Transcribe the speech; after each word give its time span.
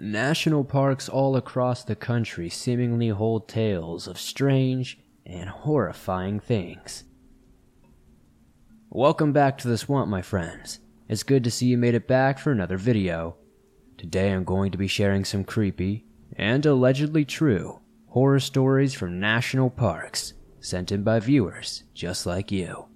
National 0.00 0.62
parks 0.62 1.08
all 1.08 1.34
across 1.34 1.82
the 1.82 1.96
country 1.96 2.48
seemingly 2.48 3.08
hold 3.08 3.48
tales 3.48 4.06
of 4.06 4.16
strange 4.16 4.96
and 5.26 5.48
horrifying 5.48 6.38
things. 6.38 7.02
Welcome 8.90 9.32
back 9.32 9.58
to 9.58 9.66
the 9.66 9.76
swamp, 9.76 10.08
my 10.08 10.22
friends. 10.22 10.78
It's 11.08 11.24
good 11.24 11.42
to 11.42 11.50
see 11.50 11.66
you 11.66 11.76
made 11.76 11.96
it 11.96 12.06
back 12.06 12.38
for 12.38 12.52
another 12.52 12.76
video. 12.76 13.38
Today 13.96 14.30
I'm 14.30 14.44
going 14.44 14.70
to 14.70 14.78
be 14.78 14.86
sharing 14.86 15.24
some 15.24 15.42
creepy 15.42 16.04
and 16.36 16.64
allegedly 16.64 17.24
true 17.24 17.80
horror 18.06 18.38
stories 18.38 18.94
from 18.94 19.18
national 19.18 19.68
parks 19.68 20.32
sent 20.60 20.92
in 20.92 21.02
by 21.02 21.18
viewers 21.18 21.82
just 21.92 22.24
like 22.24 22.52
you. 22.52 22.86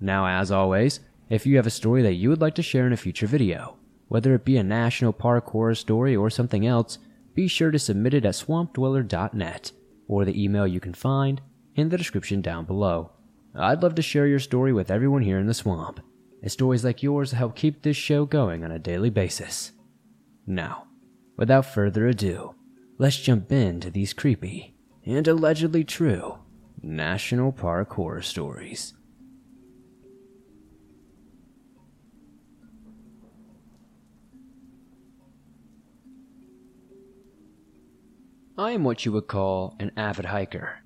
Now, 0.00 0.26
as 0.40 0.50
always, 0.50 1.00
if 1.28 1.44
you 1.44 1.56
have 1.56 1.66
a 1.66 1.70
story 1.70 2.00
that 2.00 2.14
you 2.14 2.30
would 2.30 2.40
like 2.40 2.54
to 2.54 2.62
share 2.62 2.86
in 2.86 2.94
a 2.94 2.96
future 2.96 3.26
video, 3.26 3.76
whether 4.12 4.34
it 4.34 4.44
be 4.44 4.58
a 4.58 4.62
national 4.62 5.10
park 5.10 5.46
horror 5.46 5.74
story 5.74 6.14
or 6.14 6.28
something 6.28 6.66
else, 6.66 6.98
be 7.34 7.48
sure 7.48 7.70
to 7.70 7.78
submit 7.78 8.12
it 8.12 8.26
at 8.26 8.34
swampdweller.net 8.34 9.72
or 10.06 10.26
the 10.26 10.44
email 10.44 10.66
you 10.66 10.80
can 10.80 10.92
find 10.92 11.40
in 11.76 11.88
the 11.88 11.96
description 11.96 12.42
down 12.42 12.66
below. 12.66 13.10
I'd 13.54 13.82
love 13.82 13.94
to 13.94 14.02
share 14.02 14.26
your 14.26 14.38
story 14.38 14.70
with 14.70 14.90
everyone 14.90 15.22
here 15.22 15.38
in 15.38 15.46
the 15.46 15.54
swamp, 15.54 16.00
as 16.42 16.52
stories 16.52 16.84
like 16.84 17.02
yours 17.02 17.32
help 17.32 17.56
keep 17.56 17.80
this 17.80 17.96
show 17.96 18.26
going 18.26 18.62
on 18.62 18.70
a 18.70 18.78
daily 18.78 19.08
basis. 19.08 19.72
Now, 20.46 20.88
without 21.38 21.64
further 21.64 22.06
ado, 22.06 22.54
let's 22.98 23.16
jump 23.16 23.50
into 23.50 23.90
these 23.90 24.12
creepy 24.12 24.74
and 25.06 25.26
allegedly 25.26 25.84
true 25.84 26.38
national 26.82 27.50
park 27.50 27.90
horror 27.94 28.20
stories. 28.20 28.92
I 38.62 38.70
am 38.70 38.84
what 38.84 39.04
you 39.04 39.10
would 39.10 39.26
call 39.26 39.74
an 39.80 39.90
avid 39.96 40.26
hiker. 40.26 40.84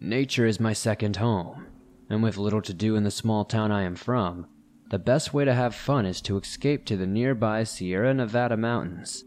Nature 0.00 0.46
is 0.46 0.58
my 0.58 0.72
second 0.72 1.14
home, 1.14 1.68
and 2.10 2.24
with 2.24 2.36
little 2.36 2.60
to 2.62 2.74
do 2.74 2.96
in 2.96 3.04
the 3.04 3.10
small 3.12 3.44
town 3.44 3.70
I 3.70 3.84
am 3.84 3.94
from, 3.94 4.48
the 4.90 4.98
best 4.98 5.32
way 5.32 5.44
to 5.44 5.54
have 5.54 5.76
fun 5.76 6.06
is 6.06 6.20
to 6.22 6.36
escape 6.36 6.84
to 6.86 6.96
the 6.96 7.06
nearby 7.06 7.62
Sierra 7.62 8.12
Nevada 8.12 8.56
mountains. 8.56 9.22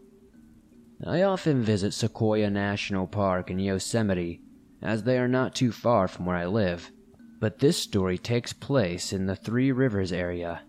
I 1.06 1.22
often 1.22 1.62
visit 1.62 1.94
Sequoia 1.94 2.50
National 2.50 3.06
Park 3.06 3.48
and 3.48 3.58
Yosemite, 3.58 4.42
as 4.82 5.04
they 5.04 5.18
are 5.18 5.26
not 5.26 5.54
too 5.54 5.72
far 5.72 6.08
from 6.08 6.26
where 6.26 6.36
I 6.36 6.44
live, 6.44 6.92
but 7.40 7.60
this 7.60 7.78
story 7.78 8.18
takes 8.18 8.52
place 8.52 9.14
in 9.14 9.24
the 9.24 9.34
Three 9.34 9.72
Rivers 9.72 10.12
area. 10.12 10.60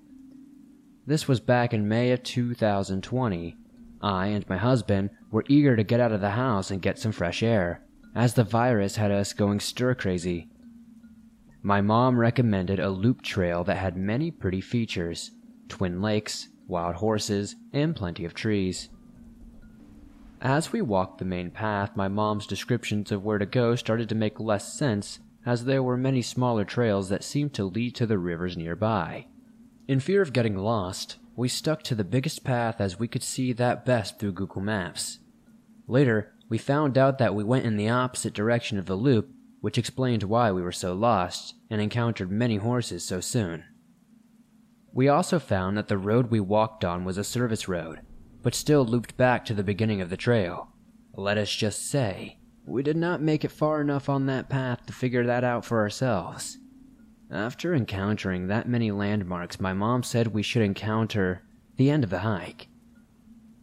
This 1.05 1.27
was 1.27 1.41
back 1.41 1.73
in 1.73 1.89
May 1.89 2.13
of 2.13 2.23
2020. 2.23 3.57
I 4.01 4.27
and 4.27 4.47
my 4.47 4.55
husband 4.55 5.09
were 5.31 5.45
eager 5.47 5.75
to 5.75 5.83
get 5.83 5.99
out 5.99 6.11
of 6.11 6.21
the 6.21 6.31
house 6.31 6.71
and 6.71 6.81
get 6.81 6.99
some 6.99 7.11
fresh 7.11 7.43
air, 7.43 7.83
as 8.15 8.33
the 8.33 8.43
virus 8.43 8.95
had 8.95 9.11
us 9.11 9.33
going 9.33 9.59
stir 9.59 9.93
crazy. 9.95 10.49
My 11.61 11.81
mom 11.81 12.17
recommended 12.17 12.79
a 12.79 12.89
loop 12.89 13.21
trail 13.21 13.63
that 13.65 13.77
had 13.77 13.97
many 13.97 14.31
pretty 14.31 14.61
features 14.61 15.31
twin 15.67 16.01
lakes, 16.01 16.47
wild 16.67 16.95
horses, 16.95 17.55
and 17.73 17.95
plenty 17.95 18.25
of 18.25 18.33
trees. 18.33 18.89
As 20.41 20.71
we 20.71 20.81
walked 20.81 21.17
the 21.19 21.25
main 21.25 21.51
path, 21.51 21.95
my 21.95 22.07
mom's 22.07 22.47
descriptions 22.47 23.11
of 23.11 23.23
where 23.23 23.37
to 23.37 23.45
go 23.45 23.75
started 23.75 24.09
to 24.09 24.15
make 24.15 24.39
less 24.39 24.73
sense, 24.73 25.19
as 25.45 25.65
there 25.65 25.83
were 25.83 25.97
many 25.97 26.21
smaller 26.21 26.63
trails 26.65 27.09
that 27.09 27.23
seemed 27.23 27.53
to 27.53 27.65
lead 27.65 27.93
to 27.95 28.07
the 28.07 28.17
rivers 28.17 28.55
nearby. 28.55 29.27
In 29.87 29.99
fear 29.99 30.21
of 30.21 30.33
getting 30.33 30.57
lost, 30.57 31.17
we 31.39 31.47
stuck 31.47 31.81
to 31.81 31.95
the 31.95 32.03
biggest 32.03 32.43
path 32.43 32.81
as 32.81 32.99
we 32.99 33.07
could 33.07 33.23
see 33.23 33.53
that 33.53 33.85
best 33.85 34.19
through 34.19 34.33
Google 34.33 34.61
Maps. 34.61 35.19
Later, 35.87 36.33
we 36.49 36.57
found 36.57 36.97
out 36.97 37.17
that 37.17 37.33
we 37.33 37.45
went 37.45 37.65
in 37.65 37.77
the 37.77 37.87
opposite 37.87 38.33
direction 38.33 38.77
of 38.77 38.87
the 38.87 38.95
loop, 38.95 39.29
which 39.61 39.77
explained 39.77 40.23
why 40.23 40.51
we 40.51 40.61
were 40.61 40.73
so 40.73 40.93
lost 40.93 41.55
and 41.69 41.79
encountered 41.79 42.29
many 42.29 42.57
horses 42.57 43.05
so 43.05 43.21
soon. 43.21 43.63
We 44.91 45.07
also 45.07 45.39
found 45.39 45.77
that 45.77 45.87
the 45.87 45.97
road 45.97 46.29
we 46.29 46.41
walked 46.41 46.83
on 46.83 47.05
was 47.05 47.17
a 47.17 47.23
service 47.23 47.69
road, 47.69 48.01
but 48.43 48.53
still 48.53 48.83
looped 48.83 49.15
back 49.15 49.45
to 49.45 49.53
the 49.53 49.63
beginning 49.63 50.01
of 50.01 50.09
the 50.09 50.17
trail. 50.17 50.73
Let 51.13 51.37
us 51.37 51.55
just 51.55 51.89
say, 51.89 52.39
we 52.65 52.83
did 52.83 52.97
not 52.97 53.21
make 53.21 53.45
it 53.45 53.51
far 53.51 53.79
enough 53.79 54.09
on 54.09 54.25
that 54.25 54.49
path 54.49 54.85
to 54.87 54.91
figure 54.91 55.25
that 55.27 55.45
out 55.45 55.63
for 55.63 55.79
ourselves. 55.79 56.57
After 57.31 57.75
encountering 57.75 58.47
that 58.47 58.67
many 58.67 58.89
landmarks, 58.89 59.59
my 59.59 59.71
mom 59.71 60.01
said 60.01 60.27
we 60.27 60.41
should 60.41 60.63
encounter 60.63 61.43
the 61.75 61.91
end 61.91 62.03
of 62.03 62.09
the 62.09 62.19
hike. 62.19 62.69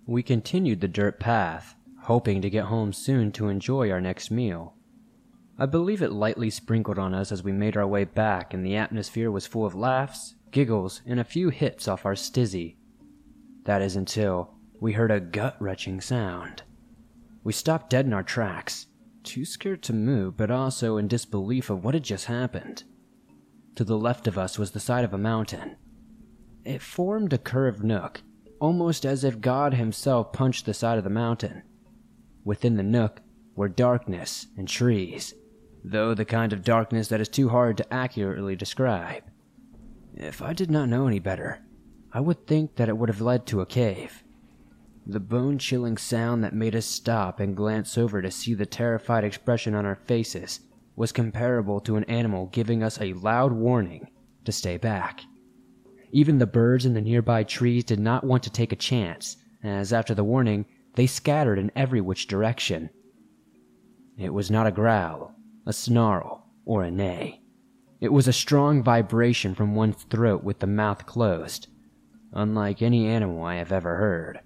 We 0.07 0.23
continued 0.23 0.81
the 0.81 0.89
dirt 0.89 1.19
path, 1.19 1.75
hoping 2.03 2.41
to 2.43 2.51
get 2.51 2.67
home 2.67 2.93
soon 2.93 3.33
to 3.33 3.49
enjoy 3.49 3.91
our 3.91 4.01
next 4.01 4.31
meal. 4.31 4.75
I 5.59 5.67
believe 5.67 6.01
it 6.01 6.13
lightly 6.13 6.49
sprinkled 6.49 6.99
on 6.99 7.13
us 7.13 7.33
as 7.33 7.43
we 7.43 7.51
made 7.51 7.77
our 7.77 7.87
way 7.87 8.05
back, 8.05 8.55
and 8.55 8.65
the 8.65 8.77
atmosphere 8.77 9.33
was 9.33 9.49
full 9.49 9.67
of 9.67 9.75
laughs, 9.75 10.37
giggles, 10.53 11.03
and 11.05 11.19
a 11.19 11.25
few 11.25 11.49
hits 11.49 11.89
off 11.89 12.07
our 12.07 12.15
stizzy. 12.15 12.77
That 13.65 13.83
is 13.83 13.97
until 13.97 14.55
we 14.79 14.93
heard 14.93 15.11
a 15.11 15.19
gut 15.19 15.57
wrenching 15.59 16.01
sound. 16.01 16.63
We 17.43 17.53
stopped 17.53 17.91
dead 17.91 18.07
in 18.07 18.13
our 18.13 18.23
tracks, 18.23 18.87
too 19.25 19.45
scared 19.45 19.83
to 19.85 19.93
move, 19.93 20.37
but 20.37 20.53
also 20.53 20.99
in 20.99 21.09
disbelief 21.09 21.69
of 21.69 21.83
what 21.83 21.95
had 21.95 22.05
just 22.05 22.27
happened. 22.27 22.85
To 23.77 23.85
the 23.85 23.99
left 23.99 24.27
of 24.27 24.39
us 24.39 24.59
was 24.59 24.71
the 24.71 24.81
side 24.81 25.05
of 25.05 25.13
a 25.13 25.19
mountain. 25.19 25.77
It 26.65 26.81
formed 26.81 27.33
a 27.35 27.39
curved 27.39 27.85
nook, 27.85 28.23
almost 28.59 29.05
as 29.05 29.23
if 29.23 29.43
God 29.43 29.75
Himself 29.75 30.33
punched 30.33 30.65
the 30.65 30.73
side 30.73 30.97
of 30.97 31.05
the 31.05 31.11
mountain. 31.11 31.63
Within 32.43 32.77
the 32.77 32.83
nook 32.83 33.21
were 33.55 33.69
darkness 33.69 34.47
and 34.57 34.67
trees, 34.67 35.35
though 35.85 36.15
the 36.15 36.25
kind 36.25 36.55
of 36.55 36.65
darkness 36.65 37.09
that 37.09 37.21
is 37.21 37.29
too 37.29 37.51
hard 37.51 37.77
to 37.77 37.93
accurately 37.93 38.57
describe. 38.57 39.25
If 40.15 40.41
I 40.41 40.55
did 40.55 40.71
not 40.71 40.89
know 40.89 41.07
any 41.07 41.19
better, 41.19 41.63
I 42.13 42.21
would 42.21 42.47
think 42.47 42.77
that 42.77 42.89
it 42.89 42.97
would 42.97 43.11
have 43.11 43.21
led 43.21 43.45
to 43.49 43.61
a 43.61 43.67
cave. 43.67 44.25
The 45.07 45.21
bone 45.21 45.59
chilling 45.59 45.99
sound 45.99 46.43
that 46.43 46.55
made 46.55 46.75
us 46.75 46.87
stop 46.87 47.41
and 47.41 47.55
glance 47.55 47.99
over 47.99 48.23
to 48.23 48.31
see 48.31 48.55
the 48.55 48.65
terrified 48.65 49.23
expression 49.23 49.75
on 49.75 49.85
our 49.85 49.95
faces 49.95 50.61
was 50.97 51.13
comparable 51.13 51.79
to 51.81 51.97
an 51.97 52.05
animal 52.05 52.47
giving 52.47 52.83
us 52.83 53.01
a 53.01 53.13
loud 53.13 53.53
warning 53.53 54.09
to 54.45 54.51
stay 54.51 54.79
back. 54.79 55.21
Even 56.11 56.39
the 56.39 56.47
birds 56.47 56.87
in 56.87 56.95
the 56.95 57.01
nearby 57.01 57.45
trees 57.45 57.85
did 57.85 58.01
not 58.01 58.25
want 58.25 58.43
to 58.43 58.51
take 58.51 58.73
a 58.73 58.77
chance, 58.77 59.37
as 59.63 59.93
after 59.93 60.15
the 60.15 60.25
warning, 60.25 60.65
they 60.95 61.07
scattered 61.07 61.59
in 61.59 61.71
every 61.77 62.01
which 62.01 62.27
direction. 62.27 62.89
It 64.17 64.33
was 64.33 64.51
not 64.51 64.67
a 64.67 64.73
growl, 64.73 65.35
a 65.67 65.73
snarl, 65.73 66.47
or 66.65 66.83
a 66.83 66.91
neigh. 66.91 67.43
It 68.01 68.13
was 68.13 68.29
a 68.29 68.33
strong 68.33 68.83
vibration 68.83 69.55
from 69.55 69.75
one's 69.75 70.05
throat 70.05 70.43
with 70.43 70.61
the 70.61 70.67
mouth 70.67 71.05
closed, 71.05 71.69
unlike 72.33 72.81
any 72.81 73.07
animal 73.07 73.43
I 73.43 73.57
have 73.57 73.73
ever 73.73 73.97
heard. 73.97 74.41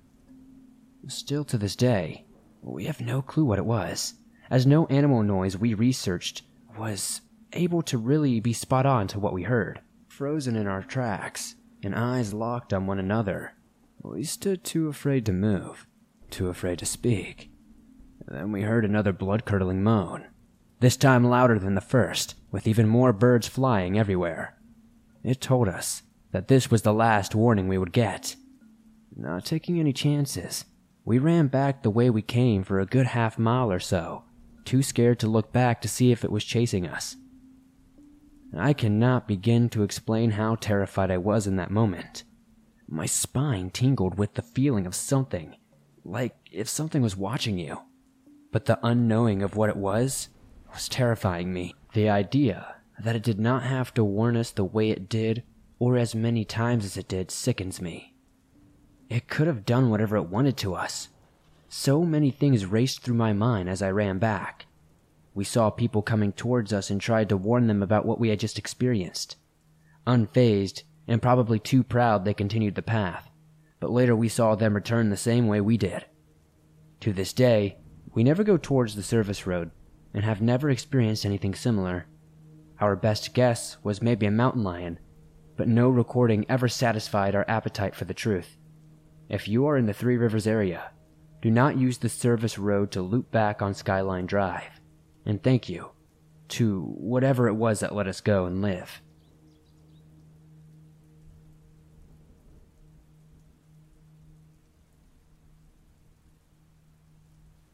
Still 1.07 1.45
to 1.45 1.59
this 1.59 1.77
day, 1.77 2.27
we 2.63 2.85
have 2.85 3.01
no 3.01 3.23
clue 3.23 3.45
what 3.45 3.59
it 3.59 3.65
was, 3.65 4.15
as 4.51 4.67
no 4.67 4.87
animal 4.87 5.23
noise 5.23 5.57
we 5.57 5.73
researched 5.73 6.43
was 6.77 7.21
able 7.53 7.83
to 7.83 7.97
really 7.97 8.41
be 8.41 8.53
spot 8.53 8.85
on 8.85 9.07
to 9.09 9.19
what 9.19 9.33
we 9.33 9.45
heard. 9.45 9.81
Frozen 10.09 10.57
in 10.57 10.67
our 10.67 10.83
tracks, 10.83 11.55
and 11.83 11.95
eyes 11.95 12.35
locked 12.35 12.73
on 12.73 12.87
one 12.87 12.99
another, 12.99 13.55
we 14.03 14.25
stood 14.25 14.65
too 14.65 14.89
afraid 14.89 15.25
to 15.27 15.33
move, 15.33 15.87
too 16.31 16.49
afraid 16.49 16.79
to 16.79 16.87
speak. 16.87 17.51
Then 18.27 18.53
we 18.53 18.63
heard 18.63 18.85
another 18.85 19.13
blood 19.13 19.45
curdling 19.45 19.83
moan, 19.83 20.27
this 20.81 20.97
time 20.97 21.25
louder 21.25 21.59
than 21.59 21.75
the 21.75 21.81
first, 21.81 22.35
with 22.51 22.67
even 22.67 22.89
more 22.89 23.13
birds 23.13 23.49
flying 23.49 23.99
everywhere. 23.99 24.57
It 25.23 25.41
told 25.41 25.69
us 25.69 26.03
that 26.33 26.49
this 26.49 26.71
was 26.71 26.83
the 26.83 26.95
last 26.95 27.35
warning 27.35 27.69
we 27.69 27.79
would 27.79 27.93
get. 27.93 28.37
Not 29.15 29.45
taking 29.45 29.79
any 29.79 29.93
chances, 29.93 30.65
we 31.05 31.19
ran 31.19 31.49
back 31.49 31.83
the 31.83 31.91
way 31.91 32.09
we 32.09 32.23
came 32.23 32.63
for 32.63 32.79
a 32.79 32.87
good 32.87 33.09
half 33.09 33.39
mile 33.39 33.71
or 33.71 33.81
so, 33.81 34.25
too 34.65 34.83
scared 34.83 35.19
to 35.21 35.27
look 35.27 35.53
back 35.53 35.81
to 35.81 35.89
see 35.89 36.13
if 36.13 36.25
it 36.25 36.33
was 36.33 36.45
chasing 36.45 36.87
us. 36.87 37.17
I 38.57 38.73
cannot 38.73 39.29
begin 39.29 39.69
to 39.71 39.83
explain 39.83 40.33
how 40.33 40.57
terrified 40.57 41.11
I 41.11 41.19
was 41.19 41.47
in 41.47 41.57
that 41.57 41.71
moment. 41.71 42.25
My 42.89 43.07
spine 43.07 43.71
tingled 43.71 44.19
with 44.19 44.35
the 44.35 44.43
feeling 44.43 44.87
of 44.87 44.95
something, 44.95 45.55
like 46.05 46.35
if 46.51 46.69
something 46.69 47.03
was 47.03 47.17
watching 47.17 47.59
you. 47.59 47.83
But 48.51 48.65
the 48.65 48.81
unknowing 48.83 49.43
of 49.43 49.55
what 49.55 49.71
it 49.71 49.77
was 49.77 50.29
was 50.73 50.89
terrifying 50.89 51.53
me. 51.53 51.75
The 51.93 52.09
idea 52.09 52.75
that 52.99 53.15
it 53.15 53.23
did 53.23 53.39
not 53.39 53.63
have 53.63 53.95
to 53.95 54.05
warn 54.05 54.37
us 54.37 54.51
the 54.51 54.65
way 54.65 54.91
it 54.91 55.09
did, 55.09 55.45
or 55.79 55.97
as 55.97 56.15
many 56.15 56.45
times 56.45 56.85
as 56.85 56.97
it 56.97 57.09
did, 57.09 57.31
sickens 57.31 57.81
me. 57.81 58.15
It 59.09 59.29
could 59.29 59.47
have 59.47 59.65
done 59.65 59.91
whatever 59.91 60.17
it 60.17 60.29
wanted 60.29 60.57
to 60.59 60.75
us. 60.75 61.09
So 61.73 62.03
many 62.03 62.33
things 62.33 62.67
raced 62.67 63.03
through 63.03 63.15
my 63.15 63.33
mind 63.33 63.69
as 63.69 63.81
I 63.81 63.93
ran 63.93 64.19
back. 64.19 64.67
We 65.35 65.45
saw 65.45 65.71
people 65.71 66.03
coming 66.03 66.33
towards 66.33 66.73
us 66.73 66.91
and 66.91 67.01
tried 67.01 67.29
to 67.29 67.37
warn 67.37 67.69
them 67.69 67.81
about 67.81 68.05
what 68.05 68.19
we 68.19 68.31
had 68.31 68.41
just 68.41 68.59
experienced. 68.59 69.37
Unfazed, 70.05 70.83
and 71.07 71.23
probably 71.23 71.61
too 71.61 71.85
proud, 71.85 72.25
they 72.25 72.35
continued 72.35 72.75
the 72.75 72.83
path, 72.83 73.31
but 73.79 73.93
later 73.93 74.17
we 74.17 74.29
saw 74.29 74.57
them 74.57 74.75
return 74.75 75.11
the 75.11 75.17
same 75.17 75.47
way 75.47 75.61
we 75.61 75.77
did. 75.77 76.07
To 77.03 77.13
this 77.13 77.33
day, 77.33 77.79
we 78.15 78.25
never 78.25 78.43
go 78.43 78.57
towards 78.57 78.97
the 78.97 79.03
service 79.05 79.47
road 79.47 79.71
and 80.13 80.25
have 80.25 80.43
never 80.43 80.71
experienced 80.71 81.25
anything 81.25 81.55
similar. 81.55 82.07
Our 82.81 82.97
best 82.97 83.33
guess 83.33 83.77
was 83.85 84.03
maybe 84.03 84.27
a 84.27 84.33
mountain 84.33 84.65
lion, 84.65 84.99
but 85.57 85.69
no 85.69 85.89
recording 85.89 86.47
ever 86.49 86.67
satisfied 86.67 87.37
our 87.37 87.45
appetite 87.47 87.95
for 87.95 88.07
the 88.07 88.13
truth. 88.13 88.57
If 89.29 89.47
you 89.47 89.67
are 89.67 89.77
in 89.77 89.87
the 89.87 89.95
Three 89.95 90.17
Rivers 90.17 90.49
area, 90.49 90.91
do 91.43 91.51
not 91.51 91.79
use 91.79 91.99
the 91.99 92.09
service 92.09 92.59
road 92.59 92.91
to 92.93 93.03
loop 93.03 93.31
back 93.31 93.63
on 93.63 93.75
Skyline 93.75 94.27
Drive. 94.27 94.81
And 95.25 95.43
thank 95.43 95.69
you 95.69 95.91
to 96.49 96.83
whatever 96.99 97.49
it 97.49 97.55
was 97.55 97.81
that 97.81 97.95
let 97.95 98.07
us 98.07 98.21
go 98.21 98.45
and 98.45 98.61
live. 98.61 99.01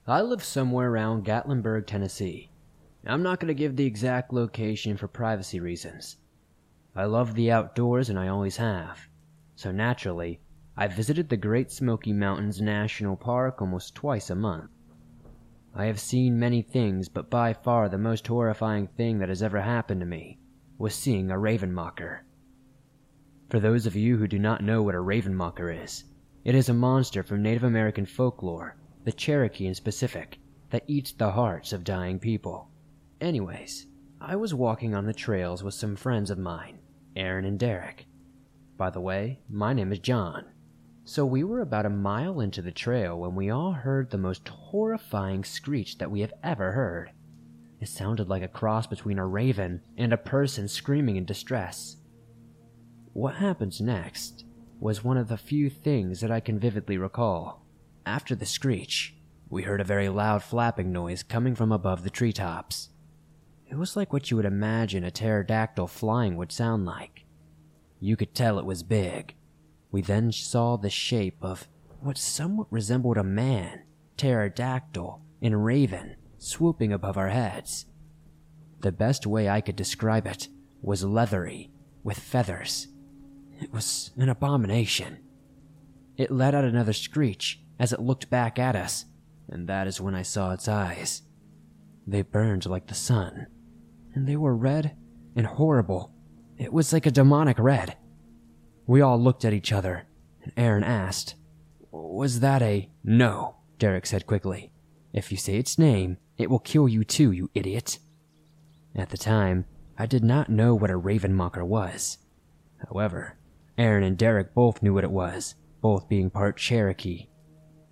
I 0.08 0.20
live 0.20 0.44
somewhere 0.44 0.88
around 0.88 1.24
Gatlinburg, 1.24 1.86
Tennessee. 1.86 2.50
I'm 3.04 3.24
not 3.24 3.40
going 3.40 3.48
to 3.48 3.54
give 3.54 3.74
the 3.74 3.86
exact 3.86 4.32
location 4.32 4.96
for 4.96 5.08
privacy 5.08 5.58
reasons. 5.58 6.16
I 6.94 7.06
love 7.06 7.34
the 7.34 7.50
outdoors 7.50 8.08
and 8.08 8.18
I 8.18 8.28
always 8.28 8.56
have. 8.56 9.00
So 9.56 9.72
naturally, 9.72 10.40
I 10.78 10.88
visited 10.88 11.31
the 11.31 11.38
Great 11.38 11.73
Smoky 11.73 12.12
Mountains 12.12 12.61
National 12.61 13.17
Park 13.17 13.62
almost 13.62 13.94
twice 13.94 14.28
a 14.28 14.34
month. 14.34 14.69
I 15.75 15.87
have 15.87 15.99
seen 15.99 16.38
many 16.38 16.61
things, 16.61 17.08
but 17.08 17.31
by 17.31 17.55
far 17.55 17.88
the 17.88 17.96
most 17.96 18.26
horrifying 18.26 18.87
thing 18.87 19.19
that 19.19 19.31
has 19.31 19.43
ever 19.43 19.62
happened 19.62 20.00
to 20.00 20.06
me 20.06 20.38
was 20.76 20.94
seeing 20.94 21.31
a 21.31 21.38
raven 21.38 21.73
mocker. 21.73 22.26
For 23.49 23.58
those 23.58 23.87
of 23.87 23.96
you 23.96 24.19
who 24.19 24.28
do 24.28 24.38
not 24.38 24.62
know 24.62 24.82
what 24.82 24.94
a 24.94 25.00
raven 25.00 25.34
mocker 25.34 25.70
is, 25.70 26.05
it 26.44 26.55
is 26.55 26.69
a 26.69 26.75
monster 26.75 27.23
from 27.23 27.43
Native 27.43 27.64
American 27.64 28.05
folklore, 28.05 28.76
the 29.05 29.12
Cherokee 29.12 29.67
in 29.67 29.75
specific, 29.75 30.38
that 30.69 30.84
eats 30.87 31.12
the 31.12 31.31
hearts 31.31 31.73
of 31.73 31.84
dying 31.84 32.19
people. 32.19 32.69
Anyways, 33.20 33.87
I 34.20 34.37
was 34.37 34.52
walking 34.52 34.94
on 34.94 35.06
the 35.06 35.14
trails 35.14 35.62
with 35.62 35.73
some 35.73 35.96
friends 35.96 36.31
of 36.31 36.38
mine, 36.38 36.81
Aaron 37.17 37.46
and 37.46 37.58
Derek. 37.58 38.06
By 38.76 38.90
the 38.90 39.00
way, 39.00 39.40
my 39.49 39.73
name 39.73 39.90
is 39.90 40.00
John. 40.00 40.44
So 41.08 41.24
we 41.24 41.44
were 41.44 41.60
about 41.60 41.86
a 41.86 41.90
mile 41.90 42.40
into 42.40 42.60
the 42.60 42.72
trail 42.72 43.16
when 43.16 43.36
we 43.36 43.48
all 43.48 43.70
heard 43.70 44.10
the 44.10 44.18
most 44.18 44.48
horrifying 44.48 45.44
screech 45.44 45.98
that 45.98 46.10
we 46.10 46.20
have 46.20 46.32
ever 46.42 46.72
heard. 46.72 47.12
It 47.80 47.88
sounded 47.88 48.28
like 48.28 48.42
a 48.42 48.48
cross 48.48 48.88
between 48.88 49.20
a 49.20 49.24
raven 49.24 49.82
and 49.96 50.12
a 50.12 50.16
person 50.16 50.66
screaming 50.66 51.14
in 51.14 51.24
distress. 51.24 51.98
What 53.12 53.36
happens 53.36 53.80
next 53.80 54.46
was 54.80 55.04
one 55.04 55.16
of 55.16 55.28
the 55.28 55.36
few 55.36 55.70
things 55.70 56.20
that 56.22 56.32
I 56.32 56.40
can 56.40 56.58
vividly 56.58 56.98
recall. 56.98 57.64
After 58.04 58.34
the 58.34 58.44
screech, 58.44 59.14
we 59.48 59.62
heard 59.62 59.80
a 59.80 59.84
very 59.84 60.08
loud 60.08 60.42
flapping 60.42 60.90
noise 60.90 61.22
coming 61.22 61.54
from 61.54 61.70
above 61.70 62.02
the 62.02 62.10
treetops. 62.10 62.88
It 63.70 63.76
was 63.76 63.94
like 63.94 64.12
what 64.12 64.32
you 64.32 64.36
would 64.38 64.44
imagine 64.44 65.04
a 65.04 65.12
pterodactyl 65.12 65.86
flying 65.86 66.36
would 66.36 66.50
sound 66.50 66.84
like. 66.84 67.26
You 68.00 68.16
could 68.16 68.34
tell 68.34 68.58
it 68.58 68.64
was 68.66 68.82
big, 68.82 69.36
we 69.90 70.02
then 70.02 70.32
saw 70.32 70.76
the 70.76 70.90
shape 70.90 71.38
of 71.42 71.68
what 72.00 72.18
somewhat 72.18 72.66
resembled 72.70 73.16
a 73.16 73.24
man, 73.24 73.82
pterodactyl, 74.16 75.22
and 75.42 75.64
raven 75.64 76.16
swooping 76.38 76.92
above 76.92 77.16
our 77.16 77.28
heads. 77.28 77.86
The 78.80 78.92
best 78.92 79.26
way 79.26 79.48
I 79.48 79.60
could 79.60 79.76
describe 79.76 80.26
it 80.26 80.48
was 80.82 81.04
leathery, 81.04 81.70
with 82.04 82.18
feathers. 82.18 82.88
It 83.60 83.72
was 83.72 84.12
an 84.16 84.28
abomination. 84.28 85.18
It 86.16 86.30
let 86.30 86.54
out 86.54 86.64
another 86.64 86.92
screech 86.92 87.60
as 87.78 87.92
it 87.92 88.00
looked 88.00 88.30
back 88.30 88.58
at 88.58 88.76
us, 88.76 89.06
and 89.48 89.66
that 89.68 89.86
is 89.86 90.00
when 90.00 90.14
I 90.14 90.22
saw 90.22 90.52
its 90.52 90.68
eyes. 90.68 91.22
They 92.06 92.22
burned 92.22 92.66
like 92.66 92.86
the 92.86 92.94
sun, 92.94 93.46
and 94.14 94.26
they 94.26 94.36
were 94.36 94.54
red 94.54 94.96
and 95.34 95.46
horrible. 95.46 96.12
It 96.58 96.72
was 96.72 96.92
like 96.92 97.06
a 97.06 97.10
demonic 97.10 97.58
red. 97.58 97.96
We 98.86 99.00
all 99.00 99.20
looked 99.20 99.44
at 99.44 99.52
each 99.52 99.72
other, 99.72 100.04
and 100.44 100.52
Aaron 100.56 100.84
asked, 100.84 101.34
Was 101.90 102.40
that 102.40 102.62
a. 102.62 102.88
No, 103.02 103.56
Derek 103.78 104.06
said 104.06 104.26
quickly. 104.26 104.70
If 105.12 105.32
you 105.32 105.38
say 105.38 105.56
its 105.56 105.78
name, 105.78 106.18
it 106.38 106.48
will 106.48 106.60
kill 106.60 106.86
you 106.86 107.02
too, 107.02 107.32
you 107.32 107.50
idiot. 107.54 107.98
At 108.94 109.08
the 109.08 109.18
time, 109.18 109.64
I 109.98 110.06
did 110.06 110.22
not 110.22 110.50
know 110.50 110.74
what 110.74 110.90
a 110.90 110.98
Ravenmocker 110.98 111.66
was. 111.66 112.18
However, 112.88 113.38
Aaron 113.76 114.04
and 114.04 114.16
Derek 114.16 114.54
both 114.54 114.82
knew 114.82 114.94
what 114.94 115.04
it 115.04 115.10
was, 115.10 115.56
both 115.80 116.08
being 116.08 116.30
part 116.30 116.56
Cherokee. 116.56 117.28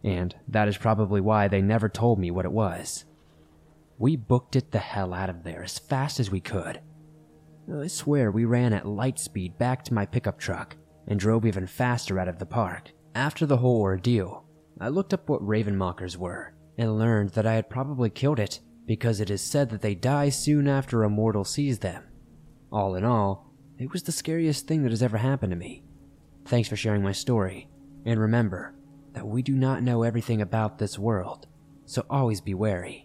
And 0.04 0.34
that 0.46 0.68
is 0.68 0.76
probably 0.76 1.20
why 1.20 1.48
they 1.48 1.62
never 1.62 1.88
told 1.88 2.20
me 2.20 2.30
what 2.30 2.44
it 2.44 2.52
was. 2.52 3.04
We 3.98 4.16
booked 4.16 4.54
it 4.54 4.70
the 4.70 4.78
hell 4.78 5.12
out 5.12 5.30
of 5.30 5.42
there 5.42 5.64
as 5.64 5.78
fast 5.78 6.20
as 6.20 6.30
we 6.30 6.40
could. 6.40 6.80
I 7.72 7.86
swear 7.86 8.30
we 8.30 8.44
ran 8.44 8.72
at 8.72 8.86
light 8.86 9.18
speed 9.18 9.58
back 9.58 9.82
to 9.84 9.94
my 9.94 10.04
pickup 10.04 10.38
truck 10.38 10.76
and 11.06 11.18
drove 11.18 11.46
even 11.46 11.66
faster 11.66 12.18
out 12.18 12.28
of 12.28 12.38
the 12.38 12.46
park. 12.46 12.92
After 13.14 13.46
the 13.46 13.58
whole 13.58 13.80
ordeal, 13.80 14.44
I 14.80 14.88
looked 14.88 15.14
up 15.14 15.28
what 15.28 15.46
raven 15.46 15.76
mockers 15.76 16.18
were 16.18 16.54
and 16.76 16.98
learned 16.98 17.30
that 17.30 17.46
I 17.46 17.54
had 17.54 17.70
probably 17.70 18.10
killed 18.10 18.40
it 18.40 18.60
because 18.86 19.20
it 19.20 19.30
is 19.30 19.40
said 19.40 19.70
that 19.70 19.80
they 19.80 19.94
die 19.94 20.28
soon 20.28 20.68
after 20.68 21.02
a 21.02 21.10
mortal 21.10 21.44
sees 21.44 21.78
them. 21.78 22.04
All 22.72 22.94
in 22.94 23.04
all, 23.04 23.50
it 23.78 23.92
was 23.92 24.02
the 24.02 24.12
scariest 24.12 24.66
thing 24.66 24.82
that 24.82 24.92
has 24.92 25.02
ever 25.02 25.18
happened 25.18 25.50
to 25.52 25.56
me. 25.56 25.84
Thanks 26.46 26.68
for 26.68 26.76
sharing 26.76 27.02
my 27.02 27.12
story, 27.12 27.68
and 28.04 28.20
remember 28.20 28.74
that 29.12 29.26
we 29.26 29.42
do 29.42 29.54
not 29.54 29.82
know 29.82 30.02
everything 30.02 30.42
about 30.42 30.78
this 30.78 30.98
world, 30.98 31.46
so 31.86 32.04
always 32.10 32.40
be 32.40 32.54
wary. 32.54 33.03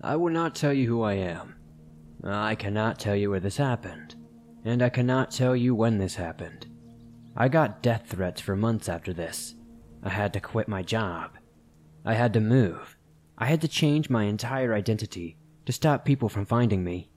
I 0.00 0.14
will 0.14 0.30
not 0.30 0.54
tell 0.54 0.72
you 0.72 0.86
who 0.86 1.02
I 1.02 1.14
am. 1.14 1.56
I 2.22 2.54
cannot 2.54 2.98
tell 3.00 3.16
you 3.16 3.30
where 3.30 3.40
this 3.40 3.56
happened, 3.56 4.14
and 4.64 4.80
I 4.80 4.88
cannot 4.90 5.32
tell 5.32 5.56
you 5.56 5.74
when 5.74 5.98
this 5.98 6.14
happened. 6.14 6.66
I 7.36 7.48
got 7.48 7.82
death 7.82 8.06
threats 8.06 8.40
for 8.40 8.54
months 8.54 8.88
after 8.88 9.12
this. 9.12 9.54
I 10.02 10.10
had 10.10 10.32
to 10.34 10.40
quit 10.40 10.68
my 10.68 10.82
job. 10.82 11.32
I 12.04 12.14
had 12.14 12.32
to 12.34 12.40
move. 12.40 12.96
I 13.36 13.46
had 13.46 13.60
to 13.62 13.68
change 13.68 14.08
my 14.08 14.24
entire 14.24 14.72
identity 14.72 15.36
to 15.66 15.72
stop 15.72 16.04
people 16.04 16.28
from 16.28 16.46
finding 16.46 16.84
me. 16.84 17.10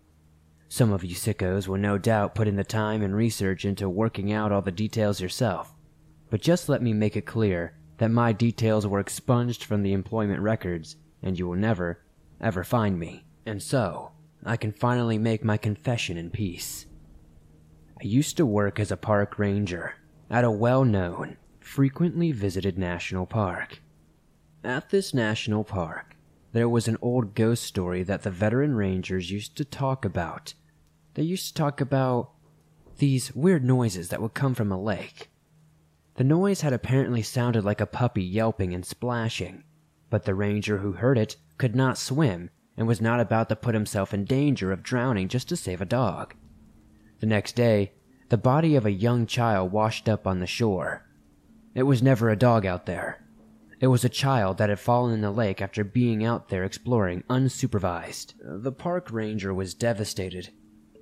Some 0.68 0.92
of 0.92 1.04
you 1.04 1.16
sickos 1.16 1.68
will 1.68 1.78
no 1.78 1.98
doubt 1.98 2.34
put 2.36 2.48
in 2.48 2.56
the 2.56 2.64
time 2.64 3.04
and 3.04 3.16
research 3.16 3.64
into 3.64 3.90
working 3.90 4.32
out 4.32 4.52
all 4.52 4.62
the 4.62 4.72
details 4.72 5.22
yourself, 5.22 5.74
but 6.30 6.42
just 6.42 6.70
let 6.70 6.82
me 6.82 6.94
make 6.94 7.16
it 7.16 7.26
clear 7.26 7.78
that 7.98 8.10
my 8.10 8.34
details 8.34 8.88
were 8.88 9.00
expunged 9.00 9.64
from 9.64 9.84
the 9.84 9.94
employment 9.94 10.42
records, 10.42 10.96
and 11.22 11.38
you 11.38 11.48
will 11.48 11.56
never, 11.56 12.04
ever 12.42 12.64
find 12.64 13.00
me, 13.00 13.24
and 13.46 13.62
so 13.62 14.12
I 14.44 14.58
can 14.58 14.72
finally 14.72 15.18
make 15.18 15.44
my 15.44 15.58
confession 15.58 16.18
in 16.18 16.32
peace. 16.32 16.88
I 18.02 18.06
used 18.06 18.38
to 18.38 18.46
work 18.46 18.80
as 18.80 18.92
a 18.92 18.98
park 18.98 19.38
ranger 19.38 19.96
at 20.30 20.44
a 20.44 20.52
well 20.52 20.84
known, 20.84 21.38
frequently 21.60 22.32
visited 22.32 22.78
national 22.78 23.28
park. 23.28 23.82
At 24.64 24.90
this 24.90 25.14
national 25.14 25.64
park, 25.64 26.16
there 26.52 26.70
was 26.70 26.88
an 26.88 26.98
old 27.02 27.36
ghost 27.36 27.64
story 27.64 28.04
that 28.04 28.24
the 28.24 28.32
veteran 28.32 28.76
rangers 28.76 29.32
used 29.32 29.56
to 29.58 29.66
talk 29.66 30.04
about. 30.04 30.54
They 31.14 31.24
used 31.24 31.48
to 31.48 31.54
talk 31.54 31.80
about 31.80 32.32
these 32.98 33.36
weird 33.36 33.64
noises 33.64 34.10
that 34.10 34.22
would 34.22 34.34
come 34.34 34.54
from 34.54 34.72
a 34.72 34.82
lake. 34.82 35.30
The 36.16 36.24
noise 36.24 36.62
had 36.62 36.74
apparently 36.74 37.22
sounded 37.22 37.64
like 37.64 37.82
a 37.82 37.86
puppy 37.86 38.24
yelping 38.24 38.74
and 38.74 38.86
splashing, 38.86 39.64
but 40.12 40.26
the 40.26 40.36
ranger 40.36 40.78
who 40.78 40.92
heard 40.92 41.18
it 41.18 41.38
could 41.58 41.76
not 41.76 41.98
swim 41.98 42.52
and 42.78 42.88
was 42.88 43.02
not 43.02 43.20
about 43.20 43.50
to 43.50 43.56
put 43.56 43.74
himself 43.74 44.14
in 44.14 44.26
danger 44.26 44.72
of 44.72 44.84
drowning 44.84 45.28
just 45.28 45.50
to 45.50 45.56
save 45.56 45.82
a 45.82 45.86
dog. 45.86 46.36
The 47.20 47.26
next 47.26 47.56
day, 47.56 47.94
the 48.30 48.38
body 48.38 48.76
of 48.76 48.86
a 48.86 48.92
young 48.92 49.26
child 49.26 49.72
washed 49.72 50.08
up 50.08 50.28
on 50.28 50.40
the 50.40 50.48
shore. 50.48 51.08
It 51.74 51.84
was 51.84 52.04
never 52.04 52.30
a 52.30 52.36
dog 52.36 52.66
out 52.66 52.86
there, 52.86 53.26
It 53.80 53.88
was 53.88 54.06
a 54.06 54.10
child 54.10 54.60
that 54.60 54.70
had 54.70 54.80
fallen 54.80 55.12
in 55.12 55.22
the 55.22 55.32
lake 55.32 55.60
after 55.60 55.84
being 55.84 56.24
out 56.24 56.50
there 56.50 56.64
exploring 56.64 57.24
unsupervised. 57.28 58.36
The 58.44 58.72
park 58.72 59.12
ranger 59.12 59.52
was 59.54 59.74
devastated, 59.74 60.50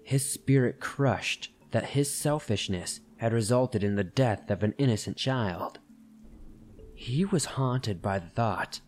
his 0.01 0.31
spirit 0.31 0.79
crushed 0.79 1.51
that 1.71 1.89
his 1.89 2.09
selfishness 2.11 3.01
had 3.17 3.33
resulted 3.33 3.83
in 3.83 3.95
the 3.95 4.03
death 4.03 4.49
of 4.49 4.63
an 4.63 4.73
innocent 4.77 5.17
child. 5.17 5.79
He 6.95 7.25
was 7.25 7.45
haunted 7.45 8.01
by 8.01 8.19
the 8.19 8.29
thought, 8.29 8.79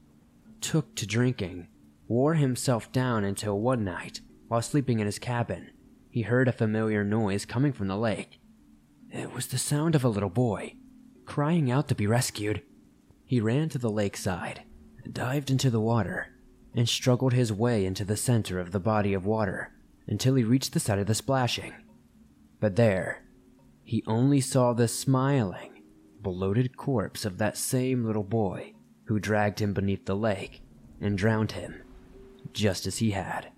took 0.62 0.96
to 0.96 1.06
drinking, 1.06 1.68
wore 2.08 2.36
himself 2.36 2.92
down 2.92 3.24
until 3.24 3.60
one 3.60 3.84
night, 3.84 4.22
while 4.48 4.62
sleeping 4.62 5.00
in 5.00 5.06
his 5.06 5.20
cabin, 5.20 5.72
he 6.10 6.24
heard 6.24 6.48
a 6.48 6.54
familiar 6.54 7.04
noise 7.04 7.46
coming 7.46 7.72
from 7.72 7.88
the 7.88 7.98
lake. 7.98 8.40
It 9.10 9.34
was 9.34 9.48
the 9.48 9.58
sound 9.58 9.96
of 9.96 10.04
a 10.04 10.10
little 10.10 10.30
boy, 10.30 10.76
crying 11.26 11.72
out 11.72 11.88
to 11.88 11.96
be 11.96 12.06
rescued. 12.06 12.62
He 13.26 13.40
ran 13.40 13.70
to 13.70 13.78
the 13.78 13.90
lakeside, 13.90 14.64
dived 15.10 15.50
into 15.50 15.70
the 15.70 15.80
water, 15.80 16.28
and 16.76 16.88
struggled 16.88 17.34
his 17.34 17.52
way 17.52 17.86
into 17.86 18.04
the 18.04 18.18
center 18.18 18.60
of 18.60 18.72
the 18.72 18.80
body 18.80 19.14
of 19.14 19.26
water 19.26 19.72
until 20.08 20.36
he 20.36 20.44
reached 20.44 20.74
the 20.74 20.80
side 20.80 21.00
of 21.00 21.08
the 21.08 21.16
splashing. 21.16 21.74
But 22.60 22.76
there, 22.76 23.24
he 23.84 24.04
only 24.06 24.42
saw 24.42 24.74
the 24.74 24.88
smiling, 24.88 25.84
bloated 26.22 26.76
corpse 26.76 27.24
of 27.24 27.38
that 27.38 27.58
same 27.58 28.06
little 28.06 28.24
boy 28.24 28.74
who 29.12 29.20
dragged 29.20 29.60
him 29.60 29.74
beneath 29.74 30.06
the 30.06 30.16
lake 30.16 30.62
and 31.02 31.18
drowned 31.18 31.52
him, 31.52 31.82
just 32.54 32.88
as 32.88 33.00
he 33.00 33.12
had. 33.12 33.50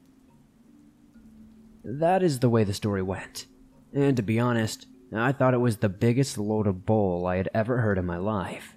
That 1.83 2.23
is 2.23 2.39
the 2.39 2.49
way 2.49 2.63
the 2.63 2.73
story 2.73 3.03
went, 3.03 3.45
and 3.93 4.17
to 4.17 4.23
be 4.23 4.39
honest, 4.39 4.87
I 5.15 5.31
thought 5.31 5.53
it 5.53 5.59
was 5.59 5.77
the 5.77 5.89
biggest 5.89 6.39
load 6.39 6.65
of 6.65 6.87
bull 6.87 7.27
I 7.27 7.35
had 7.35 7.49
ever 7.53 7.81
heard 7.81 7.99
in 7.99 8.05
my 8.07 8.17
life. 8.17 8.75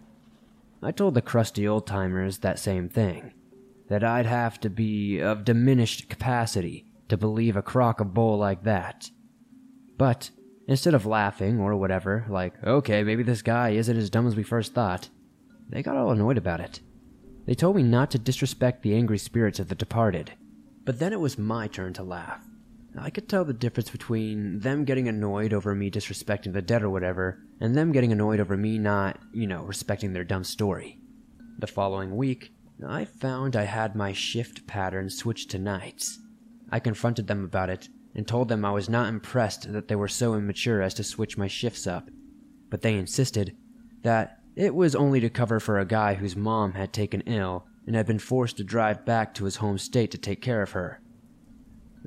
I 0.83 0.93
told 0.93 1.15
the 1.15 1.23
crusty 1.23 1.67
old 1.67 1.87
timers 1.87 2.39
that 2.39 2.59
same 2.59 2.91
thing 2.91 3.33
that 3.89 4.05
I'd 4.05 4.27
have 4.27 4.61
to 4.61 4.69
be 4.69 5.19
of 5.21 5.47
diminished 5.47 6.11
capacity 6.11 6.85
to 7.09 7.17
believe 7.17 7.57
a 7.57 7.63
crock 7.63 8.01
of 8.01 8.13
bull 8.13 8.37
like 8.37 8.65
that. 8.65 9.11
But 9.97 10.29
instead 10.69 10.93
of 10.93 11.07
laughing 11.07 11.59
or 11.59 11.75
whatever, 11.75 12.27
like, 12.29 12.63
okay, 12.63 13.03
maybe 13.03 13.23
this 13.23 13.41
guy 13.41 13.71
isn't 13.71 13.97
as 13.97 14.11
dumb 14.11 14.27
as 14.27 14.37
we 14.37 14.43
first 14.43 14.75
thought, 14.75 15.09
they 15.69 15.83
got 15.83 15.97
all 15.97 16.11
annoyed 16.11 16.39
about 16.39 16.61
it. 16.61 16.81
They 17.47 17.55
told 17.55 17.77
me 17.77 17.83
not 17.83 18.11
to 18.13 18.19
disrespect 18.19 18.83
the 18.83 18.95
angry 18.95 19.19
spirits 19.19 19.61
of 19.61 19.69
the 19.69 19.75
departed. 19.75 20.33
But 20.85 20.99
then 20.99 21.13
it 21.13 21.21
was 21.21 21.39
my 21.39 21.69
turn 21.69 21.93
to 21.95 22.03
laugh. 22.03 22.41
I 22.99 23.11
could 23.11 23.29
tell 23.29 23.45
the 23.45 23.53
difference 23.53 23.91
between 23.91 24.61
them 24.61 24.85
getting 24.85 25.07
annoyed 25.07 25.53
over 25.53 25.75
me 25.75 25.91
disrespecting 25.91 26.53
the 26.53 26.63
dead 26.63 26.83
or 26.83 26.91
whatever, 26.91 27.43
and 27.61 27.75
them 27.75 27.93
getting 27.93 28.11
annoyed 28.11 28.41
over 28.41 28.57
me 28.57 28.79
not, 28.79 29.19
you 29.33 29.47
know, 29.47 29.65
respecting 29.65 30.13
their 30.13 30.25
dumb 30.25 30.45
story. 30.45 30.99
The 31.59 31.67
following 31.67 32.17
week, 32.17 32.53
I 32.87 33.05
found 33.05 33.55
I 33.55 33.65
had 33.65 33.97
my 33.97 34.13
shift 34.13 34.67
pattern 34.67 35.11
switched 35.11 35.51
to 35.51 35.59
nights. 35.59 36.19
I 36.71 36.81
confronted 36.81 37.27
them 37.27 37.45
about 37.45 37.71
it 37.71 37.89
and 38.15 38.27
told 38.27 38.49
them 38.49 38.65
I 38.65 38.71
was 38.71 38.89
not 38.89 39.09
impressed 39.09 39.73
that 39.73 39.89
they 39.89 39.97
were 39.97 40.09
so 40.09 40.35
immature 40.35 40.81
as 40.81 40.95
to 40.95 41.05
switch 41.05 41.37
my 41.37 41.49
shifts 41.49 41.87
up, 41.87 42.09
but 42.71 42.83
they 42.83 42.95
insisted 42.95 43.57
that 44.03 44.36
it 44.57 44.75
was 44.75 44.97
only 44.97 45.21
to 45.21 45.29
cover 45.29 45.61
for 45.61 45.79
a 45.79 45.85
guy 45.85 46.15
whose 46.15 46.35
mom 46.35 46.73
had 46.73 46.93
taken 46.93 47.21
ill 47.27 47.67
and 47.87 47.95
had 47.95 48.07
been 48.07 48.19
forced 48.19 48.57
to 48.57 48.65
drive 48.65 49.05
back 49.05 49.35
to 49.35 49.45
his 49.45 49.57
home 49.57 49.79
state 49.79 50.11
to 50.11 50.19
take 50.19 50.41
care 50.41 50.63
of 50.63 50.73
her. 50.73 51.01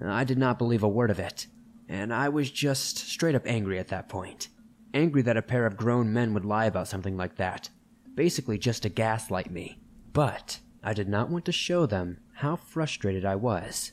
I 0.04 0.24
did 0.24 0.38
not 0.38 0.58
believe 0.58 0.82
a 0.82 0.88
word 0.88 1.12
of 1.12 1.20
it, 1.20 1.48
and 1.88 2.14
I 2.14 2.30
was 2.30 2.50
just 2.50 2.98
straight 2.98 3.36
up 3.36 3.46
angry 3.46 3.78
at 3.78 3.90
that 3.90 4.10
point. 4.10 4.50
Angry 4.94 5.22
that 5.22 5.38
a 5.38 5.44
pair 5.44 5.66
of 5.66 5.78
grown 5.78 6.12
men 6.12 6.34
would 6.34 6.46
lie 6.46 6.66
about 6.66 6.88
something 6.88 7.16
like 7.16 7.36
that, 7.36 7.70
basically 8.16 8.58
just 8.58 8.84
to 8.84 8.90
gaslight 8.90 9.52
me. 9.52 9.80
But 10.12 10.60
I 10.84 10.94
did 10.94 11.08
not 11.08 11.30
want 11.30 11.46
to 11.46 11.52
show 11.52 11.86
them 11.86 12.18
how 12.34 12.56
frustrated 12.56 13.26
I 13.26 13.36
was. 13.36 13.92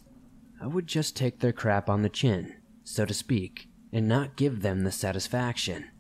I 0.61 0.67
would 0.67 0.87
just 0.87 1.15
take 1.15 1.41
their 1.41 1.53
crap 1.53 1.91
on 1.91 2.01
the 2.03 2.09
chin, 2.09 2.55
so 2.85 3.05
to 3.05 3.13
speak, 3.13 3.69
and 3.93 4.09
not 4.09 4.37
give 4.37 4.63
them 4.63 4.85
the 4.85 4.93
satisfaction. 4.93 5.91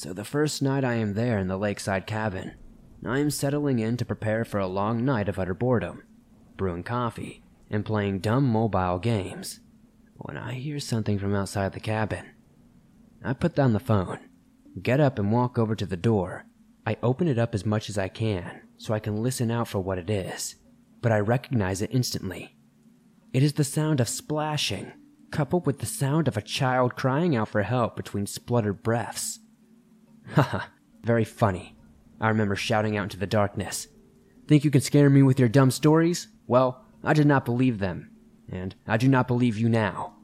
So 0.00 0.12
the 0.12 0.22
first 0.22 0.62
night 0.62 0.84
I 0.84 0.94
am 0.94 1.14
there 1.14 1.38
in 1.38 1.48
the 1.48 1.56
lakeside 1.56 2.06
cabin, 2.06 2.54
I 3.04 3.18
am 3.18 3.30
settling 3.30 3.80
in 3.80 3.96
to 3.96 4.04
prepare 4.04 4.44
for 4.44 4.60
a 4.60 4.68
long 4.68 5.04
night 5.04 5.28
of 5.28 5.40
utter 5.40 5.54
boredom, 5.54 6.04
brewing 6.56 6.84
coffee, 6.84 7.42
and 7.68 7.84
playing 7.84 8.20
dumb 8.20 8.44
mobile 8.44 9.00
games 9.00 9.58
when 10.18 10.36
I 10.36 10.52
hear 10.52 10.78
something 10.78 11.18
from 11.18 11.34
outside 11.34 11.72
the 11.72 11.80
cabin. 11.80 12.26
I 13.24 13.32
put 13.32 13.56
down 13.56 13.72
the 13.72 13.80
phone, 13.80 14.20
get 14.80 15.00
up 15.00 15.18
and 15.18 15.32
walk 15.32 15.58
over 15.58 15.74
to 15.74 15.84
the 15.84 15.96
door. 15.96 16.46
I 16.86 16.96
open 17.02 17.26
it 17.26 17.36
up 17.36 17.52
as 17.52 17.66
much 17.66 17.88
as 17.88 17.98
I 17.98 18.06
can 18.06 18.68
so 18.76 18.94
I 18.94 19.00
can 19.00 19.20
listen 19.20 19.50
out 19.50 19.66
for 19.66 19.80
what 19.80 19.98
it 19.98 20.08
is, 20.08 20.54
but 21.02 21.10
I 21.10 21.18
recognize 21.18 21.82
it 21.82 21.90
instantly. 21.92 22.56
It 23.32 23.42
is 23.42 23.54
the 23.54 23.64
sound 23.64 23.98
of 23.98 24.08
splashing, 24.08 24.92
coupled 25.32 25.66
with 25.66 25.80
the 25.80 25.86
sound 25.86 26.28
of 26.28 26.36
a 26.36 26.40
child 26.40 26.94
crying 26.94 27.34
out 27.34 27.48
for 27.48 27.62
help 27.62 27.96
between 27.96 28.26
spluttered 28.26 28.84
breaths. 28.84 29.40
Haha, 30.34 30.66
very 31.02 31.24
funny. 31.24 31.76
I 32.20 32.28
remember 32.28 32.56
shouting 32.56 32.96
out 32.96 33.04
into 33.04 33.18
the 33.18 33.26
darkness. 33.26 33.88
Think 34.46 34.64
you 34.64 34.70
can 34.70 34.80
scare 34.80 35.10
me 35.10 35.22
with 35.22 35.38
your 35.38 35.48
dumb 35.48 35.70
stories? 35.70 36.28
Well, 36.46 36.84
I 37.04 37.12
did 37.12 37.26
not 37.26 37.44
believe 37.44 37.78
them, 37.78 38.10
and 38.50 38.74
I 38.86 38.96
do 38.96 39.08
not 39.08 39.28
believe 39.28 39.58
you 39.58 39.68
now. 39.68 40.16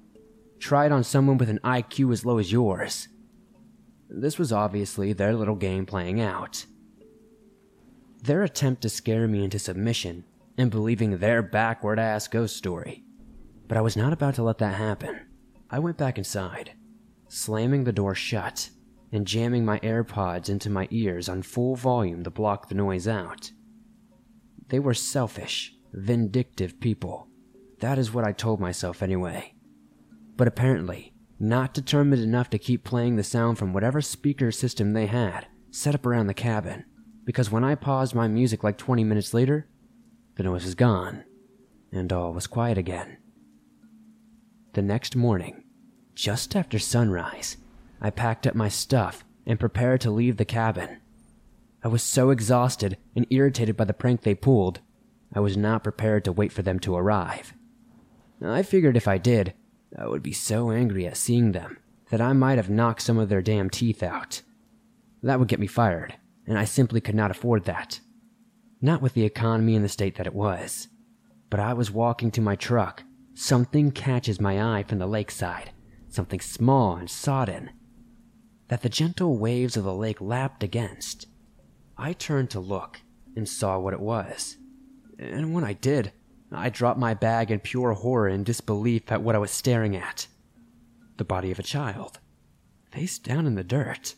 Try 0.58 0.86
it 0.86 0.92
on 0.92 1.04
someone 1.04 1.38
with 1.38 1.50
an 1.50 1.60
IQ 1.62 2.12
as 2.12 2.24
low 2.24 2.38
as 2.38 2.50
yours. 2.50 3.08
This 4.08 4.38
was 4.38 4.52
obviously 4.52 5.12
their 5.12 5.34
little 5.34 5.56
game 5.56 5.86
playing 5.86 6.20
out. 6.20 6.66
Their 8.22 8.42
attempt 8.42 8.82
to 8.82 8.88
scare 8.88 9.28
me 9.28 9.44
into 9.44 9.58
submission 9.58 10.24
and 10.56 10.70
believing 10.70 11.18
their 11.18 11.42
backward 11.42 11.98
ass 11.98 12.28
ghost 12.28 12.56
story. 12.56 13.04
But 13.68 13.76
I 13.76 13.82
was 13.82 13.96
not 13.96 14.12
about 14.12 14.34
to 14.36 14.42
let 14.42 14.58
that 14.58 14.74
happen. 14.74 15.20
I 15.70 15.78
went 15.78 15.98
back 15.98 16.16
inside, 16.16 16.72
slamming 17.28 17.84
the 17.84 17.92
door 17.92 18.14
shut 18.14 18.70
and 19.14 19.28
jamming 19.28 19.64
my 19.64 19.78
AirPods 19.78 20.48
into 20.48 20.68
my 20.68 20.88
ears 20.90 21.28
on 21.28 21.40
full 21.40 21.76
volume 21.76 22.24
to 22.24 22.30
block 22.30 22.68
the 22.68 22.74
noise 22.74 23.06
out. 23.06 23.52
They 24.68 24.80
were 24.80 24.92
selfish 24.92 25.72
vindictive 25.92 26.80
people. 26.80 27.28
That 27.78 27.96
is 27.96 28.12
what 28.12 28.24
I 28.24 28.32
told 28.32 28.58
myself 28.58 29.02
anyway. 29.02 29.54
But 30.36 30.48
apparently, 30.48 31.14
not 31.38 31.72
determined 31.72 32.22
enough 32.22 32.50
to 32.50 32.58
keep 32.58 32.82
playing 32.82 33.14
the 33.14 33.22
sound 33.22 33.56
from 33.56 33.72
whatever 33.72 34.00
speaker 34.00 34.50
system 34.50 34.92
they 34.92 35.06
had 35.06 35.46
set 35.70 35.94
up 35.94 36.04
around 36.04 36.26
the 36.26 36.34
cabin, 36.34 36.84
because 37.24 37.52
when 37.52 37.62
I 37.62 37.76
paused 37.76 38.16
my 38.16 38.26
music 38.26 38.64
like 38.64 38.78
20 38.78 39.04
minutes 39.04 39.32
later, 39.32 39.68
the 40.34 40.42
noise 40.42 40.64
was 40.64 40.74
gone, 40.74 41.24
and 41.92 42.12
all 42.12 42.32
was 42.32 42.48
quiet 42.48 42.78
again. 42.78 43.18
The 44.72 44.82
next 44.82 45.14
morning, 45.14 45.64
just 46.16 46.56
after 46.56 46.80
sunrise, 46.80 47.58
I 48.04 48.10
packed 48.10 48.46
up 48.46 48.54
my 48.54 48.68
stuff 48.68 49.24
and 49.46 49.58
prepared 49.58 50.02
to 50.02 50.10
leave 50.10 50.36
the 50.36 50.44
cabin. 50.44 51.00
I 51.82 51.88
was 51.88 52.02
so 52.02 52.28
exhausted 52.28 52.98
and 53.16 53.26
irritated 53.30 53.78
by 53.78 53.84
the 53.84 53.94
prank 53.94 54.20
they 54.20 54.34
pulled 54.34 54.80
I 55.34 55.40
was 55.40 55.56
not 55.56 55.82
prepared 55.82 56.22
to 56.24 56.32
wait 56.32 56.52
for 56.52 56.60
them 56.60 56.78
to 56.80 56.94
arrive. 56.94 57.54
I 58.44 58.62
figured 58.62 58.96
if 58.96 59.08
I 59.08 59.16
did, 59.16 59.54
I 59.98 60.06
would 60.06 60.22
be 60.22 60.34
so 60.34 60.70
angry 60.70 61.06
at 61.06 61.16
seeing 61.16 61.52
them 61.52 61.78
that 62.10 62.20
I 62.20 62.34
might 62.34 62.58
have 62.58 62.68
knocked 62.68 63.00
some 63.00 63.16
of 63.16 63.30
their 63.30 63.40
damn 63.40 63.70
teeth 63.70 64.02
out. 64.02 64.42
That 65.22 65.38
would 65.38 65.48
get 65.48 65.58
me 65.58 65.66
fired, 65.66 66.14
and 66.46 66.58
I 66.58 66.66
simply 66.66 67.00
could 67.00 67.14
not 67.14 67.30
afford 67.30 67.64
that. 67.64 68.00
Not 68.82 69.00
with 69.00 69.14
the 69.14 69.24
economy 69.24 69.74
in 69.74 69.82
the 69.82 69.88
state 69.88 70.16
that 70.16 70.26
it 70.26 70.34
was. 70.34 70.88
But 71.48 71.58
I 71.58 71.72
was 71.72 71.90
walking 71.90 72.30
to 72.32 72.42
my 72.42 72.54
truck. 72.54 73.02
Something 73.32 73.90
catches 73.90 74.40
my 74.40 74.78
eye 74.78 74.82
from 74.82 74.98
the 74.98 75.06
lakeside, 75.06 75.72
something 76.10 76.40
small 76.40 76.96
and 76.96 77.10
sodden, 77.10 77.70
that 78.68 78.82
the 78.82 78.88
gentle 78.88 79.36
waves 79.36 79.76
of 79.76 79.84
the 79.84 79.94
lake 79.94 80.20
lapped 80.20 80.62
against. 80.62 81.26
I 81.96 82.12
turned 82.12 82.50
to 82.50 82.60
look 82.60 83.00
and 83.36 83.48
saw 83.48 83.78
what 83.78 83.94
it 83.94 84.00
was. 84.00 84.56
And 85.18 85.54
when 85.54 85.64
I 85.64 85.74
did, 85.74 86.12
I 86.50 86.70
dropped 86.70 86.98
my 86.98 87.14
bag 87.14 87.50
in 87.50 87.60
pure 87.60 87.92
horror 87.92 88.28
and 88.28 88.44
disbelief 88.44 89.10
at 89.10 89.22
what 89.22 89.34
I 89.34 89.38
was 89.38 89.50
staring 89.50 89.96
at. 89.96 90.26
The 91.16 91.24
body 91.24 91.50
of 91.50 91.58
a 91.58 91.64
child, 91.64 92.18
face 92.90 93.18
down 93.18 93.46
in 93.46 93.54
the 93.54 93.64
dirt. 93.64 94.14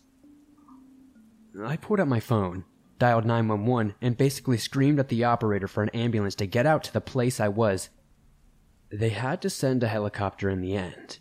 I 1.62 1.76
pulled 1.76 2.00
out 2.00 2.08
my 2.08 2.20
phone, 2.20 2.64
dialed 2.98 3.24
911, 3.24 3.94
and 4.00 4.16
basically 4.16 4.58
screamed 4.58 4.98
at 4.98 5.08
the 5.08 5.24
operator 5.24 5.68
for 5.68 5.82
an 5.82 5.88
ambulance 5.90 6.34
to 6.36 6.46
get 6.46 6.66
out 6.66 6.84
to 6.84 6.92
the 6.92 7.00
place 7.00 7.40
I 7.40 7.48
was. 7.48 7.88
They 8.90 9.10
had 9.10 9.42
to 9.42 9.50
send 9.50 9.82
a 9.82 9.88
helicopter 9.88 10.48
in 10.48 10.60
the 10.60 10.76
end. 10.76 11.18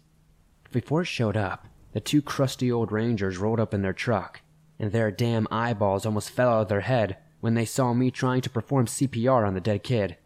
Before 0.72 1.01
it 1.01 1.05
showed 1.05 1.38
up, 1.38 1.67
the 1.95 2.01
two 2.01 2.21
crusty 2.21 2.69
old 2.69 2.91
rangers 2.91 3.37
rolled 3.37 3.57
up 3.57 3.73
in 3.73 3.81
their 3.81 3.93
truck, 3.93 4.41
and 4.77 4.91
their 4.91 5.09
damn 5.09 5.47
eyeballs 5.49 6.05
almost 6.05 6.29
fell 6.29 6.49
out 6.49 6.63
of 6.63 6.67
their 6.67 6.81
head 6.81 7.15
when 7.39 7.53
they 7.53 7.63
saw 7.63 7.93
me 7.93 8.11
trying 8.11 8.41
to 8.41 8.49
perform 8.49 8.85
CPR 8.85 9.47
on 9.47 9.53
the 9.53 9.61
dead 9.61 9.81
kid. 9.81 10.17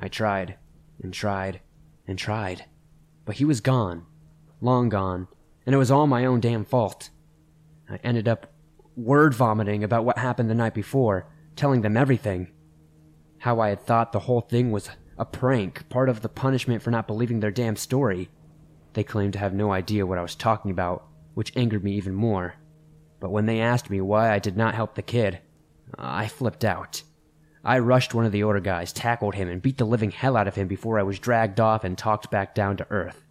I 0.00 0.08
tried, 0.08 0.56
and 1.00 1.14
tried, 1.14 1.60
and 2.08 2.18
tried, 2.18 2.64
but 3.24 3.36
he 3.36 3.44
was 3.44 3.60
gone, 3.60 4.06
long 4.60 4.88
gone, 4.88 5.28
and 5.64 5.72
it 5.72 5.78
was 5.78 5.92
all 5.92 6.08
my 6.08 6.24
own 6.24 6.40
damn 6.40 6.64
fault. 6.64 7.10
I 7.88 8.00
ended 8.02 8.26
up 8.26 8.52
word 8.96 9.34
vomiting 9.34 9.84
about 9.84 10.04
what 10.04 10.18
happened 10.18 10.50
the 10.50 10.54
night 10.56 10.74
before, 10.74 11.28
telling 11.54 11.82
them 11.82 11.96
everything. 11.96 12.48
How 13.38 13.60
I 13.60 13.68
had 13.68 13.86
thought 13.86 14.10
the 14.10 14.18
whole 14.18 14.40
thing 14.40 14.72
was 14.72 14.90
a 15.16 15.24
prank, 15.24 15.88
part 15.90 16.08
of 16.08 16.22
the 16.22 16.28
punishment 16.28 16.82
for 16.82 16.90
not 16.90 17.06
believing 17.06 17.38
their 17.38 17.52
damn 17.52 17.76
story. 17.76 18.30
They 18.92 19.04
claimed 19.04 19.34
to 19.34 19.38
have 19.38 19.54
no 19.54 19.72
idea 19.72 20.06
what 20.06 20.18
I 20.18 20.22
was 20.22 20.34
talking 20.34 20.70
about, 20.70 21.06
which 21.34 21.56
angered 21.56 21.84
me 21.84 21.92
even 21.94 22.14
more. 22.14 22.54
But 23.20 23.30
when 23.30 23.46
they 23.46 23.60
asked 23.60 23.90
me 23.90 24.00
why 24.00 24.32
I 24.32 24.38
did 24.38 24.56
not 24.56 24.74
help 24.74 24.94
the 24.94 25.02
kid, 25.02 25.40
I 25.96 26.28
flipped 26.28 26.64
out. 26.64 27.02
I 27.64 27.80
rushed 27.80 28.14
one 28.14 28.24
of 28.24 28.32
the 28.32 28.42
older 28.42 28.60
guys, 28.60 28.92
tackled 28.92 29.34
him, 29.34 29.48
and 29.48 29.60
beat 29.60 29.78
the 29.78 29.84
living 29.84 30.10
hell 30.10 30.36
out 30.36 30.48
of 30.48 30.54
him 30.54 30.68
before 30.68 30.98
I 30.98 31.02
was 31.02 31.18
dragged 31.18 31.60
off 31.60 31.84
and 31.84 31.98
talked 31.98 32.30
back 32.30 32.54
down 32.54 32.76
to 32.78 32.86
earth. 32.90 33.24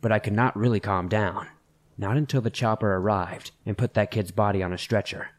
But 0.00 0.12
I 0.12 0.18
could 0.18 0.32
not 0.32 0.56
really 0.56 0.80
calm 0.80 1.08
down. 1.08 1.46
Not 1.96 2.16
until 2.16 2.40
the 2.40 2.50
chopper 2.50 2.94
arrived 2.94 3.50
and 3.66 3.76
put 3.76 3.94
that 3.94 4.10
kid's 4.10 4.30
body 4.30 4.62
on 4.62 4.72
a 4.72 4.78
stretcher. 4.78 5.30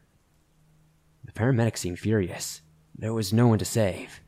The 1.24 1.32
paramedics 1.32 1.78
seemed 1.78 1.98
furious. 1.98 2.60
There 2.96 3.14
was 3.14 3.32
no 3.32 3.48
one 3.48 3.58
to 3.58 3.64
save. 3.64 4.20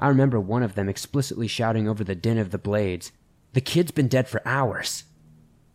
I 0.00 0.08
remember 0.08 0.40
one 0.40 0.62
of 0.62 0.74
them 0.74 0.88
explicitly 0.88 1.46
shouting 1.46 1.88
over 1.88 2.02
the 2.02 2.16
din 2.16 2.38
of 2.38 2.50
the 2.50 2.58
blades, 2.58 3.12
The 3.52 3.60
kid's 3.60 3.90
been 3.90 4.08
dead 4.08 4.28
for 4.28 4.40
hours. 4.46 5.04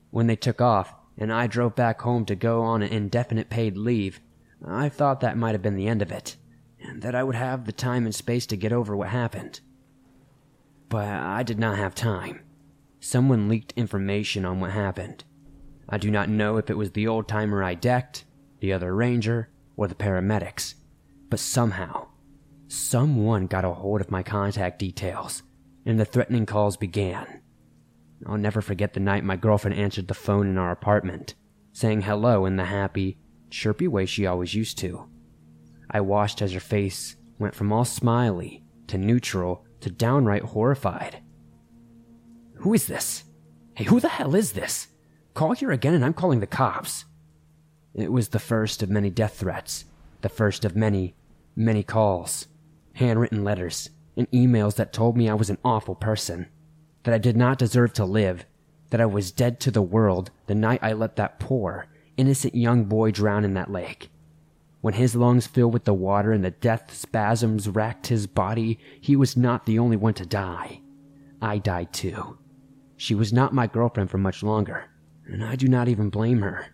When 0.10 0.27
they 0.27 0.36
took 0.36 0.62
off, 0.62 0.96
and 1.17 1.31
I 1.31 1.48
drove 1.48 1.75
back 1.75 2.01
home 2.01 2.25
to 2.25 2.36
go 2.36 2.62
on 2.62 2.81
an 2.81 2.91
indefinite 2.91 3.50
paid 3.50 3.77
leave, 3.77 4.19
I 4.65 4.89
thought 4.89 5.19
that 5.22 5.38
might 5.38 5.51
have 5.51 5.62
been 5.62 5.75
the 5.75 5.88
end 5.88 6.01
of 6.01 6.12
it, 6.12 6.38
and 6.79 7.01
that 7.01 7.15
I 7.15 7.24
would 7.24 7.36
have 7.36 7.65
the 7.65 7.72
time 7.72 8.05
and 8.05 8.15
space 8.15 8.46
to 8.48 8.57
get 8.57 8.74
over 8.74 8.96
what 8.96 9.10
happened. 9.10 9.60
But 10.89 11.07
I 11.07 11.43
did 11.43 11.60
not 11.60 11.77
have 11.77 11.93
time. 11.93 12.41
Someone 13.00 13.48
leaked 13.50 13.74
information 13.75 14.46
on 14.46 14.60
what 14.60 14.72
happened. 14.72 15.24
I 15.88 15.98
do 15.98 16.10
not 16.10 16.29
know 16.29 16.57
if 16.57 16.69
it 16.69 16.77
was 16.77 16.91
the 16.91 17.07
old 17.07 17.27
timer 17.27 17.63
I 17.63 17.75
decked, 17.75 18.25
the 18.60 18.74
other 18.74 18.96
ranger, 18.96 19.50
or 19.75 19.88
the 19.88 19.96
paramedics, 19.96 20.74
but 21.29 21.39
somehow, 21.39 22.07
someone 22.67 23.46
got 23.48 23.65
a 23.65 23.72
hold 23.72 24.01
of 24.01 24.12
my 24.12 24.24
contact 24.24 24.79
details, 24.79 25.43
and 25.86 26.00
the 26.00 26.05
threatening 26.05 26.46
calls 26.46 26.75
began. 26.75 27.41
I'll 28.25 28.38
never 28.38 28.62
forget 28.62 28.93
the 28.93 29.00
night 29.00 29.24
my 29.24 29.36
girlfriend 29.36 29.77
answered 29.77 30.07
the 30.07 30.13
phone 30.13 30.47
in 30.47 30.57
our 30.57 30.71
apartment, 30.71 31.36
saying 31.71 32.01
hello 32.01 32.45
in 32.45 32.55
the 32.55 32.65
happy, 32.65 33.17
chirpy 33.50 33.88
way 33.88 34.05
she 34.05 34.25
always 34.25 34.53
used 34.53 34.77
to. 34.79 35.07
I 35.89 36.01
watched 36.01 36.41
as 36.41 36.53
her 36.53 36.59
face 36.59 37.15
went 37.39 37.55
from 37.55 37.71
all 37.71 37.86
smiley 37.86 38.63
to 38.88 38.97
neutral 38.97 39.65
to 39.81 39.91
downright 39.91 40.43
horrified. 40.43 41.21
Who 42.55 42.74
is 42.74 42.88
this? 42.88 43.24
Hey, 43.75 43.83
who 43.83 44.00
the 44.00 44.09
hell 44.09 44.36
is 44.36 44.53
this? 44.53 44.88
Call 45.33 45.53
here 45.53 45.71
again 45.71 45.93
and 45.93 46.03
I'm 46.03 46.13
calling 46.13 46.39
the 46.39 46.47
cops. 46.47 47.05
It 47.93 48.12
was 48.12 48.29
the 48.29 48.39
first 48.39 48.81
of 48.81 48.89
many 48.89 49.09
death 49.09 49.36
threats, 49.38 49.86
the 50.21 50.29
first 50.29 50.65
of 50.65 50.75
many, 50.75 51.15
many 51.55 51.83
calls, 51.83 52.47
handwritten 52.93 53.43
letters, 53.43 53.91
and 54.15 54.29
emails 54.31 54.75
that 54.75 54.93
told 54.93 55.15
me 55.15 55.29
I 55.29 55.36
was 55.36 55.50
an 55.50 55.59
awful 55.63 55.95
person, 55.95 56.47
that 57.07 57.13
I 57.13 57.19
did 57.19 57.37
not 57.37 57.57
deserve 57.57 57.93
to 57.93 58.03
live, 58.03 58.45
that 58.89 58.99
I 58.99 59.05
was 59.05 59.31
dead 59.31 59.61
to 59.61 59.71
the 59.71 59.81
world 59.81 60.29
the 60.47 60.53
night 60.53 60.81
I 60.81 60.91
let 60.91 61.15
that 61.15 61.39
poor, 61.39 61.85
innocent 62.17 62.53
young 62.53 62.83
boy 62.83 63.11
drown 63.11 63.45
in 63.45 63.53
that 63.53 63.71
lake. 63.71 64.09
When 64.81 64.93
his 64.93 65.15
lungs 65.15 65.47
filled 65.47 65.71
with 65.71 65.85
the 65.85 65.93
water 65.93 66.33
and 66.33 66.43
the 66.43 66.51
death 66.51 66.93
spasms 66.93 67.69
racked 67.69 68.07
his 68.07 68.27
body, 68.27 68.77
he 68.99 69.15
was 69.15 69.37
not 69.37 69.65
the 69.65 69.79
only 69.79 69.95
one 69.95 70.15
to 70.15 70.25
die. 70.25 70.81
I 71.41 71.59
died 71.59 71.93
too. 71.93 72.39
She 72.97 73.15
was 73.15 73.31
not 73.31 73.53
my 73.53 73.67
girlfriend 73.67 74.11
for 74.11 74.17
much 74.17 74.43
longer, 74.43 74.89
and 75.27 75.45
I 75.45 75.55
do 75.55 75.69
not 75.69 75.87
even 75.87 76.09
blame 76.09 76.41
her. 76.41 76.65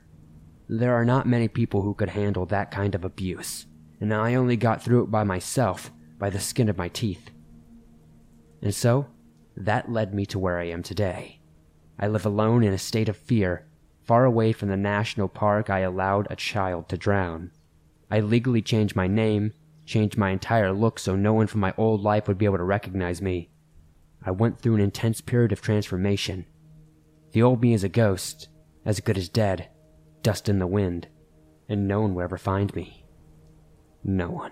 There 0.68 0.96
are 0.96 1.06
not 1.06 1.28
many 1.28 1.48
people 1.48 1.84
who 1.84 1.94
could 1.94 2.10
handle 2.10 2.48
that 2.48 2.72
kind 2.72 2.96
of 2.96 3.06
abuse, 3.06 3.68
and 4.02 4.12
I 4.12 4.34
only 4.34 4.58
got 4.58 4.82
through 4.82 5.04
it 5.04 5.12
by 5.12 5.24
myself, 5.24 5.92
by 6.18 6.32
the 6.32 6.40
skin 6.40 6.70
of 6.70 6.78
my 6.80 6.88
teeth. 6.88 7.30
And 8.64 8.74
so, 8.74 9.06
that 9.56 9.92
led 9.92 10.14
me 10.14 10.26
to 10.28 10.40
where 10.40 10.60
I 10.60 10.66
am 10.66 10.84
today. 10.84 11.40
I 12.00 12.08
live 12.08 12.26
alone 12.26 12.64
in 12.64 12.74
a 12.74 12.78
state 12.78 13.10
of 13.10 13.18
fear, 13.18 13.66
far 14.04 14.26
away 14.26 14.52
from 14.52 14.70
the 14.70 14.78
national 14.78 15.28
park 15.28 15.70
I 15.70 15.80
allowed 15.80 16.28
a 16.30 16.36
child 16.36 16.90
to 16.90 16.98
drown. 16.98 17.52
I 18.10 18.20
legally 18.20 18.62
changed 18.62 18.96
my 18.96 19.08
name, 19.08 19.54
changed 19.86 20.18
my 20.18 20.32
entire 20.32 20.72
look 20.72 21.00
so 21.00 21.16
no 21.16 21.34
one 21.34 21.48
from 21.48 21.62
my 21.62 21.74
old 21.78 22.02
life 22.02 22.28
would 22.28 22.38
be 22.38 22.46
able 22.46 22.58
to 22.58 22.64
recognize 22.64 23.22
me. 23.22 23.50
I 24.26 24.32
went 24.32 24.60
through 24.60 24.76
an 24.76 24.82
intense 24.82 25.22
period 25.22 25.52
of 25.52 25.62
transformation. 25.62 26.46
The 27.32 27.44
old 27.44 27.62
me 27.62 27.74
is 27.74 27.84
a 27.84 27.90
ghost, 27.90 28.48
as 28.86 29.00
good 29.00 29.18
as 29.18 29.30
dead, 29.30 29.70
dust 30.22 30.48
in 30.48 30.60
the 30.60 30.68
wind, 30.68 31.08
and 31.68 31.88
no 31.88 32.02
one 32.02 32.16
will 32.16 32.24
ever 32.24 32.38
find 32.38 32.74
me. 32.76 33.06
No 34.04 34.30
one. 34.30 34.52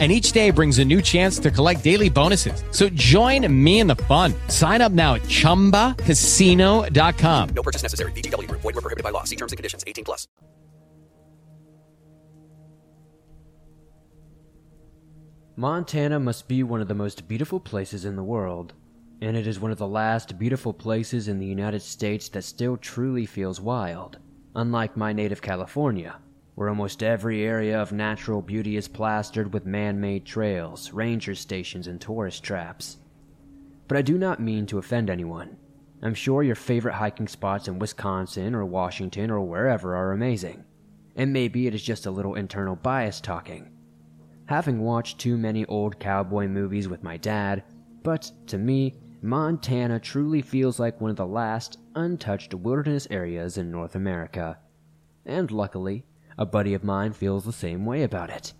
and 0.00 0.10
each 0.10 0.32
day 0.32 0.50
brings 0.50 0.80
a 0.80 0.84
new 0.84 1.00
chance 1.00 1.38
to 1.38 1.52
collect 1.52 1.84
daily 1.84 2.10
bonuses. 2.10 2.64
So 2.72 2.88
join 2.88 3.46
me 3.64 3.78
in 3.78 3.86
the 3.86 3.94
fun. 3.94 4.34
Sign 4.48 4.82
up 4.82 4.90
now 4.90 5.14
at 5.14 5.22
ChumbaCasino.com. 5.22 7.48
No 7.54 7.62
purchase 7.62 7.84
necessary. 7.84 8.10
VGW. 8.10 8.50
Void 8.50 8.64
were 8.64 8.72
prohibited 8.72 9.04
by 9.04 9.10
law. 9.10 9.22
See 9.22 9.36
terms 9.36 9.52
and 9.52 9.56
conditions. 9.56 9.84
18 9.86 10.04
plus. 10.04 10.26
Montana 15.56 16.18
must 16.18 16.48
be 16.48 16.64
one 16.64 16.80
of 16.80 16.88
the 16.88 16.96
most 16.96 17.28
beautiful 17.28 17.60
places 17.60 18.04
in 18.04 18.16
the 18.16 18.24
world, 18.24 18.72
and 19.20 19.36
it 19.36 19.46
is 19.46 19.60
one 19.60 19.70
of 19.70 19.78
the 19.78 19.86
last 19.86 20.36
beautiful 20.36 20.72
places 20.72 21.28
in 21.28 21.38
the 21.38 21.46
United 21.46 21.80
States 21.80 22.28
that 22.30 22.42
still 22.42 22.76
truly 22.76 23.24
feels 23.24 23.60
wild, 23.60 24.18
unlike 24.56 24.96
my 24.96 25.12
native 25.12 25.40
California, 25.40 26.16
where 26.54 26.68
almost 26.68 27.02
every 27.02 27.42
area 27.42 27.80
of 27.80 27.92
natural 27.92 28.40
beauty 28.40 28.76
is 28.76 28.88
plastered 28.88 29.52
with 29.52 29.66
man 29.66 30.00
made 30.00 30.24
trails, 30.24 30.92
ranger 30.92 31.34
stations, 31.34 31.86
and 31.86 32.00
tourist 32.00 32.42
traps. 32.42 32.98
But 33.88 33.98
I 33.98 34.02
do 34.02 34.16
not 34.16 34.40
mean 34.40 34.66
to 34.66 34.78
offend 34.78 35.10
anyone. 35.10 35.56
I'm 36.02 36.14
sure 36.14 36.42
your 36.42 36.54
favorite 36.54 36.94
hiking 36.94 37.28
spots 37.28 37.66
in 37.66 37.78
Wisconsin 37.78 38.54
or 38.54 38.64
Washington 38.64 39.30
or 39.30 39.40
wherever 39.40 39.96
are 39.96 40.12
amazing. 40.12 40.64
And 41.16 41.32
maybe 41.32 41.66
it 41.66 41.74
is 41.74 41.82
just 41.82 42.06
a 42.06 42.10
little 42.10 42.34
internal 42.34 42.76
bias 42.76 43.20
talking. 43.20 43.70
Having 44.46 44.80
watched 44.80 45.18
too 45.18 45.38
many 45.38 45.64
old 45.66 45.98
cowboy 45.98 46.46
movies 46.46 46.88
with 46.88 47.02
my 47.02 47.16
dad, 47.16 47.64
but 48.02 48.30
to 48.48 48.58
me, 48.58 48.94
Montana 49.22 49.98
truly 49.98 50.42
feels 50.42 50.78
like 50.78 51.00
one 51.00 51.10
of 51.10 51.16
the 51.16 51.26
last 51.26 51.78
untouched 51.94 52.52
wilderness 52.52 53.06
areas 53.10 53.56
in 53.56 53.70
North 53.70 53.94
America. 53.94 54.58
And 55.24 55.50
luckily, 55.50 56.04
a 56.36 56.46
buddy 56.46 56.74
of 56.74 56.84
mine 56.84 57.12
feels 57.12 57.44
the 57.44 57.52
same 57.52 57.84
way 57.84 58.02
about 58.02 58.30
it. 58.30 58.52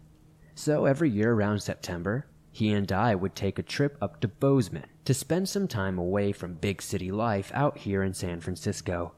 So 0.55 0.85
every 0.85 1.11
year 1.11 1.33
around 1.33 1.61
September, 1.61 2.27
he 2.53 2.73
and 2.73 2.91
I 2.93 3.15
would 3.15 3.35
take 3.35 3.59
a 3.59 3.63
trip 3.63 3.99
up 4.01 4.21
to 4.21 4.29
Bozeman 4.29 4.87
to 5.05 5.13
spend 5.13 5.49
some 5.49 5.67
time 5.67 5.99
away 5.99 6.31
from 6.31 6.55
big 6.55 6.81
city 6.81 7.11
life 7.11 7.51
out 7.53 7.79
here 7.79 8.03
in 8.03 8.15
San 8.15 8.41
Francisco. 8.41 9.15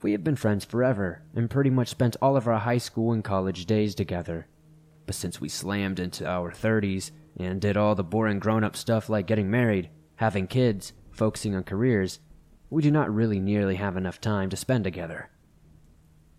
We 0.00 0.12
have 0.12 0.24
been 0.24 0.36
friends 0.36 0.64
forever 0.64 1.22
and 1.34 1.50
pretty 1.50 1.70
much 1.70 1.88
spent 1.88 2.16
all 2.22 2.36
of 2.36 2.48
our 2.48 2.58
high 2.58 2.78
school 2.78 3.12
and 3.12 3.22
college 3.22 3.66
days 3.66 3.94
together. 3.94 4.48
But 5.06 5.14
since 5.14 5.40
we 5.40 5.48
slammed 5.48 6.00
into 6.00 6.26
our 6.26 6.50
30s 6.52 7.10
and 7.36 7.60
did 7.60 7.76
all 7.76 7.94
the 7.94 8.02
boring 8.02 8.38
grown 8.38 8.64
up 8.64 8.76
stuff 8.76 9.10
like 9.10 9.26
getting 9.26 9.50
married, 9.50 9.90
having 10.16 10.46
kids, 10.46 10.94
focusing 11.10 11.54
on 11.54 11.64
careers, 11.64 12.20
we 12.70 12.82
do 12.82 12.90
not 12.90 13.14
really 13.14 13.40
nearly 13.40 13.76
have 13.76 13.96
enough 13.96 14.20
time 14.20 14.48
to 14.50 14.56
spend 14.56 14.84
together. 14.84 15.30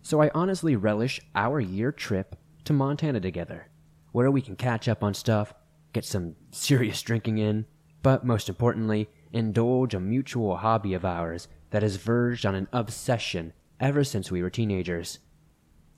So 0.06 0.22
I 0.22 0.30
honestly 0.36 0.76
relish 0.76 1.20
our 1.34 1.58
year 1.58 1.90
trip 1.90 2.36
to 2.62 2.72
Montana 2.72 3.18
together, 3.18 3.66
where 4.12 4.30
we 4.30 4.40
can 4.40 4.54
catch 4.54 4.86
up 4.86 5.02
on 5.02 5.14
stuff, 5.14 5.52
get 5.92 6.04
some 6.04 6.36
serious 6.52 7.02
drinking 7.02 7.38
in, 7.38 7.66
but 8.04 8.24
most 8.24 8.48
importantly, 8.48 9.08
indulge 9.32 9.94
a 9.94 9.98
mutual 9.98 10.58
hobby 10.58 10.94
of 10.94 11.04
ours 11.04 11.48
that 11.70 11.82
has 11.82 11.96
verged 11.96 12.46
on 12.46 12.54
an 12.54 12.68
obsession 12.72 13.52
ever 13.80 14.04
since 14.04 14.30
we 14.30 14.42
were 14.42 14.48
teenagers. 14.48 15.18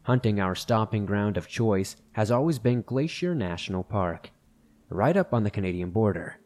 Hunting 0.04 0.40
our 0.40 0.54
stopping 0.54 1.04
ground 1.04 1.36
of 1.36 1.46
choice 1.46 1.94
has 2.12 2.30
always 2.30 2.58
been 2.58 2.80
Glacier 2.80 3.34
National 3.34 3.84
Park, 3.84 4.30
right 4.88 5.18
up 5.18 5.34
on 5.34 5.44
the 5.44 5.50
Canadian 5.50 5.90
border. 5.90 6.40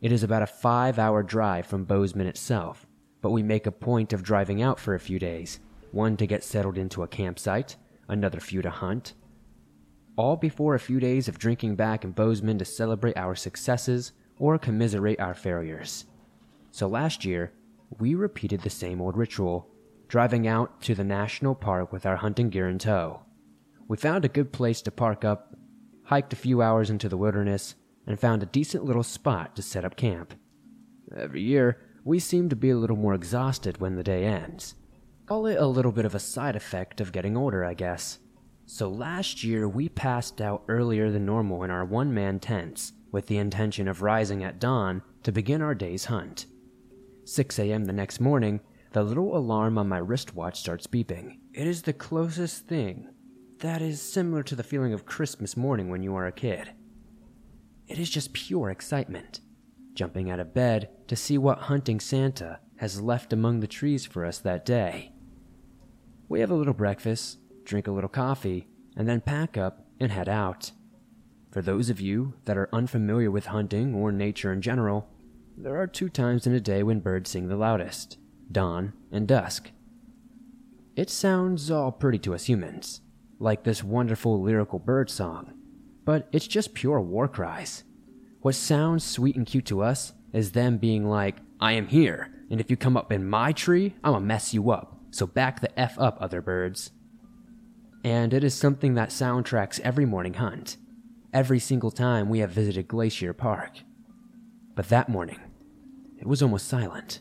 It 0.00 0.12
is 0.12 0.22
about 0.22 0.42
a 0.42 0.46
five 0.46 0.96
hour 0.96 1.24
drive 1.24 1.66
from 1.66 1.86
Bozeman 1.86 2.28
itself, 2.28 2.86
but 3.20 3.32
we 3.32 3.42
make 3.42 3.66
a 3.66 3.72
point 3.72 4.12
of 4.12 4.22
driving 4.22 4.62
out 4.62 4.78
for 4.78 4.94
a 4.94 5.00
few 5.00 5.18
days 5.18 5.58
one 5.92 6.16
to 6.16 6.26
get 6.26 6.44
settled 6.44 6.78
into 6.78 7.02
a 7.02 7.08
campsite, 7.08 7.76
another 8.08 8.40
few 8.40 8.62
to 8.62 8.70
hunt. 8.70 9.14
All 10.16 10.36
before 10.36 10.74
a 10.74 10.80
few 10.80 11.00
days 11.00 11.28
of 11.28 11.38
drinking 11.38 11.76
back 11.76 12.04
in 12.04 12.12
Bozeman 12.12 12.58
to 12.58 12.64
celebrate 12.64 13.16
our 13.16 13.34
successes 13.34 14.12
or 14.38 14.58
commiserate 14.58 15.20
our 15.20 15.34
failures. 15.34 16.06
So 16.70 16.86
last 16.86 17.24
year, 17.24 17.52
we 17.98 18.14
repeated 18.14 18.60
the 18.60 18.70
same 18.70 19.00
old 19.00 19.16
ritual, 19.16 19.68
driving 20.08 20.46
out 20.46 20.80
to 20.82 20.94
the 20.94 21.04
national 21.04 21.54
park 21.54 21.92
with 21.92 22.06
our 22.06 22.16
hunting 22.16 22.50
gear 22.50 22.68
in 22.68 22.78
tow. 22.78 23.22
We 23.88 23.96
found 23.96 24.24
a 24.24 24.28
good 24.28 24.52
place 24.52 24.82
to 24.82 24.90
park 24.90 25.24
up, 25.24 25.54
hiked 26.04 26.32
a 26.32 26.36
few 26.36 26.62
hours 26.62 26.90
into 26.90 27.08
the 27.08 27.16
wilderness, 27.16 27.74
and 28.06 28.18
found 28.18 28.42
a 28.42 28.46
decent 28.46 28.84
little 28.84 29.02
spot 29.02 29.56
to 29.56 29.62
set 29.62 29.84
up 29.84 29.96
camp. 29.96 30.34
Every 31.16 31.42
year, 31.42 31.80
we 32.04 32.18
seem 32.18 32.48
to 32.48 32.56
be 32.56 32.70
a 32.70 32.76
little 32.76 32.96
more 32.96 33.14
exhausted 33.14 33.80
when 33.80 33.96
the 33.96 34.02
day 34.02 34.24
ends. 34.24 34.74
Call 35.30 35.46
it 35.46 35.60
a 35.60 35.66
little 35.66 35.92
bit 35.92 36.04
of 36.04 36.16
a 36.16 36.18
side 36.18 36.56
effect 36.56 37.00
of 37.00 37.12
getting 37.12 37.36
older, 37.36 37.64
I 37.64 37.72
guess. 37.72 38.18
So 38.66 38.88
last 38.88 39.44
year, 39.44 39.68
we 39.68 39.88
passed 39.88 40.40
out 40.40 40.64
earlier 40.66 41.12
than 41.12 41.24
normal 41.24 41.62
in 41.62 41.70
our 41.70 41.84
one 41.84 42.12
man 42.12 42.40
tents 42.40 42.94
with 43.12 43.28
the 43.28 43.38
intention 43.38 43.86
of 43.86 44.02
rising 44.02 44.42
at 44.42 44.58
dawn 44.58 45.02
to 45.22 45.30
begin 45.30 45.62
our 45.62 45.72
day's 45.72 46.06
hunt. 46.06 46.46
6 47.26 47.60
a.m. 47.60 47.84
the 47.84 47.92
next 47.92 48.18
morning, 48.18 48.58
the 48.90 49.04
little 49.04 49.36
alarm 49.36 49.78
on 49.78 49.88
my 49.88 49.98
wristwatch 49.98 50.58
starts 50.58 50.88
beeping. 50.88 51.38
It 51.54 51.68
is 51.68 51.82
the 51.82 51.92
closest 51.92 52.66
thing 52.66 53.06
that 53.60 53.80
is 53.80 54.02
similar 54.02 54.42
to 54.42 54.56
the 54.56 54.64
feeling 54.64 54.92
of 54.92 55.06
Christmas 55.06 55.56
morning 55.56 55.90
when 55.90 56.02
you 56.02 56.16
are 56.16 56.26
a 56.26 56.32
kid. 56.32 56.72
It 57.86 58.00
is 58.00 58.10
just 58.10 58.32
pure 58.32 58.68
excitement, 58.68 59.38
jumping 59.94 60.28
out 60.28 60.40
of 60.40 60.54
bed 60.54 60.88
to 61.06 61.14
see 61.14 61.38
what 61.38 61.58
hunting 61.58 62.00
Santa 62.00 62.58
has 62.78 63.00
left 63.00 63.32
among 63.32 63.60
the 63.60 63.68
trees 63.68 64.04
for 64.04 64.26
us 64.26 64.38
that 64.38 64.66
day. 64.66 65.12
We 66.30 66.38
have 66.38 66.52
a 66.52 66.54
little 66.54 66.74
breakfast, 66.74 67.38
drink 67.64 67.88
a 67.88 67.90
little 67.90 68.08
coffee, 68.08 68.68
and 68.96 69.08
then 69.08 69.20
pack 69.20 69.58
up 69.58 69.84
and 69.98 70.12
head 70.12 70.28
out. 70.28 70.70
For 71.50 71.60
those 71.60 71.90
of 71.90 72.00
you 72.00 72.34
that 72.44 72.56
are 72.56 72.68
unfamiliar 72.72 73.32
with 73.32 73.46
hunting 73.46 73.96
or 73.96 74.12
nature 74.12 74.52
in 74.52 74.62
general, 74.62 75.08
there 75.56 75.76
are 75.76 75.88
two 75.88 76.08
times 76.08 76.46
in 76.46 76.54
a 76.54 76.60
day 76.60 76.84
when 76.84 77.00
birds 77.00 77.30
sing 77.30 77.48
the 77.48 77.56
loudest 77.56 78.16
dawn 78.52 78.92
and 79.10 79.26
dusk. 79.26 79.72
It 80.94 81.10
sounds 81.10 81.68
all 81.68 81.90
pretty 81.90 82.20
to 82.20 82.34
us 82.34 82.44
humans, 82.44 83.00
like 83.40 83.64
this 83.64 83.82
wonderful 83.82 84.40
lyrical 84.40 84.78
bird 84.78 85.10
song, 85.10 85.52
but 86.04 86.28
it's 86.30 86.46
just 86.46 86.74
pure 86.74 87.00
war 87.00 87.26
cries. 87.26 87.82
What 88.40 88.54
sounds 88.54 89.02
sweet 89.02 89.34
and 89.34 89.46
cute 89.46 89.66
to 89.66 89.82
us 89.82 90.12
is 90.32 90.52
them 90.52 90.78
being 90.78 91.08
like, 91.08 91.38
I 91.58 91.72
am 91.72 91.88
here, 91.88 92.32
and 92.50 92.60
if 92.60 92.70
you 92.70 92.76
come 92.76 92.96
up 92.96 93.10
in 93.10 93.28
my 93.28 93.50
tree, 93.50 93.96
I'ma 94.04 94.20
mess 94.20 94.54
you 94.54 94.70
up, 94.70 94.99
so 95.10 95.26
back 95.26 95.60
the 95.60 95.78
F 95.78 95.98
up, 95.98 96.18
other 96.20 96.40
birds. 96.40 96.90
And 98.04 98.32
it 98.32 98.44
is 98.44 98.54
something 98.54 98.94
that 98.94 99.10
soundtracks 99.10 99.80
every 99.80 100.06
morning 100.06 100.34
hunt, 100.34 100.76
every 101.32 101.58
single 101.58 101.90
time 101.90 102.28
we 102.28 102.38
have 102.38 102.50
visited 102.50 102.88
Glacier 102.88 103.32
Park. 103.32 103.78
But 104.74 104.88
that 104.88 105.08
morning, 105.08 105.40
it 106.18 106.26
was 106.26 106.42
almost 106.42 106.68
silent. 106.68 107.20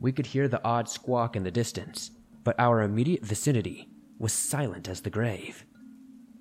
We 0.00 0.12
could 0.12 0.26
hear 0.26 0.46
the 0.46 0.62
odd 0.64 0.88
squawk 0.88 1.34
in 1.34 1.42
the 1.42 1.50
distance, 1.50 2.12
but 2.44 2.58
our 2.58 2.82
immediate 2.82 3.24
vicinity 3.24 3.88
was 4.18 4.32
silent 4.32 4.88
as 4.88 5.00
the 5.00 5.10
grave. 5.10 5.64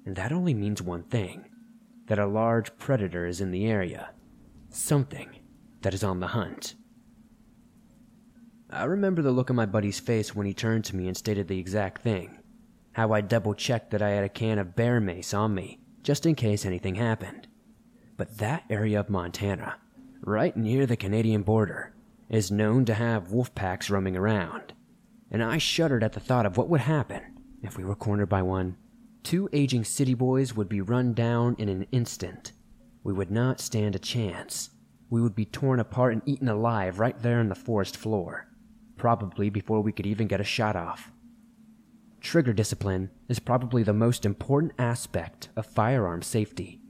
And 0.05 0.15
that 0.15 0.31
only 0.31 0.53
means 0.53 0.81
one 0.81 1.03
thing 1.03 1.45
that 2.07 2.19
a 2.19 2.25
large 2.25 2.77
predator 2.77 3.25
is 3.25 3.41
in 3.41 3.51
the 3.51 3.65
area. 3.65 4.11
Something 4.69 5.29
that 5.81 5.93
is 5.93 6.03
on 6.03 6.19
the 6.19 6.27
hunt. 6.27 6.75
I 8.69 8.83
remember 8.83 9.21
the 9.21 9.31
look 9.31 9.49
on 9.49 9.55
my 9.55 9.65
buddy's 9.65 9.99
face 9.99 10.35
when 10.35 10.45
he 10.45 10.53
turned 10.53 10.83
to 10.85 10.95
me 10.95 11.07
and 11.07 11.15
stated 11.15 11.47
the 11.47 11.59
exact 11.59 12.01
thing. 12.01 12.39
How 12.91 13.13
I 13.13 13.21
double 13.21 13.53
checked 13.53 13.91
that 13.91 14.01
I 14.01 14.09
had 14.09 14.25
a 14.25 14.29
can 14.29 14.59
of 14.59 14.75
bear 14.75 14.99
mace 14.99 15.33
on 15.33 15.55
me, 15.55 15.79
just 16.03 16.25
in 16.25 16.35
case 16.35 16.65
anything 16.65 16.95
happened. 16.95 17.47
But 18.17 18.39
that 18.39 18.63
area 18.69 18.99
of 18.99 19.09
Montana, 19.09 19.77
right 20.21 20.55
near 20.57 20.85
the 20.85 20.97
Canadian 20.97 21.43
border, 21.43 21.93
is 22.29 22.51
known 22.51 22.83
to 22.85 22.93
have 22.93 23.31
wolf 23.31 23.55
packs 23.55 23.89
roaming 23.89 24.17
around. 24.17 24.73
And 25.31 25.41
I 25.41 25.59
shuddered 25.59 26.03
at 26.03 26.13
the 26.13 26.19
thought 26.19 26.45
of 26.45 26.57
what 26.57 26.67
would 26.69 26.81
happen 26.81 27.21
if 27.63 27.77
we 27.77 27.85
were 27.85 27.95
cornered 27.95 28.29
by 28.29 28.41
one. 28.41 28.75
Two 29.23 29.49
aging 29.53 29.85
city 29.85 30.13
boys 30.13 30.55
would 30.55 30.67
be 30.67 30.81
run 30.81 31.13
down 31.13 31.55
in 31.57 31.69
an 31.69 31.85
instant. 31.91 32.51
We 33.03 33.13
would 33.13 33.31
not 33.31 33.61
stand 33.61 33.95
a 33.95 33.99
chance. 33.99 34.71
We 35.09 35.21
would 35.21 35.35
be 35.35 35.45
torn 35.45 35.79
apart 35.79 36.13
and 36.13 36.21
eaten 36.25 36.49
alive 36.49 36.99
right 36.99 37.17
there 37.21 37.39
on 37.39 37.47
the 37.47 37.55
forest 37.55 37.95
floor, 37.95 38.46
probably 38.97 39.49
before 39.49 39.81
we 39.81 39.91
could 39.91 40.05
even 40.05 40.27
get 40.27 40.41
a 40.41 40.45
shot 40.45 40.75
off. 40.75 41.11
Trigger 42.19 42.53
discipline 42.53 43.11
is 43.29 43.39
probably 43.39 43.83
the 43.83 43.93
most 43.93 44.25
important 44.25 44.73
aspect 44.77 45.49
of 45.55 45.65
firearm 45.65 46.21
safety, 46.21 46.81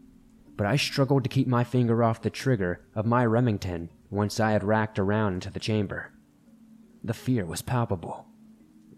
but 0.56 0.66
I 0.66 0.76
struggled 0.78 1.24
to 1.24 1.30
keep 1.30 1.48
my 1.48 1.64
finger 1.64 2.04
off 2.04 2.22
the 2.22 2.30
trigger 2.30 2.86
of 2.96 3.06
my 3.06 3.26
Remington 3.26 3.90
once 4.10 4.40
I 4.40 4.52
had 4.52 4.64
racked 4.64 4.98
around 4.98 5.34
into 5.36 5.52
the 5.52 5.60
chamber. 5.60 6.12
The 7.04 7.14
fear 7.14 7.46
was 7.46 7.62
palpable. 7.62 8.28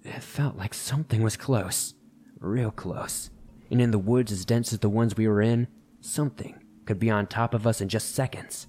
It 0.03 0.23
felt 0.23 0.55
like 0.55 0.73
something 0.73 1.21
was 1.21 1.35
close 1.35 1.95
real 2.39 2.71
close, 2.71 3.29
and 3.69 3.81
in 3.81 3.91
the 3.91 3.99
woods 3.99 4.31
as 4.31 4.45
dense 4.45 4.73
as 4.73 4.79
the 4.79 4.89
ones 4.89 5.15
we 5.15 5.27
were 5.27 5.41
in, 5.41 5.67
something 6.01 6.63
could 6.85 6.99
be 6.99 7.09
on 7.09 7.27
top 7.27 7.53
of 7.53 7.67
us 7.67 7.81
in 7.81 7.89
just 7.89 8.15
seconds. 8.15 8.67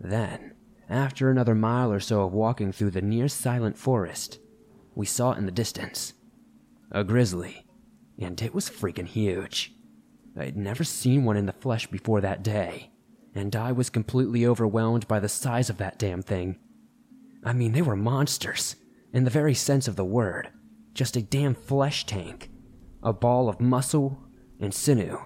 Then, 0.00 0.54
after 0.88 1.30
another 1.30 1.54
mile 1.54 1.92
or 1.92 2.00
so 2.00 2.22
of 2.22 2.32
walking 2.32 2.72
through 2.72 2.90
the 2.90 3.02
near 3.02 3.28
silent 3.28 3.76
forest, 3.76 4.38
we 4.94 5.06
saw 5.06 5.32
in 5.32 5.46
the 5.46 5.52
distance 5.52 6.14
a 6.90 7.04
grizzly, 7.04 7.66
and 8.18 8.40
it 8.40 8.54
was 8.54 8.70
freaking 8.70 9.06
huge. 9.06 9.74
I'd 10.36 10.56
never 10.56 10.84
seen 10.84 11.24
one 11.24 11.36
in 11.36 11.46
the 11.46 11.52
flesh 11.52 11.86
before 11.86 12.20
that 12.20 12.42
day, 12.42 12.90
and 13.34 13.54
I 13.54 13.72
was 13.72 13.90
completely 13.90 14.46
overwhelmed 14.46 15.06
by 15.06 15.20
the 15.20 15.28
size 15.28 15.68
of 15.68 15.78
that 15.78 15.98
damn 15.98 16.22
thing. 16.22 16.58
I 17.44 17.52
mean, 17.52 17.72
they 17.72 17.82
were 17.82 17.96
monsters, 17.96 18.76
in 19.12 19.24
the 19.24 19.30
very 19.30 19.54
sense 19.54 19.88
of 19.88 19.96
the 19.96 20.04
word, 20.04 20.48
just 20.94 21.16
a 21.16 21.22
damn 21.22 21.54
flesh 21.54 22.06
tank 22.06 22.50
a 23.02 23.12
ball 23.12 23.48
of 23.48 23.60
muscle 23.60 24.18
and 24.60 24.74
sinew, 24.74 25.18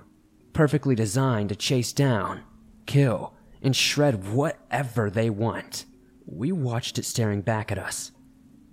perfectly 0.53 0.95
designed 0.95 1.49
to 1.49 1.57
chase 1.57 1.93
down, 1.93 2.43
kill, 2.87 3.35
and 3.63 3.75
shred 3.75 4.29
whatever 4.29 5.09
they 5.09 5.31
want. 5.31 5.87
We 6.27 6.53
watched 6.53 6.99
it 6.99 7.05
staring 7.05 7.41
back 7.43 7.73
at 7.73 7.79
us. 7.79 8.11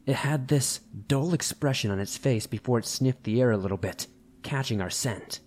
It 0.06 0.16
had 0.16 0.48
this 0.48 0.80
dull 0.80 1.34
expression 1.34 1.92
on 1.92 2.00
its 2.00 2.18
face 2.18 2.48
before 2.48 2.80
it 2.80 2.86
sniffed 2.86 3.24
the 3.24 3.40
air 3.40 3.52
a 3.52 3.58
little 3.58 3.78
bit, 3.78 4.08
catching 4.42 4.82
our 4.82 4.90
scent. 4.90 5.40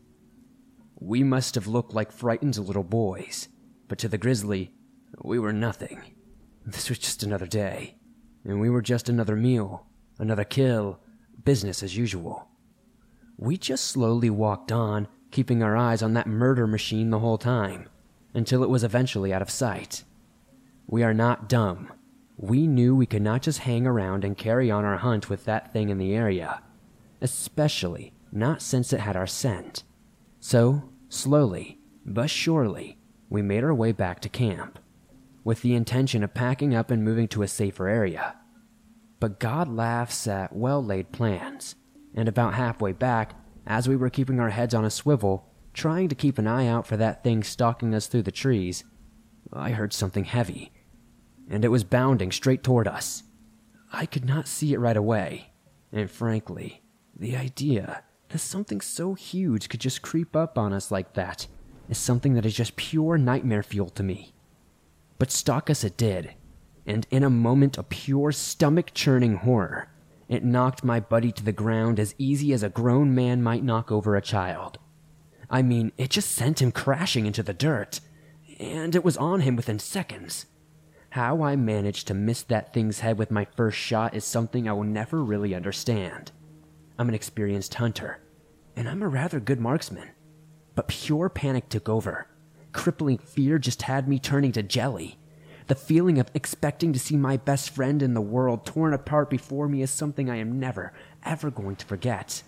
We 1.01 1.25
must 1.25 1.57
have 1.57 1.67
looked 1.67 1.93
like 1.93 2.13
frightened 2.13 2.57
little 2.57 2.85
boys, 2.85 3.49
but 3.89 3.99
to 3.99 4.09
the 4.09 4.19
grizzly, 4.19 4.73
we 5.21 5.39
were 5.39 5.53
nothing. 5.53 6.01
This 6.65 6.89
was 6.89 7.01
just 7.01 7.25
another 7.25 7.47
day, 7.47 7.97
and 8.45 8.61
we 8.61 8.71
were 8.71 8.83
just 8.83 9.09
another 9.09 9.35
meal, 9.35 9.87
another 10.19 10.45
kill, 10.45 11.01
business 11.45 11.83
as 11.83 11.97
usual. 11.97 12.49
We 13.37 13.57
just 13.57 13.87
slowly 13.87 14.31
walked 14.31 14.71
on, 14.71 15.09
keeping 15.33 15.63
our 15.63 15.77
eyes 15.77 16.03
on 16.03 16.15
that 16.15 16.29
murder 16.29 16.69
machine 16.69 17.11
the 17.11 17.19
whole 17.19 17.39
time, 17.39 17.89
until 18.35 18.63
it 18.63 18.71
was 18.71 18.85
eventually 18.85 19.33
out 19.33 19.43
of 19.43 19.51
sight. 19.51 20.05
We 20.87 21.03
are 21.03 21.15
not 21.15 21.49
dumb. 21.49 21.93
We 22.37 22.67
knew 22.67 22.95
we 22.95 23.07
could 23.07 23.23
not 23.23 23.43
just 23.43 23.61
hang 23.61 23.87
around 23.87 24.25
and 24.25 24.37
carry 24.37 24.71
on 24.71 24.85
our 24.85 24.97
hunt 24.99 25.29
with 25.31 25.45
that 25.45 25.73
thing 25.73 25.91
in 25.91 25.99
the 25.99 26.15
area, 26.15 26.63
especially 27.21 28.13
not 28.33 28.63
since 28.63 28.93
it 28.93 29.01
had 29.01 29.17
our 29.17 29.27
scent. 29.27 29.85
So, 30.41 30.91
slowly, 31.09 31.79
but 32.05 32.31
surely, 32.31 32.99
we 33.29 33.43
made 33.43 33.63
our 33.63 33.75
way 33.75 33.93
back 33.93 34.21
to 34.21 34.29
camp, 34.29 34.79
with 35.45 35.63
the 35.63 35.75
intention 35.75 36.25
of 36.25 36.35
packing 36.35 36.75
up 36.75 36.91
and 36.91 37.05
moving 37.05 37.29
to 37.29 37.43
a 37.43 37.49
safer 37.49 37.89
area. 37.89 38.37
But 39.21 39.39
God 39.39 39.69
laughs 39.69 40.27
at 40.27 40.55
well 40.55 40.85
laid 40.85 41.13
plans 41.13 41.77
and 42.15 42.29
about 42.29 42.55
halfway 42.55 42.93
back, 42.93 43.35
as 43.67 43.89
we 43.89 43.97
were 43.97 44.11
keeping 44.11 44.41
our 44.41 44.51
heads 44.51 44.75
on 44.75 44.85
a 44.85 44.91
swivel, 44.91 45.52
trying 45.73 46.09
to 46.09 46.15
keep 46.15 46.39
an 46.39 46.47
eye 46.47 46.67
out 46.67 46.87
for 46.87 46.97
that 46.97 47.23
thing 47.25 47.43
stalking 47.43 47.95
us 47.95 48.07
through 48.07 48.23
the 48.23 48.33
trees, 48.33 48.85
I 49.53 49.71
heard 49.71 49.93
something 49.93 50.25
heavy, 50.25 50.73
and 51.49 51.65
it 51.65 51.69
was 51.69 51.85
bounding 51.85 52.33
straight 52.33 52.63
toward 52.63 52.89
us. 52.89 53.23
I 53.93 54.07
could 54.07 54.25
not 54.25 54.49
see 54.49 54.73
it 54.73 54.79
right 54.79 54.97
away, 54.97 55.53
and 55.93 56.11
frankly, 56.11 56.83
the 57.15 57.37
idea 57.37 58.03
that 58.29 58.39
something 58.39 58.81
so 58.81 59.15
huge 59.15 59.69
could 59.69 59.81
just 59.81 60.03
creep 60.03 60.35
up 60.35 60.57
on 60.57 60.73
us 60.73 60.91
like 60.91 61.13
that 61.15 61.47
is 61.89 61.99
something 61.99 62.35
that 62.35 62.47
is 62.47 62.55
just 62.55 62.77
pure 62.77 63.19
nightmare 63.19 63.63
fuel 63.63 63.91
to 63.91 64.03
me. 64.03 64.35
But 65.19 65.31
stalk 65.31 65.69
us 65.69 65.85
it 65.85 65.97
did, 65.97 66.35
and 66.87 67.07
in 67.11 67.23
a 67.23 67.31
moment 67.31 67.77
of 67.77 67.91
pure 67.91 68.33
stomach 68.33 68.93
churning 68.95 69.37
horror, 69.37 69.89
it 70.29 70.45
knocked 70.45 70.83
my 70.83 70.99
buddy 70.99 71.31
to 71.33 71.45
the 71.45 71.53
ground 71.53 72.01
as 72.01 72.15
easy 72.17 72.55
as 72.55 72.63
a 72.63 72.71
grown 72.71 73.15
man 73.15 73.43
might 73.43 73.63
knock 73.63 73.93
over 73.93 74.17
a 74.17 74.23
child. 74.23 74.79
I 75.53 75.61
mean, 75.61 75.93
it 75.99 76.09
just 76.09 76.33
sent 76.33 76.63
him 76.63 76.73
crashing 76.73 77.27
into 77.27 77.43
the 77.43 77.53
dirt, 77.53 78.01
and 78.59 78.97
it 78.97 79.05
was 79.05 79.19
on 79.19 79.43
him 79.43 79.55
within 79.55 79.79
seconds. 79.79 80.47
How 81.11 81.43
I 81.43 81.57
managed 81.57 82.07
to 82.07 82.15
miss 82.15 82.43
that 82.45 82.73
thing's 82.73 83.01
head 83.01 83.19
with 83.19 83.31
my 83.31 83.45
first 83.55 83.77
shot 83.77 84.15
is 84.15 84.25
something 84.25 84.67
I 84.67 84.73
will 84.73 84.85
never 84.85 85.23
really 85.23 85.55
understand. 85.55 86.33
I'm 86.99 87.11
an 87.11 87.15
experienced 87.15 87.75
hunter, 87.75 88.21
and 88.75 88.89
I'm 88.89 89.03
a 89.03 89.09
rather 89.09 89.41
good 89.41 89.61
marksman. 89.61 90.09
But 90.75 90.89
pure 90.89 91.29
panic 91.29 91.69
took 91.69 91.87
over. 91.87 92.29
Crippling 92.73 93.19
fear 93.19 93.59
just 93.59 93.83
had 93.83 94.09
me 94.09 94.19
turning 94.19 94.53
to 94.53 94.63
jelly. 94.63 95.19
The 95.67 95.75
feeling 95.75 96.19
of 96.19 96.31
expecting 96.33 96.95
to 96.95 96.99
see 96.99 97.17
my 97.19 97.37
best 97.37 97.69
friend 97.69 98.03
in 98.03 98.15
the 98.15 98.23
world 98.23 98.65
torn 98.65 98.95
apart 98.95 99.29
before 99.29 99.69
me 99.69 99.83
is 99.83 99.91
something 99.91 100.31
I 100.31 100.37
am 100.37 100.59
never, 100.59 100.95
ever 101.27 101.51
going 101.51 101.77
to 101.77 101.85
forget. 101.85 102.43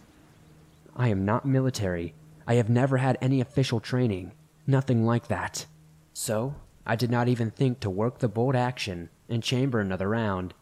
I 0.97 1.09
am 1.09 1.27
not 1.27 1.45
military. 1.45 2.15
I 2.47 2.55
have 2.55 2.69
never 2.69 2.99
had 2.99 3.19
any 3.21 3.41
official 3.41 3.81
training. 3.81 4.33
Nothing 4.67 5.05
like 5.05 5.29
that. 5.29 5.67
So, 6.13 6.55
I 6.87 6.97
did 6.97 7.11
not 7.11 7.29
even 7.29 7.51
think 7.51 7.81
to 7.81 7.91
work 7.91 8.19
the 8.19 8.29
bolt 8.29 8.55
action 8.55 9.11
and 9.29 9.43
chamber 9.43 9.81
another 9.81 10.09
round. 10.09 10.55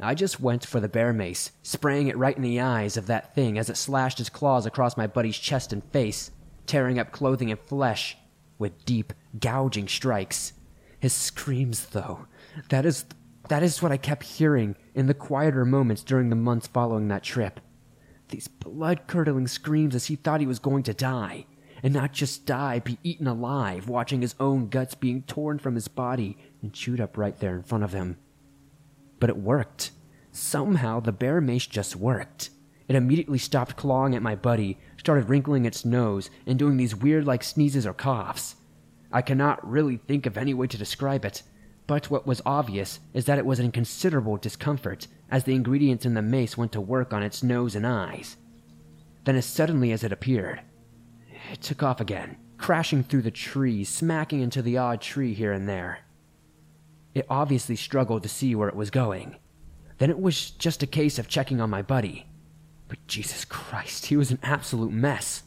I 0.00 0.14
just 0.14 0.40
went 0.40 0.66
for 0.66 0.80
the 0.80 0.88
bear 0.88 1.12
mace, 1.12 1.52
spraying 1.62 2.08
it 2.08 2.18
right 2.18 2.36
in 2.36 2.42
the 2.42 2.60
eyes 2.60 2.96
of 2.96 3.06
that 3.06 3.34
thing 3.34 3.58
as 3.58 3.70
it 3.70 3.76
slashed 3.76 4.20
its 4.20 4.28
claws 4.28 4.66
across 4.66 4.96
my 4.96 5.06
buddy's 5.06 5.38
chest 5.38 5.72
and 5.72 5.82
face, 5.84 6.30
tearing 6.66 6.98
up 6.98 7.12
clothing 7.12 7.50
and 7.50 7.60
flesh 7.60 8.16
with 8.58 8.84
deep, 8.84 9.12
gouging 9.38 9.88
strikes. 9.88 10.52
His 11.00 11.12
screams, 11.12 11.86
though, 11.86 12.26
that 12.68 12.84
is 12.84 13.04
that 13.48 13.62
is 13.62 13.80
what 13.80 13.92
I 13.92 13.96
kept 13.96 14.24
hearing 14.24 14.76
in 14.94 15.06
the 15.06 15.14
quieter 15.14 15.64
moments 15.64 16.02
during 16.02 16.30
the 16.30 16.36
months 16.36 16.66
following 16.66 17.08
that 17.08 17.22
trip. 17.22 17.60
These 18.28 18.48
blood-curdling 18.48 19.46
screams 19.48 19.94
as 19.94 20.06
he 20.06 20.16
thought 20.16 20.40
he 20.40 20.46
was 20.46 20.58
going 20.58 20.82
to 20.84 20.94
die, 20.94 21.46
and 21.82 21.94
not 21.94 22.12
just 22.12 22.46
die, 22.46 22.80
be 22.80 22.98
eaten 23.04 23.26
alive, 23.26 23.88
watching 23.88 24.20
his 24.20 24.34
own 24.40 24.68
guts 24.68 24.94
being 24.94 25.22
torn 25.22 25.58
from 25.58 25.74
his 25.74 25.88
body 25.88 26.36
and 26.60 26.72
chewed 26.72 27.00
up 27.00 27.16
right 27.16 27.38
there 27.38 27.54
in 27.54 27.62
front 27.62 27.84
of 27.84 27.92
him. 27.92 28.16
But 29.20 29.30
it 29.30 29.36
worked. 29.36 29.92
Somehow 30.32 31.00
the 31.00 31.12
bear 31.12 31.40
mace 31.40 31.66
just 31.66 31.94
worked. 31.96 32.50
It 32.88 32.96
immediately 32.96 33.38
stopped 33.38 33.76
clawing 33.76 34.14
at 34.14 34.22
my 34.22 34.34
buddy, 34.34 34.78
started 34.96 35.28
wrinkling 35.28 35.64
its 35.64 35.84
nose, 35.84 36.30
and 36.46 36.58
doing 36.58 36.76
these 36.76 36.94
weird 36.94 37.26
like 37.26 37.42
sneezes 37.42 37.86
or 37.86 37.94
coughs. 37.94 38.56
I 39.12 39.22
cannot 39.22 39.68
really 39.68 39.96
think 39.96 40.26
of 40.26 40.36
any 40.36 40.52
way 40.52 40.66
to 40.66 40.76
describe 40.76 41.24
it, 41.24 41.42
but 41.86 42.10
what 42.10 42.26
was 42.26 42.42
obvious 42.44 42.98
is 43.14 43.24
that 43.26 43.38
it 43.38 43.46
was 43.46 43.60
in 43.60 43.72
considerable 43.72 44.36
discomfort 44.36 45.06
as 45.30 45.44
the 45.44 45.54
ingredients 45.54 46.06
in 46.06 46.14
the 46.14 46.22
mace 46.22 46.56
went 46.56 46.72
to 46.72 46.80
work 46.80 47.12
on 47.12 47.22
its 47.22 47.42
nose 47.42 47.74
and 47.74 47.86
eyes. 47.86 48.36
Then, 49.24 49.36
as 49.36 49.46
suddenly 49.46 49.92
as 49.92 50.04
it 50.04 50.12
appeared, 50.12 50.60
it 51.52 51.60
took 51.60 51.82
off 51.82 52.00
again, 52.00 52.36
crashing 52.58 53.02
through 53.02 53.22
the 53.22 53.30
trees, 53.30 53.88
smacking 53.88 54.40
into 54.40 54.62
the 54.62 54.78
odd 54.78 55.00
tree 55.00 55.34
here 55.34 55.52
and 55.52 55.68
there. 55.68 56.00
It 57.14 57.26
obviously 57.28 57.76
struggled 57.76 58.22
to 58.22 58.28
see 58.28 58.54
where 58.54 58.68
it 58.68 58.76
was 58.76 58.90
going. 58.90 59.36
Then 59.98 60.10
it 60.10 60.20
was 60.20 60.50
just 60.50 60.82
a 60.82 60.86
case 60.86 61.18
of 61.18 61.28
checking 61.28 61.60
on 61.60 61.70
my 61.70 61.82
buddy. 61.82 62.26
But 62.88 63.04
Jesus 63.06 63.44
Christ, 63.44 64.06
he 64.06 64.16
was 64.16 64.30
an 64.30 64.38
absolute 64.42 64.92
mess. 64.92 65.42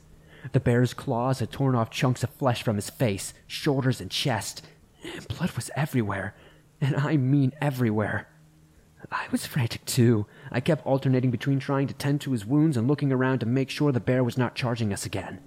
The 0.52 0.60
bear's 0.60 0.94
claws 0.94 1.40
had 1.40 1.52
torn 1.52 1.76
off 1.76 1.90
chunks 1.90 2.24
of 2.24 2.32
flesh 2.32 2.64
from 2.64 2.76
his 2.76 2.90
face, 2.90 3.34
shoulders, 3.48 4.02
and 4.02 4.10
chest. 4.10 4.66
Blood 5.28 5.52
was 5.52 5.70
everywhere, 5.76 6.36
and 6.82 6.96
I 6.96 7.18
mean 7.18 7.54
everywhere. 7.62 8.28
I 9.12 9.26
was 9.32 9.46
frantic 9.46 9.86
too. 9.86 10.28
I 10.52 10.60
kept 10.60 10.86
alternating 10.86 11.32
between 11.32 11.60
trying 11.60 11.88
to 11.88 11.94
tend 11.94 12.22
to 12.22 12.32
his 12.32 12.46
wounds 12.46 12.78
and 12.78 12.88
looking 12.88 13.12
around 13.12 13.40
to 13.40 13.46
make 13.46 13.70
sure 13.70 13.92
the 13.92 14.00
bear 14.00 14.24
was 14.24 14.38
not 14.38 14.56
charging 14.56 14.94
us 14.94 15.06
again. 15.06 15.40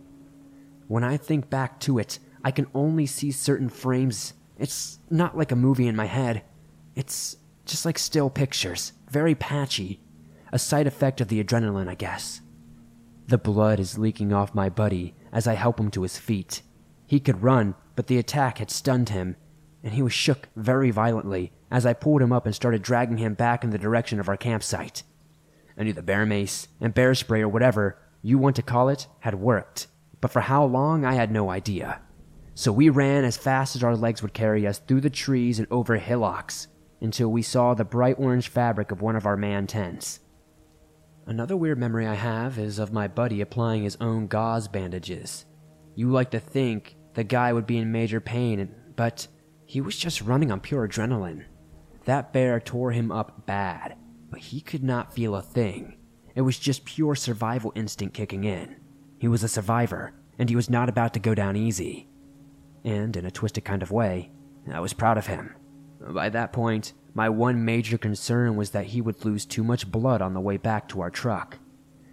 When 0.89 1.05
I 1.05 1.17
think 1.17 1.49
back 1.49 1.79
to 1.81 1.99
it, 1.99 2.19
I 2.45 2.51
can 2.51 2.67
only 2.75 3.07
see 3.07 3.31
certain 3.31 3.69
frames. 3.69 4.35
It's 4.59 4.99
not 5.11 5.37
like 5.37 5.53
a 5.53 5.57
movie 5.57 5.87
in 5.87 5.97
my 5.97 6.07
head. 6.07 6.43
It's 6.97 7.37
just 7.65 7.87
like 7.87 7.99
still 7.99 8.31
pictures, 8.31 8.93
very 9.11 9.35
patchy. 9.35 10.01
A 10.53 10.59
side 10.59 10.87
effect 10.87 11.21
of 11.21 11.29
the 11.29 11.43
adrenaline, 11.43 11.89
I 11.89 11.95
guess. 11.95 12.41
The 13.29 13.39
blood 13.39 13.81
is 13.81 13.97
leaking 13.97 14.33
off 14.33 14.55
my 14.55 14.69
buddy 14.69 15.15
as 15.33 15.47
I 15.47 15.55
help 15.55 15.79
him 15.79 15.91
to 15.93 16.03
his 16.03 16.19
feet. 16.19 16.63
He 17.07 17.21
could 17.21 17.43
run, 17.43 17.75
but 17.95 18.09
the 18.09 18.19
attack 18.19 18.59
had 18.59 18.71
stunned 18.71 19.11
him, 19.11 19.37
and 19.83 19.95
he 19.95 20.03
was 20.03 20.13
shook 20.13 20.49
very 20.57 20.91
violently 20.91 21.53
as 21.71 21.87
I 21.87 21.93
pulled 21.93 22.23
him 22.23 22.33
up 22.33 22.47
and 22.47 22.55
started 22.55 22.83
dragging 22.83 23.19
him 23.19 23.35
back 23.35 23.65
in 23.65 23.71
the 23.71 23.79
direction 23.79 24.21
of 24.21 24.29
our 24.29 24.37
campsite. 24.37 25.03
I 25.77 25.85
knew 25.85 25.93
the 25.93 26.03
bear 26.03 26.27
mace 26.27 26.69
and 26.81 26.95
bear 26.95 27.15
spray 27.15 27.41
or 27.41 27.49
whatever 27.49 27.99
you 28.23 28.39
want 28.39 28.57
to 28.57 28.63
call 28.63 28.89
it 28.89 29.09
had 29.21 29.35
worked, 29.35 29.89
but 30.21 30.31
for 30.31 30.41
how 30.41 30.65
long 30.65 31.05
I 31.05 31.15
had 31.15 31.33
no 31.33 31.51
idea. 31.51 32.01
So 32.55 32.71
we 32.71 32.91
ran 32.91 33.25
as 33.25 33.37
fast 33.37 33.75
as 33.75 33.83
our 33.83 33.97
legs 33.97 34.23
would 34.23 34.35
carry 34.35 34.67
us 34.67 34.79
through 34.79 35.01
the 35.01 35.11
trees 35.11 35.59
and 35.59 35.67
over 35.71 35.97
hillocks 35.97 36.69
until 37.01 37.29
we 37.29 37.43
saw 37.43 37.75
the 37.75 37.85
bright 37.85 38.17
orange 38.19 38.49
fabric 38.49 38.93
of 38.93 39.03
one 39.03 39.17
of 39.17 39.27
our 39.27 39.37
man 39.37 39.67
tents. 39.67 40.21
Another 41.27 41.57
weird 41.57 41.79
memory 41.79 42.07
I 42.07 42.15
have 42.15 42.59
is 42.59 42.79
of 42.79 42.93
my 42.93 43.09
buddy 43.09 43.41
applying 43.41 43.85
his 43.85 43.97
own 44.01 44.27
gauze 44.27 44.69
bandages. 44.69 45.47
You 45.95 46.11
like 46.11 46.31
to 46.33 46.41
think 46.41 46.97
the 47.15 47.25
guy 47.25 47.53
would 47.53 47.67
be 47.67 47.79
in 47.79 47.91
major 47.91 48.21
pain, 48.21 48.75
but 48.97 49.27
he 49.73 49.81
was 49.81 49.97
just 49.97 50.21
running 50.21 50.53
on 50.53 50.61
pure 50.61 50.87
adrenaline. 50.87 51.47
That 52.05 52.31
bear 52.31 52.61
tore 52.61 52.91
him 52.91 53.11
up 53.11 53.47
bad, 53.47 53.97
but 54.29 54.39
he 54.39 54.61
could 54.61 54.85
not 54.85 55.15
feel 55.15 55.35
a 55.35 55.41
thing. 55.41 55.97
It 56.35 56.43
was 56.43 56.59
just 56.59 56.85
pure 56.85 57.15
survival 57.15 57.73
instinct 57.75 58.15
kicking 58.15 58.45
in. 58.45 58.77
He 59.19 59.29
was 59.29 59.43
a 59.43 59.49
survivor, 59.49 60.13
and 60.39 60.51
he 60.51 60.57
was 60.57 60.69
not 60.69 60.91
about 60.91 61.15
to 61.15 61.21
go 61.21 61.35
down 61.35 61.57
easy. 61.57 62.07
And 62.85 63.17
in 63.17 63.25
a 63.25 63.31
twisted 63.31 63.65
kind 63.65 63.83
of 63.83 63.91
way, 63.91 64.31
I 64.71 64.81
was 64.81 64.93
proud 64.93 65.17
of 65.17 65.29
him. 65.29 65.55
By 66.07 66.29
that 66.29 66.53
point, 66.53 66.93
my 67.15 67.31
one 67.31 67.65
major 67.65 67.97
concern 67.97 68.57
was 68.57 68.73
that 68.73 68.89
he 68.89 69.01
would 69.01 69.25
lose 69.25 69.47
too 69.47 69.65
much 69.65 69.91
blood 69.91 70.21
on 70.21 70.35
the 70.35 70.41
way 70.41 70.59
back 70.59 70.87
to 70.91 71.01
our 71.01 71.11
truck. 71.11 71.57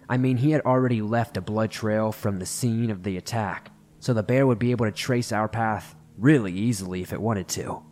I 0.08 0.16
mean, 0.16 0.38
he 0.38 0.52
had 0.52 0.62
already 0.62 1.02
left 1.02 1.36
a 1.36 1.42
blood 1.42 1.70
trail 1.70 2.10
from 2.10 2.38
the 2.38 2.46
scene 2.46 2.90
of 2.90 3.02
the 3.02 3.18
attack, 3.18 3.70
so 3.98 4.14
the 4.14 4.22
bear 4.22 4.46
would 4.46 4.58
be 4.58 4.70
able 4.70 4.86
to 4.86 4.92
trace 4.92 5.30
our 5.30 5.46
path 5.46 5.94
really 6.20 6.52
easily 6.52 7.02
if 7.02 7.12
it 7.12 7.20
wanted 7.20 7.48
to. 7.48 7.82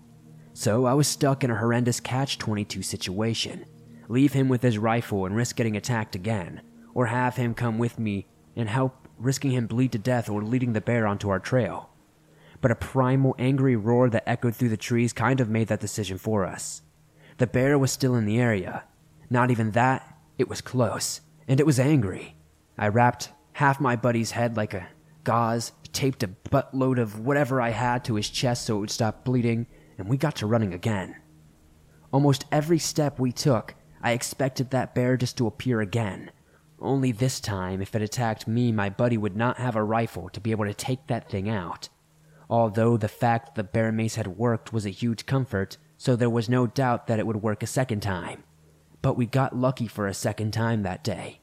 So 0.53 0.85
I 0.85 0.95
was 0.95 1.09
stuck 1.09 1.43
in 1.43 1.51
a 1.51 1.57
horrendous 1.57 1.99
catch 1.99 2.39
22 2.39 2.83
situation. 2.83 3.65
Leave 4.09 4.33
him 4.33 4.49
with 4.49 4.63
his 4.63 4.79
rifle 4.79 5.27
and 5.27 5.35
risk 5.35 5.57
getting 5.57 5.77
attacked 5.77 6.15
again, 6.15 6.61
or 6.95 7.07
have 7.07 7.37
him 7.37 7.55
come 7.55 7.79
with 7.79 7.99
me 7.99 8.27
and 8.55 8.69
help 8.69 9.09
risking 9.19 9.53
him 9.53 9.67
bleed 9.67 9.93
to 9.93 9.99
death 9.99 10.29
or 10.29 10.43
leading 10.43 10.73
the 10.73 10.81
bear 10.81 11.07
onto 11.07 11.29
our 11.29 11.39
trail. 11.39 11.91
But 12.61 12.71
a 12.71 12.77
primal 12.77 13.35
angry 13.39 13.77
roar 13.77 14.11
that 14.11 14.29
echoed 14.29 14.55
through 14.57 14.71
the 14.71 14.77
trees 14.77 15.13
kind 15.13 15.41
of 15.41 15.49
made 15.49 15.69
that 15.69 15.81
decision 15.81 16.19
for 16.19 16.45
us. 16.45 16.83
The 17.39 17.47
bear 17.47 17.79
was 17.79 17.93
still 17.93 18.15
in 18.15 18.25
the 18.25 18.41
area. 18.41 18.85
Not 19.31 19.51
even 19.51 19.73
that, 19.73 20.19
it 20.39 20.49
was 20.49 20.61
close, 20.61 21.21
and 21.47 21.61
it 21.61 21.67
was 21.67 21.79
angry. 21.79 22.37
I 22.77 22.89
wrapped 22.89 23.31
half 23.53 23.81
my 23.81 23.95
buddy's 23.97 24.33
head 24.33 24.57
like 24.57 24.75
a 24.75 24.89
gauze, 25.25 25.73
taped 25.93 26.23
a 26.23 26.29
buttload 26.29 26.99
of 26.99 27.21
whatever 27.21 27.61
I 27.61 27.71
had 27.71 28.05
to 28.05 28.15
his 28.15 28.31
chest 28.31 28.67
so 28.67 28.77
it 28.77 28.81
would 28.81 28.91
stop 28.91 29.25
bleeding, 29.25 29.67
and 29.97 30.09
we 30.09 30.17
got 30.17 30.37
to 30.37 30.47
running 30.47 30.75
again. 30.75 31.17
Almost 32.13 32.47
every 32.51 32.79
step 32.79 33.19
we 33.19 33.33
took, 33.33 33.75
I 34.03 34.13
expected 34.13 34.71
that 34.71 34.95
bear 34.95 35.17
just 35.17 35.37
to 35.39 35.47
appear 35.47 35.81
again. 35.81 36.31
Only 36.81 37.13
this 37.13 37.41
time, 37.41 37.83
if 37.83 37.95
it 37.95 38.03
attacked 38.03 38.47
me, 38.47 38.71
my 38.71 38.89
buddy 38.89 39.19
would 39.19 39.37
not 39.37 39.59
have 39.59 39.75
a 39.75 39.83
rifle 39.83 40.29
to 40.31 40.41
be 40.41 40.53
able 40.53 40.65
to 40.65 40.75
take 40.75 41.07
that 41.09 41.29
thing 41.29 41.49
out. 41.49 41.89
Although 42.49 42.97
the 42.97 43.09
fact 43.09 43.47
that 43.47 43.55
the 43.57 43.65
bear 43.65 43.93
mace 43.93 44.15
had 44.15 44.39
worked 44.39 44.73
was 44.73 44.87
a 44.87 44.91
huge 44.91 45.27
comfort, 45.27 45.77
so 45.97 46.15
there 46.15 46.31
was 46.31 46.49
no 46.49 46.67
doubt 46.67 47.09
that 47.09 47.19
it 47.19 47.27
would 47.27 47.43
work 47.43 47.63
a 47.63 47.67
second 47.67 48.01
time. 48.01 48.45
But 49.03 49.17
we 49.17 49.27
got 49.27 49.57
lucky 49.57 49.89
for 49.89 50.07
a 50.07 50.15
second 50.15 50.53
time 50.53 50.83
that 50.83 51.05
day. 51.05 51.41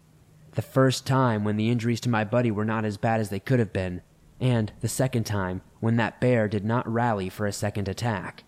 The 0.56 0.62
first 0.62 1.06
time 1.06 1.44
when 1.44 1.58
the 1.58 1.70
injuries 1.70 2.00
to 2.02 2.10
my 2.10 2.24
buddy 2.24 2.50
were 2.50 2.64
not 2.64 2.86
as 2.86 2.96
bad 2.96 3.20
as 3.20 3.30
they 3.30 3.42
could 3.42 3.60
have 3.60 3.74
been, 3.74 4.02
and 4.40 4.72
the 4.80 4.88
second 4.88 5.26
time 5.26 5.62
when 5.82 5.98
that 5.98 6.22
bear 6.22 6.48
did 6.48 6.64
not 6.64 6.92
rally 6.92 7.28
for 7.28 7.46
a 7.46 7.52
second 7.52 7.90
attack. 7.90 8.46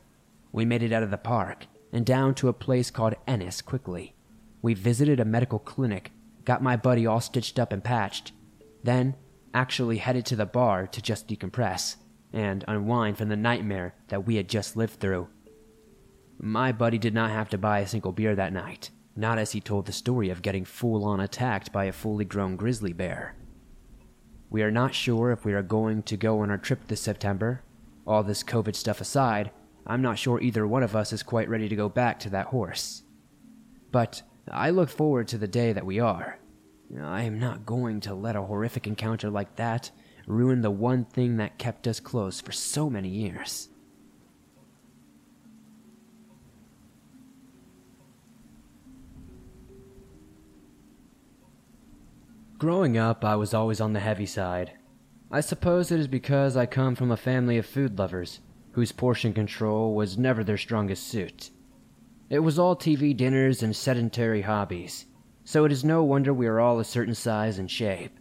We 0.53 0.63
made 0.63 0.83
it 0.83 0.93
out 0.93 1.03
of 1.03 1.11
the 1.11 1.17
park 1.17 1.67
and 1.91 2.05
down 2.05 2.33
to 2.35 2.47
a 2.47 2.53
place 2.53 2.91
called 2.91 3.15
Ennis 3.27 3.61
quickly. 3.61 4.15
We 4.61 4.73
visited 4.73 5.19
a 5.19 5.25
medical 5.25 5.59
clinic, 5.59 6.11
got 6.45 6.63
my 6.63 6.77
buddy 6.77 7.05
all 7.05 7.19
stitched 7.19 7.59
up 7.59 7.73
and 7.73 7.83
patched, 7.83 8.31
then 8.83 9.15
actually 9.53 9.97
headed 9.97 10.25
to 10.27 10.37
the 10.37 10.45
bar 10.45 10.87
to 10.87 11.01
just 11.01 11.27
decompress 11.27 11.97
and 12.31 12.63
unwind 12.69 13.17
from 13.17 13.27
the 13.27 13.35
nightmare 13.35 13.95
that 14.07 14.25
we 14.25 14.35
had 14.35 14.47
just 14.47 14.77
lived 14.77 14.99
through. 14.99 15.27
My 16.39 16.71
buddy 16.71 16.97
did 16.97 17.13
not 17.13 17.31
have 17.31 17.49
to 17.49 17.57
buy 17.57 17.79
a 17.79 17.87
single 17.87 18.13
beer 18.13 18.35
that 18.35 18.53
night, 18.53 18.91
not 19.17 19.39
as 19.39 19.51
he 19.51 19.59
told 19.59 19.85
the 19.85 19.91
story 19.91 20.29
of 20.29 20.41
getting 20.41 20.63
full 20.63 21.03
on 21.03 21.19
attacked 21.19 21.71
by 21.71 21.85
a 21.85 21.91
fully 21.91 22.25
grown 22.25 22.55
grizzly 22.55 22.93
bear. 22.93 23.35
We 24.49 24.61
are 24.61 24.71
not 24.71 24.93
sure 24.93 25.31
if 25.31 25.43
we 25.43 25.53
are 25.53 25.63
going 25.63 26.03
to 26.03 26.15
go 26.15 26.39
on 26.39 26.51
our 26.51 26.57
trip 26.57 26.87
this 26.87 27.01
September. 27.01 27.63
All 28.05 28.23
this 28.23 28.43
COVID 28.43 28.75
stuff 28.75 29.01
aside, 29.01 29.51
I'm 29.85 30.01
not 30.01 30.17
sure 30.17 30.39
either 30.39 30.65
one 30.65 30.83
of 30.83 30.95
us 30.95 31.11
is 31.11 31.23
quite 31.23 31.49
ready 31.49 31.67
to 31.67 31.75
go 31.75 31.89
back 31.89 32.19
to 32.19 32.29
that 32.29 32.47
horse. 32.47 33.03
But 33.91 34.21
I 34.49 34.69
look 34.69 34.89
forward 34.89 35.27
to 35.29 35.37
the 35.37 35.47
day 35.47 35.73
that 35.73 35.85
we 35.85 35.99
are. 35.99 36.39
I 37.01 37.23
am 37.23 37.39
not 37.39 37.65
going 37.65 37.99
to 38.01 38.13
let 38.13 38.35
a 38.35 38.43
horrific 38.43 38.87
encounter 38.87 39.29
like 39.29 39.55
that 39.57 39.91
ruin 40.25 40.61
the 40.61 40.71
one 40.71 41.05
thing 41.05 41.37
that 41.37 41.57
kept 41.57 41.87
us 41.87 41.99
close 41.99 42.39
for 42.39 42.51
so 42.51 42.89
many 42.89 43.09
years. 43.09 43.69
Growing 52.57 52.97
up, 52.97 53.23
I 53.23 53.35
was 53.35 53.53
always 53.53 53.79
on 53.79 53.93
the 53.93 53.99
heavy 53.99 54.25
side. 54.25 54.71
I 55.29 55.41
suppose 55.41 55.91
it 55.91 55.99
is 55.99 56.07
because 56.07 56.57
I 56.57 56.65
come 56.65 56.95
from 56.95 57.11
a 57.11 57.17
family 57.17 57.59
of 57.59 57.67
food 57.67 57.99
lovers. 57.99 58.39
whose 58.71 58.91
portion 58.91 59.33
control 59.33 59.95
was 59.95 60.19
never 60.19 60.43
their 60.43 60.57
strongest 60.57 61.07
suit. 61.07 61.49
It 62.29 62.39
was 62.39 62.59
all 62.59 62.75
TV 62.75 63.17
dinners 63.17 63.63
and 63.63 63.75
sedentary 63.75 64.41
hobbies, 64.41 65.05
so 65.43 65.65
it 65.65 65.71
is 65.71 65.83
no 65.83 66.03
wonder 66.03 66.31
we 66.31 66.45
are 66.45 66.59
all 66.59 66.79
a 66.79 66.85
certain 66.85 67.15
size 67.15 67.57
and 67.57 67.71
shape. 67.71 68.19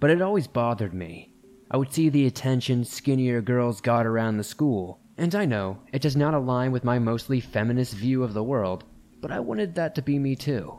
But 0.00 0.08
it 0.08 0.22
always 0.22 0.46
bothered 0.46 0.94
me. 0.94 1.34
I 1.70 1.76
would 1.76 1.92
see 1.92 2.08
the 2.08 2.26
attention 2.26 2.86
skinnier 2.86 3.42
girls 3.42 3.82
got 3.82 4.06
around 4.06 4.38
the 4.38 4.44
school, 4.44 4.98
and 5.18 5.34
I 5.34 5.44
know 5.44 5.80
it 5.92 6.00
does 6.00 6.16
not 6.16 6.32
align 6.32 6.72
with 6.72 6.84
my 6.84 6.98
mostly 6.98 7.40
feminist 7.40 7.94
view 7.94 8.22
of 8.22 8.32
the 8.32 8.42
world, 8.42 8.84
but 9.20 9.30
I 9.30 9.40
wanted 9.40 9.74
that 9.74 9.94
to 9.96 10.02
be 10.02 10.18
me 10.18 10.36
too. 10.36 10.78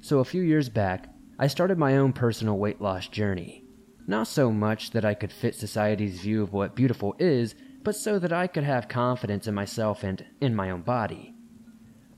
So 0.00 0.20
a 0.20 0.24
few 0.24 0.40
years 0.42 0.70
back, 0.70 1.11
I 1.42 1.48
started 1.48 1.76
my 1.76 1.96
own 1.96 2.12
personal 2.12 2.56
weight 2.56 2.80
loss 2.80 3.08
journey. 3.08 3.64
Not 4.06 4.28
so 4.28 4.52
much 4.52 4.92
that 4.92 5.04
I 5.04 5.14
could 5.14 5.32
fit 5.32 5.56
society's 5.56 6.20
view 6.20 6.40
of 6.40 6.52
what 6.52 6.76
beautiful 6.76 7.16
is, 7.18 7.56
but 7.82 7.96
so 7.96 8.20
that 8.20 8.32
I 8.32 8.46
could 8.46 8.62
have 8.62 8.86
confidence 8.86 9.48
in 9.48 9.54
myself 9.56 10.04
and 10.04 10.24
in 10.40 10.54
my 10.54 10.70
own 10.70 10.82
body. 10.82 11.34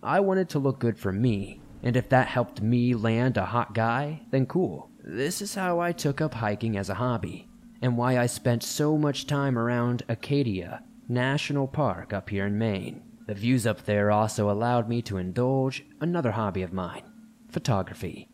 I 0.02 0.20
wanted 0.20 0.50
to 0.50 0.58
look 0.58 0.78
good 0.78 0.98
for 0.98 1.10
me, 1.10 1.62
and 1.82 1.96
if 1.96 2.10
that 2.10 2.26
helped 2.26 2.60
me 2.60 2.92
land 2.92 3.38
a 3.38 3.46
hot 3.46 3.72
guy, 3.72 4.20
then 4.30 4.44
cool. 4.44 4.90
This 5.02 5.40
is 5.40 5.54
how 5.54 5.80
I 5.80 5.92
took 5.92 6.20
up 6.20 6.34
hiking 6.34 6.76
as 6.76 6.90
a 6.90 6.94
hobby, 6.96 7.48
and 7.80 7.96
why 7.96 8.18
I 8.18 8.26
spent 8.26 8.62
so 8.62 8.98
much 8.98 9.26
time 9.26 9.58
around 9.58 10.02
Acadia 10.06 10.84
National 11.08 11.66
Park 11.66 12.12
up 12.12 12.28
here 12.28 12.44
in 12.44 12.58
Maine. 12.58 13.02
The 13.26 13.32
views 13.32 13.66
up 13.66 13.86
there 13.86 14.10
also 14.10 14.50
allowed 14.50 14.86
me 14.86 15.00
to 15.00 15.16
indulge 15.16 15.82
another 15.98 16.32
hobby 16.32 16.60
of 16.60 16.74
mine 16.74 17.04
photography. 17.50 18.28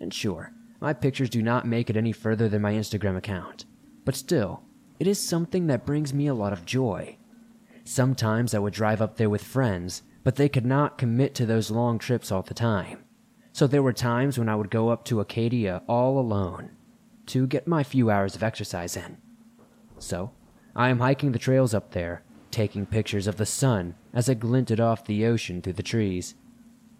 And 0.00 0.12
sure, 0.12 0.52
my 0.80 0.92
pictures 0.92 1.30
do 1.30 1.42
not 1.42 1.66
make 1.66 1.88
it 1.88 1.96
any 1.96 2.12
further 2.12 2.48
than 2.48 2.62
my 2.62 2.72
Instagram 2.72 3.16
account, 3.16 3.64
but 4.04 4.14
still, 4.14 4.62
it 4.98 5.06
is 5.06 5.20
something 5.20 5.66
that 5.66 5.86
brings 5.86 6.14
me 6.14 6.26
a 6.26 6.34
lot 6.34 6.52
of 6.52 6.64
joy. 6.64 7.16
Sometimes 7.84 8.54
I 8.54 8.58
would 8.58 8.72
drive 8.72 9.00
up 9.00 9.16
there 9.16 9.30
with 9.30 9.44
friends, 9.44 10.02
but 10.24 10.36
they 10.36 10.48
could 10.48 10.66
not 10.66 10.98
commit 10.98 11.34
to 11.36 11.46
those 11.46 11.70
long 11.70 11.98
trips 11.98 12.32
all 12.32 12.42
the 12.42 12.54
time. 12.54 13.04
So 13.52 13.66
there 13.66 13.82
were 13.82 13.92
times 13.92 14.38
when 14.38 14.48
I 14.48 14.56
would 14.56 14.70
go 14.70 14.88
up 14.88 15.04
to 15.06 15.20
Acadia 15.20 15.82
all 15.88 16.18
alone 16.18 16.70
to 17.26 17.46
get 17.46 17.66
my 17.66 17.82
few 17.82 18.10
hours 18.10 18.34
of 18.34 18.42
exercise 18.42 18.96
in. 18.96 19.18
So, 19.98 20.32
I 20.74 20.90
am 20.90 20.98
hiking 20.98 21.32
the 21.32 21.38
trails 21.38 21.74
up 21.74 21.92
there, 21.92 22.22
taking 22.50 22.86
pictures 22.86 23.26
of 23.26 23.36
the 23.36 23.46
sun 23.46 23.94
as 24.12 24.28
it 24.28 24.40
glinted 24.40 24.80
off 24.80 25.04
the 25.04 25.24
ocean 25.26 25.62
through 25.62 25.74
the 25.74 25.82
trees. 25.82 26.34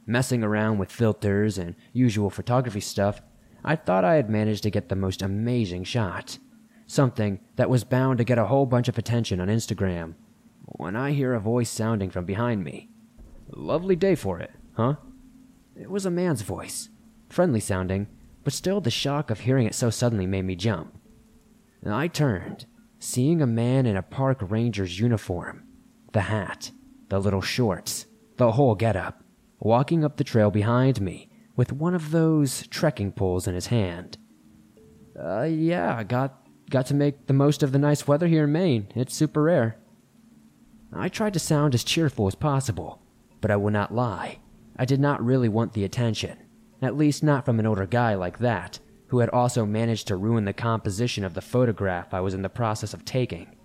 Messing 0.07 0.45
around 0.45 0.79
with 0.79 0.93
filters 0.93 1.59
and 1.59 1.75
usual 1.93 2.31
photography 2.31 2.81
stuff, 2.81 3.21
I 3.65 3.75
thought 3.75 4.05
I 4.05 4.15
had 4.15 4.31
managed 4.31 4.63
to 4.63 4.71
get 4.71 4.89
the 4.89 4.95
most 4.95 5.21
amazing 5.21 5.83
shot. 5.85 6.39
Something 6.87 7.41
that 7.57 7.69
was 7.69 7.83
bound 7.83 8.19
to 8.19 8.25
get 8.25 8.39
a 8.39 8.47
whole 8.47 8.67
bunch 8.67 8.87
of 8.87 8.97
attention 8.97 9.41
on 9.41 9.49
Instagram. 9.49 10.15
When 10.65 10.95
I 10.95 11.11
hear 11.11 11.35
a 11.35 11.41
voice 11.41 11.71
sounding 11.71 12.11
from 12.11 12.25
behind 12.25 12.63
me. 12.63 12.91
Lovely 13.49 13.97
day 13.97 14.15
for 14.15 14.39
it, 14.39 14.53
huh? 14.75 14.95
It 15.75 15.91
was 15.91 16.07
a 16.07 16.11
man's 16.11 16.43
voice. 16.43 16.89
Friendly 17.29 17.61
sounding, 17.61 18.07
but 18.45 18.53
still 18.53 18.81
the 18.81 18.91
shock 18.91 19.31
of 19.31 19.41
hearing 19.41 19.67
it 19.67 19.75
so 19.75 19.91
suddenly 19.91 20.27
made 20.27 20.45
me 20.45 20.55
jump. 20.55 20.97
I 21.85 22.07
turned, 22.07 22.67
seeing 23.01 23.43
a 23.43 23.47
man 23.47 23.87
in 23.87 23.97
a 23.97 24.03
park 24.03 24.39
ranger's 24.41 25.01
uniform. 25.01 25.65
The 26.13 26.23
hat, 26.23 26.71
the 27.09 27.19
little 27.19 27.43
shorts, 27.43 28.07
the 28.37 28.53
whole 28.53 28.75
getup, 28.75 29.23
walking 29.59 30.05
up 30.05 30.17
the 30.17 30.25
trail 30.25 30.51
behind 30.51 31.01
me 31.01 31.29
with 31.57 31.73
one 31.73 31.95
of 31.95 32.11
those 32.11 32.67
trekking 32.69 33.13
poles 33.13 33.47
in 33.47 33.55
his 33.55 33.69
hand. 33.69 34.19
Uh, 35.19 35.43
yeah, 35.43 36.03
got 36.05 36.47
got 36.71 36.87
to 36.87 36.95
make 36.95 37.27
the 37.27 37.33
most 37.33 37.63
of 37.63 37.73
the 37.73 37.79
nice 37.79 38.07
weather 38.07 38.27
here 38.27 38.45
in 38.45 38.53
Maine. 38.53 38.89
It's 38.95 39.15
super 39.15 39.43
rare. 39.43 39.79
I 40.93 41.09
tried 41.09 41.33
to 41.35 41.39
sound 41.39 41.75
as 41.75 41.85
cheerful 41.85 42.27
as 42.27 42.35
possible, 42.35 43.03
but 43.41 43.51
I 43.51 43.57
will 43.57 43.71
not 43.71 43.95
lie. 43.95 44.39
I 44.77 44.85
did 44.85 45.01
not 45.01 45.25
really 45.25 45.49
want 45.49 45.73
the 45.73 45.85
attention, 45.85 46.39
at 46.83 46.97
least 46.97 47.23
not 47.23 47.45
from 47.45 47.59
an 47.59 47.67
older 47.67 47.87
guy 47.87 48.15
like 48.15 48.39
that, 48.39 48.79
who 49.09 49.21
had 49.21 49.31
also 49.31 49.65
managed 49.65 50.09
to 50.09 50.17
ruin 50.17 50.45
the 50.45 50.53
composition 50.53 51.25
of 51.25 51.35
the 51.35 51.41
photograph 51.41 52.13
I 52.13 52.21
was 52.21 52.35
in 52.35 52.43
the 52.43 52.49
process 52.49 52.93
of 52.93 53.05
taking. 53.05 53.57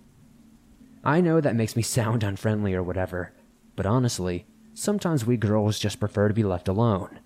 I 1.04 1.20
know 1.20 1.40
that 1.40 1.56
makes 1.56 1.76
me 1.76 1.82
sound 1.82 2.22
unfriendly 2.22 2.74
or 2.74 2.82
whatever, 2.82 3.34
but 3.76 3.86
honestly, 3.86 4.46
sometimes 4.74 5.26
we 5.26 5.36
girls 5.36 5.78
just 5.78 6.00
prefer 6.00 6.28
to 6.28 6.34
be 6.34 6.42
left 6.42 6.68
alone. 6.68 7.20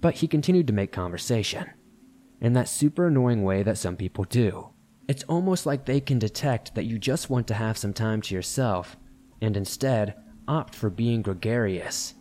But 0.00 0.16
he 0.16 0.28
continued 0.28 0.66
to 0.66 0.72
make 0.72 0.92
conversation, 0.92 1.70
in 2.40 2.52
that 2.52 2.68
super 2.68 3.06
annoying 3.06 3.42
way 3.42 3.62
that 3.62 3.78
some 3.78 3.96
people 3.96 4.24
do. 4.24 4.70
It's 5.08 5.24
almost 5.24 5.66
like 5.66 5.84
they 5.84 6.00
can 6.00 6.18
detect 6.18 6.74
that 6.74 6.84
you 6.84 6.98
just 6.98 7.30
want 7.30 7.46
to 7.48 7.54
have 7.54 7.76
some 7.76 7.92
time 7.92 8.22
to 8.22 8.34
yourself, 8.34 8.96
and 9.40 9.56
instead 9.56 10.14
opt 10.46 10.74
for 10.74 10.90
being 10.90 11.22
gregarious. 11.22 12.14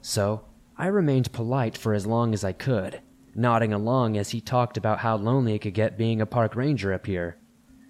So, 0.00 0.44
I 0.76 0.86
remained 0.86 1.32
polite 1.32 1.76
for 1.76 1.92
as 1.92 2.06
long 2.06 2.32
as 2.32 2.44
I 2.44 2.52
could, 2.52 3.00
nodding 3.34 3.72
along 3.72 4.16
as 4.16 4.30
he 4.30 4.40
talked 4.40 4.76
about 4.76 5.00
how 5.00 5.16
lonely 5.16 5.54
it 5.54 5.60
could 5.60 5.74
get 5.74 5.98
being 5.98 6.20
a 6.20 6.26
park 6.26 6.54
ranger 6.54 6.92
up 6.92 7.06
here. 7.06 7.36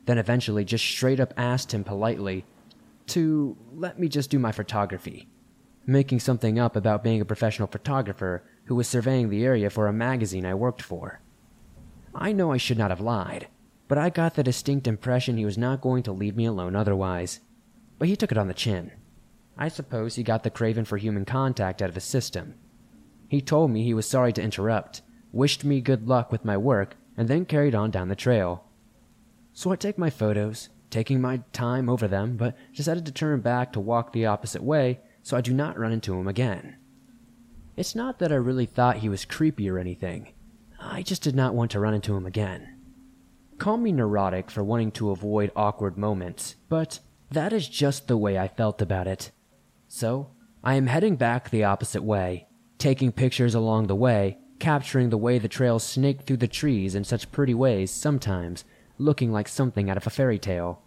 Then 0.07 0.19
eventually 0.19 0.65
just 0.65 0.85
straight 0.85 1.21
up 1.21 1.35
asked 1.37 1.73
him 1.73 1.85
politely 1.85 2.45
to 3.09 3.57
let 3.75 3.99
me 3.99 4.09
just 4.09 4.31
do 4.31 4.39
my 4.39 4.53
photography, 4.53 5.29
making 5.89 6.21
something 6.21 6.59
up 6.59 6.77
about 6.77 7.03
being 7.03 7.19
a 7.19 7.25
professional 7.25 7.67
photographer 7.67 8.45
who 8.67 8.75
was 8.75 8.87
surveying 8.87 9.31
the 9.31 9.43
area 9.43 9.71
for 9.71 9.87
a 9.87 9.93
magazine 9.93 10.45
I 10.45 10.53
worked 10.55 10.83
for. 10.83 11.23
I 12.15 12.33
know 12.33 12.53
I 12.53 12.59
should 12.59 12.77
not 12.77 12.91
have 12.91 13.01
lied, 13.01 13.49
but 13.89 13.97
I 13.97 14.11
got 14.11 14.35
the 14.35 14.43
distinct 14.43 14.87
impression 14.87 15.39
he 15.39 15.47
was 15.47 15.57
not 15.57 15.81
going 15.81 16.03
to 16.03 16.13
leave 16.13 16.37
me 16.37 16.45
alone 16.45 16.77
otherwise. 16.77 17.41
But 17.99 18.09
he 18.09 18.17
took 18.17 18.31
it 18.31 18.37
on 18.37 18.49
the 18.49 18.55
chin. 18.55 18.93
I 19.57 19.69
suppose 19.69 20.17
he 20.17 20.23
got 20.23 20.43
the 20.43 20.51
craving 20.51 20.85
for 20.85 20.99
human 20.99 21.25
contact 21.25 21.81
out 21.81 21.89
of 21.89 21.95
his 21.95 22.05
system. 22.05 22.55
He 23.27 23.41
told 23.41 23.71
me 23.71 23.83
he 23.83 23.95
was 23.95 24.07
sorry 24.07 24.35
to 24.35 24.43
interrupt, 24.43 25.01
wished 25.33 25.65
me 25.65 25.81
good 25.81 26.07
luck 26.07 26.31
with 26.31 26.45
my 26.45 26.59
work, 26.59 26.97
and 27.17 27.29
then 27.29 27.47
carried 27.47 27.75
on 27.75 27.91
down 27.91 28.09
the 28.09 28.15
trail. 28.15 28.65
So 29.55 29.73
I 29.73 29.77
take 29.77 29.97
my 29.97 30.11
photos, 30.11 30.69
taking 30.91 31.23
my 31.23 31.41
time 31.55 31.89
over 31.89 32.07
them, 32.07 32.37
but 32.37 32.55
decided 32.75 33.07
to 33.07 33.13
turn 33.13 33.41
back 33.41 33.73
to 33.73 33.81
walk 33.81 34.13
the 34.13 34.27
opposite 34.27 34.63
way 34.63 35.01
so 35.23 35.37
I 35.37 35.41
do 35.41 35.53
not 35.53 35.79
run 35.79 35.93
into 35.93 36.19
him 36.19 36.29
again. 36.29 36.77
It's 37.77 37.95
not 37.95 38.19
that 38.19 38.33
I 38.33 38.37
really 38.37 38.67
thought 38.67 38.99
he 38.99 39.09
was 39.09 39.25
creepy 39.25 39.71
or 39.71 39.79
anything. 39.79 40.33
I 40.81 41.03
just 41.03 41.23
did 41.23 41.37
not 41.37 41.55
want 41.55 41.71
to 41.73 41.81
run 41.81 41.95
into 41.95 42.17
him 42.17 42.27
again. 42.27 42.77
Call 43.59 43.77
me 43.77 43.93
neurotic 43.93 44.51
for 44.51 44.63
wanting 44.63 44.93
to 44.93 45.11
avoid 45.11 45.53
awkward 45.57 45.97
moments, 45.97 46.57
but 46.69 47.01
that 47.31 47.53
is 47.53 47.69
just 47.69 48.09
the 48.09 48.17
way 48.17 48.39
I 48.39 48.49
felt 48.49 48.81
about 48.81 49.07
it. 49.07 49.31
So, 49.89 50.31
I 50.63 50.75
am 50.75 50.87
heading 50.87 51.17
back 51.17 51.51
the 51.51 51.65
opposite 51.65 52.03
way, 52.03 52.49
taking 52.79 53.13
pictures 53.13 53.55
along 53.55 53.87
the 53.87 53.97
way, 53.97 54.39
capturing 54.59 55.11
the 55.11 55.19
way 55.19 55.39
the 55.39 55.49
trails 55.49 55.85
snake 55.85 56.23
through 56.23 56.39
the 56.39 56.49
trees 56.49 56.95
in 56.95 57.05
such 57.05 57.31
pretty 57.31 57.55
ways 57.55 57.91
sometimes, 57.91 58.65
looking 58.99 59.33
like 59.33 59.49
something 59.49 59.89
out 59.89 59.97
of 59.97 60.07
a 60.07 60.11
fairy 60.11 60.39
tale. 60.39 60.83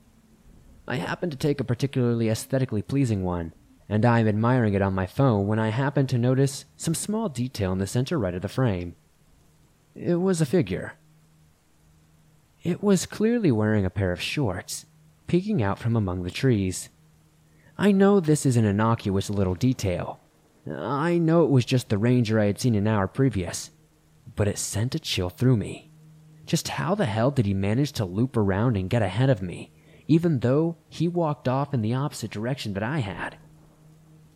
I 0.88 0.98
happen 0.98 1.30
to 1.30 1.38
take 1.38 1.60
a 1.60 1.66
particularly 1.66 2.30
aesthetically 2.30 2.82
pleasing 2.82 3.24
one, 3.24 3.54
and 3.92 4.06
I 4.06 4.22
am 4.22 4.28
admiring 4.30 4.74
it 4.74 4.82
on 4.82 4.94
my 4.94 5.06
phone 5.06 5.48
when 5.48 5.60
I 5.60 5.68
happen 5.68 6.08
to 6.08 6.18
notice 6.18 6.64
some 6.78 6.96
small 6.96 7.28
detail 7.28 7.74
in 7.74 7.80
the 7.80 7.86
center 7.86 8.18
right 8.18 8.34
of 8.34 8.42
the 8.42 8.48
frame. 8.48 8.96
It 9.94 10.16
was 10.16 10.40
a 10.40 10.46
figure. 10.46 10.94
It 12.64 12.82
was 12.82 13.06
clearly 13.06 13.52
wearing 13.52 13.84
a 13.84 13.90
pair 13.90 14.14
of 14.14 14.22
shorts, 14.22 14.86
peeking 15.28 15.62
out 15.62 15.78
from 15.78 15.98
among 15.98 16.24
the 16.24 16.32
trees. 16.32 16.88
I 17.78 17.92
know 17.92 18.22
this 18.22 18.46
is 18.46 18.56
an 18.56 18.64
innocuous 18.64 19.30
little 19.30 19.56
detail. 19.56 20.22
I 20.66 21.18
know 21.18 21.44
it 21.44 21.50
was 21.50 21.66
just 21.66 21.90
the 21.90 21.98
ranger 21.98 22.40
I 22.40 22.46
had 22.46 22.62
seen 22.62 22.76
an 22.76 22.88
hour 22.88 23.10
previous, 23.10 23.72
but 24.38 24.48
it 24.48 24.58
sent 24.58 24.96
a 24.96 25.00
chill 25.00 25.30
through 25.30 25.58
me. 25.58 25.92
Just 26.46 26.70
how 26.70 26.96
the 26.96 27.08
hell 27.08 27.30
did 27.30 27.46
he 27.46 27.54
manage 27.54 27.92
to 27.94 28.06
loop 28.06 28.38
around 28.38 28.78
and 28.78 28.90
get 28.90 29.02
ahead 29.02 29.30
of 29.30 29.42
me, 29.42 29.74
even 30.08 30.40
though 30.40 30.78
he 30.88 31.10
walked 31.10 31.50
off 31.50 31.74
in 31.74 31.82
the 31.82 31.94
opposite 31.94 32.32
direction 32.32 32.74
that 32.76 32.84
I 32.84 33.00
had? 33.00 33.36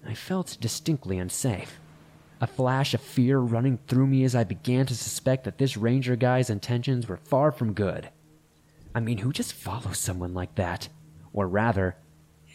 I 0.07 0.13
felt 0.13 0.57
distinctly 0.59 1.17
unsafe. 1.17 1.79
A 2.41 2.47
flash 2.47 2.93
of 2.93 3.01
fear 3.01 3.39
running 3.39 3.79
through 3.87 4.07
me 4.07 4.23
as 4.23 4.35
I 4.35 4.43
began 4.43 4.85
to 4.87 4.95
suspect 4.95 5.45
that 5.45 5.57
this 5.57 5.77
ranger 5.77 6.15
guy's 6.15 6.49
intentions 6.49 7.07
were 7.07 7.17
far 7.17 7.51
from 7.51 7.73
good. 7.73 8.09
I 8.93 8.99
mean, 8.99 9.19
who 9.19 9.33
just 9.33 9.53
follows 9.53 9.97
someone 9.97 10.33
like 10.33 10.55
that? 10.55 10.89
Or 11.33 11.47
rather, 11.47 11.95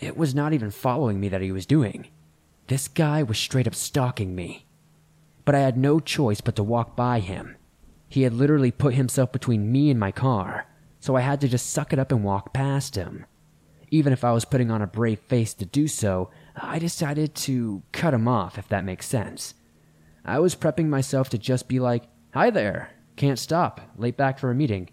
it 0.01 0.17
was 0.17 0.35
not 0.35 0.53
even 0.53 0.71
following 0.71 1.19
me 1.21 1.29
that 1.29 1.43
he 1.43 1.53
was 1.53 1.67
doing. 1.67 2.09
This 2.69 2.89
guy 2.89 3.23
was 3.23 3.39
straight 3.39 3.67
up 3.67 3.75
stalking 3.75 4.35
me. 4.35 4.67
But 5.45 5.55
I 5.55 5.61
had 5.61 5.77
no 5.77 5.99
choice 5.99 6.41
but 6.41 6.57
to 6.57 6.63
walk 6.63 6.95
by 6.95 7.21
him. 7.21 7.57
He 8.09 8.23
had 8.23 8.33
literally 8.33 8.71
put 8.71 8.95
himself 8.95 9.33
between 9.33 9.73
me 9.73 9.91
and 9.91 9.99
my 9.99 10.13
car, 10.13 10.67
so 11.01 11.17
I 11.17 11.21
had 11.21 11.41
to 11.41 11.49
just 11.49 11.71
suck 11.71 11.93
it 11.93 11.99
up 11.99 12.13
and 12.13 12.23
walk 12.23 12.53
past 12.53 12.95
him. 12.95 13.27
Even 13.91 14.13
if 14.13 14.25
I 14.25 14.33
was 14.33 14.45
putting 14.45 14.71
on 14.71 14.83
a 14.83 14.87
brave 14.87 15.21
face 15.21 15.53
to 15.55 15.65
do 15.65 15.89
so, 15.89 16.31
I 16.57 16.79
decided 16.79 17.35
to 17.37 17.83
cut 17.93 18.15
him 18.15 18.29
off, 18.29 18.59
if 18.59 18.69
that 18.69 18.85
makes 18.85 19.07
sense. 19.07 19.55
I 20.25 20.39
was 20.39 20.55
prepping 20.55 20.89
myself 20.89 21.29
to 21.31 21.39
just 21.39 21.69
be 21.69 21.81
like, 21.81 22.05
Hi 22.35 22.51
there, 22.51 22.91
can't 23.17 23.39
stop, 23.39 23.81
late 23.97 24.17
back 24.17 24.39
for 24.39 24.51
a 24.51 24.55
meeting, 24.55 24.91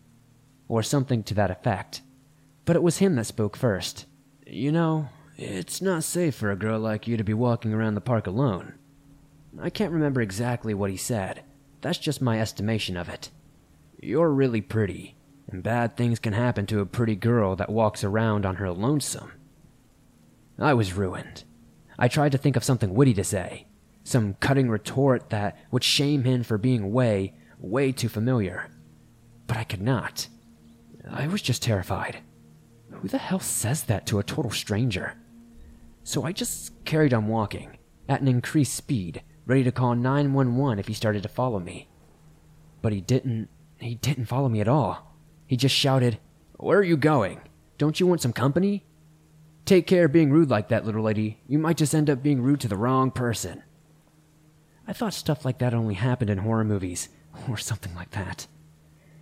or 0.67 0.81
something 0.83 1.23
to 1.23 1.33
that 1.35 1.51
effect. 1.51 2.01
But 2.65 2.75
it 2.75 2.83
was 2.83 2.97
him 2.97 3.15
that 3.15 3.25
spoke 3.25 3.55
first. 3.55 4.05
You 4.45 4.71
know, 4.71 5.09
It's 5.37 5.81
not 5.81 6.03
safe 6.03 6.35
for 6.35 6.51
a 6.51 6.55
girl 6.55 6.79
like 6.79 7.07
you 7.07 7.15
to 7.17 7.23
be 7.23 7.33
walking 7.33 7.73
around 7.73 7.95
the 7.95 8.01
park 8.01 8.25
alone. 8.27 8.73
I 9.61 9.69
can't 9.69 9.93
remember 9.93 10.21
exactly 10.21 10.73
what 10.73 10.89
he 10.89 10.97
said. 10.97 11.43
That's 11.81 11.97
just 11.97 12.21
my 12.21 12.39
estimation 12.39 12.97
of 12.97 13.07
it. 13.09 13.29
You're 14.01 14.29
really 14.29 14.61
pretty, 14.61 15.15
and 15.47 15.63
bad 15.63 15.95
things 15.95 16.19
can 16.19 16.33
happen 16.33 16.65
to 16.67 16.79
a 16.79 16.85
pretty 16.85 17.15
girl 17.15 17.55
that 17.55 17.69
walks 17.69 18.03
around 18.03 18.45
on 18.45 18.55
her 18.55 18.71
lonesome. 18.71 19.31
I 20.59 20.73
was 20.73 20.93
ruined. 20.93 21.43
I 21.99 22.07
tried 22.07 22.31
to 22.31 22.37
think 22.37 22.55
of 22.55 22.63
something 22.63 22.93
witty 22.93 23.13
to 23.15 23.23
say, 23.23 23.67
some 24.03 24.35
cutting 24.35 24.69
retort 24.69 25.29
that 25.29 25.57
would 25.71 25.83
shame 25.83 26.23
him 26.23 26.43
for 26.43 26.57
being 26.57 26.91
way, 26.91 27.33
way 27.59 27.91
too 27.91 28.09
familiar. 28.09 28.69
But 29.47 29.57
I 29.57 29.63
could 29.63 29.81
not. 29.81 30.27
I 31.09 31.27
was 31.27 31.41
just 31.41 31.63
terrified. 31.63 32.19
Who 32.91 33.07
the 33.07 33.17
hell 33.17 33.39
says 33.39 33.83
that 33.83 34.05
to 34.07 34.19
a 34.19 34.23
total 34.23 34.51
stranger? 34.51 35.13
So 36.03 36.23
I 36.23 36.31
just 36.31 36.73
carried 36.85 37.13
on 37.13 37.27
walking, 37.27 37.77
at 38.07 38.21
an 38.21 38.27
increased 38.27 38.75
speed, 38.75 39.21
ready 39.45 39.63
to 39.63 39.71
call 39.71 39.95
911 39.95 40.79
if 40.79 40.87
he 40.87 40.93
started 40.93 41.23
to 41.23 41.29
follow 41.29 41.59
me. 41.59 41.89
But 42.81 42.93
he 42.93 43.01
didn't. 43.01 43.49
He 43.79 43.95
didn't 43.95 44.25
follow 44.25 44.49
me 44.49 44.61
at 44.61 44.67
all. 44.67 45.13
He 45.45 45.55
just 45.55 45.75
shouted, 45.75 46.19
Where 46.55 46.79
are 46.79 46.83
you 46.83 46.97
going? 46.97 47.41
Don't 47.77 47.99
you 47.99 48.07
want 48.07 48.21
some 48.21 48.33
company? 48.33 48.85
Take 49.67 49.85
care 49.85 50.05
of 50.05 50.13
being 50.13 50.31
rude 50.31 50.49
like 50.49 50.69
that, 50.69 50.85
little 50.85 51.03
lady. 51.03 51.41
You 51.45 51.59
might 51.59 51.75
just 51.75 51.93
end 51.93 52.09
up 52.09 52.23
being 52.23 52.41
rude 52.41 52.61
to 52.61 52.69
the 52.69 52.77
wrong 52.77 53.11
person. 53.11 53.63
I 54.87 54.93
thought 54.93 55.13
stuff 55.13 55.43
like 55.43 55.57
that 55.57 55.73
only 55.73 55.95
happened 55.95 56.29
in 56.29 56.37
horror 56.37 56.63
movies, 56.63 57.09
or 57.49 57.57
something 57.57 57.93
like 57.93 58.11
that. 58.11 58.47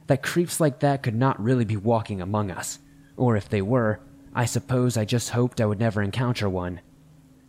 That 0.06 0.22
creeps 0.22 0.60
like 0.60 0.82
that 0.82 1.02
could 1.02 1.16
not 1.16 1.44
really 1.44 1.66
be 1.66 1.78
walking 1.78 2.22
among 2.22 2.52
us. 2.52 2.78
Or 3.18 3.36
if 3.36 3.50
they 3.50 3.64
were, 3.64 4.00
I 4.36 4.46
suppose 4.46 4.98
I 4.98 5.04
just 5.04 5.32
hoped 5.32 5.60
I 5.60 5.66
would 5.66 5.80
never 5.80 6.04
encounter 6.04 6.48
one. 6.48 6.82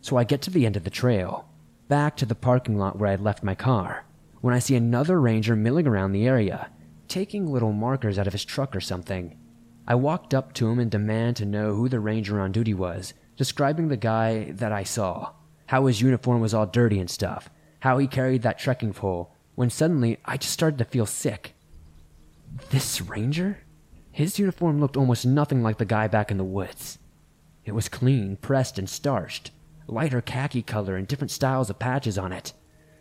So 0.00 0.16
I 0.16 0.24
get 0.24 0.40
to 0.42 0.50
the 0.50 0.64
end 0.64 0.78
of 0.78 0.84
the 0.84 0.88
trail, 0.88 1.50
back 1.88 2.16
to 2.16 2.24
the 2.24 2.34
parking 2.34 2.78
lot 2.78 2.98
where 2.98 3.08
I 3.08 3.10
had 3.10 3.20
left 3.20 3.42
my 3.42 3.54
car, 3.54 4.06
when 4.40 4.54
I 4.54 4.58
see 4.58 4.74
another 4.74 5.20
ranger 5.20 5.54
milling 5.54 5.86
around 5.86 6.12
the 6.12 6.26
area, 6.26 6.70
taking 7.08 7.46
little 7.46 7.72
markers 7.72 8.18
out 8.18 8.26
of 8.26 8.32
his 8.32 8.46
truck 8.46 8.74
or 8.74 8.80
something. 8.80 9.38
I 9.88 9.94
walked 9.94 10.34
up 10.34 10.52
to 10.54 10.68
him 10.68 10.78
and 10.78 10.90
demand 10.90 11.36
to 11.36 11.44
know 11.44 11.74
who 11.74 11.88
the 11.88 12.00
ranger 12.00 12.40
on 12.40 12.52
duty 12.52 12.74
was, 12.74 13.14
describing 13.36 13.88
the 13.88 13.96
guy 13.96 14.50
that 14.52 14.72
I 14.72 14.82
saw, 14.82 15.32
how 15.66 15.86
his 15.86 16.00
uniform 16.00 16.40
was 16.40 16.52
all 16.52 16.66
dirty 16.66 16.98
and 16.98 17.08
stuff, 17.08 17.48
how 17.80 17.98
he 17.98 18.06
carried 18.06 18.42
that 18.42 18.58
trekking 18.58 18.92
pole, 18.92 19.32
when 19.54 19.70
suddenly 19.70 20.18
I 20.24 20.38
just 20.38 20.52
started 20.52 20.78
to 20.78 20.84
feel 20.84 21.06
sick. 21.06 21.54
This 22.70 23.00
ranger? 23.00 23.58
His 24.10 24.38
uniform 24.38 24.80
looked 24.80 24.96
almost 24.96 25.26
nothing 25.26 25.62
like 25.62 25.78
the 25.78 25.84
guy 25.84 26.08
back 26.08 26.30
in 26.30 26.38
the 26.38 26.44
woods. 26.44 26.98
It 27.64 27.72
was 27.72 27.88
clean, 27.88 28.36
pressed, 28.36 28.78
and 28.78 28.88
starched, 28.88 29.50
lighter 29.86 30.20
khaki 30.20 30.62
color 30.62 30.96
and 30.96 31.06
different 31.06 31.30
styles 31.30 31.70
of 31.70 31.78
patches 31.78 32.18
on 32.18 32.32
it. 32.32 32.52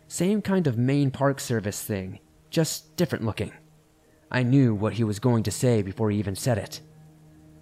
Same 0.08 0.40
kind 0.40 0.66
of 0.66 0.78
main 0.78 1.10
Park 1.10 1.40
Service 1.40 1.82
thing, 1.82 2.20
just 2.50 2.96
different 2.96 3.24
looking. 3.24 3.52
I 4.30 4.42
knew 4.42 4.74
what 4.74 4.94
he 4.94 5.04
was 5.04 5.18
going 5.18 5.42
to 5.44 5.50
say 5.50 5.82
before 5.82 6.10
he 6.10 6.18
even 6.18 6.34
said 6.34 6.58
it. 6.58 6.80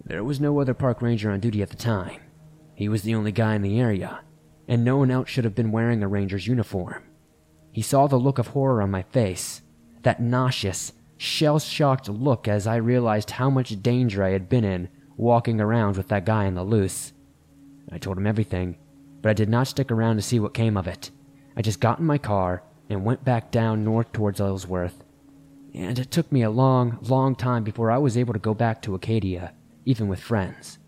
There 0.04 0.24
was 0.24 0.40
no 0.40 0.58
other 0.60 0.74
park 0.74 1.02
ranger 1.02 1.30
on 1.30 1.40
duty 1.40 1.62
at 1.62 1.70
the 1.70 1.76
time. 1.76 2.20
He 2.74 2.88
was 2.88 3.02
the 3.02 3.14
only 3.14 3.32
guy 3.32 3.54
in 3.54 3.62
the 3.62 3.80
area, 3.80 4.20
and 4.66 4.84
no 4.84 4.96
one 4.96 5.10
else 5.10 5.28
should 5.28 5.44
have 5.44 5.54
been 5.54 5.72
wearing 5.72 6.02
a 6.02 6.08
ranger's 6.08 6.46
uniform. 6.46 7.04
He 7.70 7.82
saw 7.82 8.06
the 8.06 8.16
look 8.16 8.38
of 8.38 8.48
horror 8.48 8.82
on 8.82 8.90
my 8.90 9.02
face, 9.02 9.62
that 10.02 10.20
nauseous, 10.20 10.92
shell 11.16 11.58
shocked 11.58 12.08
look 12.08 12.48
as 12.48 12.66
I 12.66 12.76
realized 12.76 13.32
how 13.32 13.50
much 13.50 13.82
danger 13.82 14.22
I 14.22 14.30
had 14.30 14.48
been 14.48 14.64
in 14.64 14.88
walking 15.16 15.60
around 15.60 15.96
with 15.96 16.08
that 16.08 16.26
guy 16.26 16.46
on 16.46 16.54
the 16.54 16.64
loose. 16.64 17.12
I 17.90 17.98
told 17.98 18.18
him 18.18 18.26
everything, 18.26 18.76
but 19.22 19.30
I 19.30 19.34
did 19.34 19.48
not 19.48 19.68
stick 19.68 19.92
around 19.92 20.16
to 20.16 20.22
see 20.22 20.40
what 20.40 20.54
came 20.54 20.76
of 20.76 20.88
it. 20.88 21.10
I 21.56 21.62
just 21.62 21.80
got 21.80 22.00
in 22.00 22.04
my 22.04 22.18
car 22.18 22.62
and 22.90 23.04
went 23.04 23.24
back 23.24 23.50
down 23.50 23.84
north 23.84 24.12
towards 24.12 24.40
Ellsworth. 24.40 25.03
And 25.74 25.98
it 25.98 26.10
took 26.12 26.30
me 26.30 26.42
a 26.42 26.50
long, 26.50 26.98
long 27.02 27.34
time 27.34 27.64
before 27.64 27.90
I 27.90 27.98
was 27.98 28.16
able 28.16 28.32
to 28.32 28.38
go 28.38 28.54
back 28.54 28.80
to 28.82 28.94
Acadia, 28.94 29.52
even 29.84 30.06
with 30.06 30.20
friends. 30.20 30.78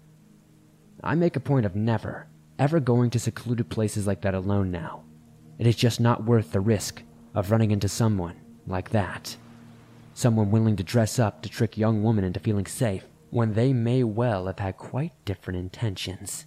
I 1.03 1.16
make 1.16 1.34
a 1.34 1.41
point 1.41 1.66
of 1.66 1.74
never, 1.74 2.28
ever 2.59 2.78
going 2.78 3.11
to 3.11 3.18
secluded 3.18 3.68
places 3.68 4.07
like 4.07 4.20
that 4.22 4.34
alone 4.34 4.70
now. 4.70 5.03
It 5.59 5.66
is 5.66 5.76
just 5.76 5.99
not 6.01 6.24
worth 6.24 6.53
the 6.53 6.61
risk 6.61 7.03
of 7.34 7.51
running 7.51 7.72
into 7.72 7.89
someone 7.89 8.41
like 8.66 8.91
that. 8.91 9.37
Someone 10.14 10.51
willing 10.51 10.76
to 10.76 10.84
dress 10.84 11.18
up 11.18 11.43
to 11.43 11.49
trick 11.49 11.76
young 11.76 12.03
women 12.03 12.24
into 12.24 12.41
feeling 12.41 12.66
safe 12.66 13.07
when 13.30 13.55
they 13.55 13.72
may 13.72 14.05
well 14.05 14.47
have 14.47 14.61
had 14.61 14.76
quite 14.76 15.12
different 15.24 15.59
intentions. 15.59 16.47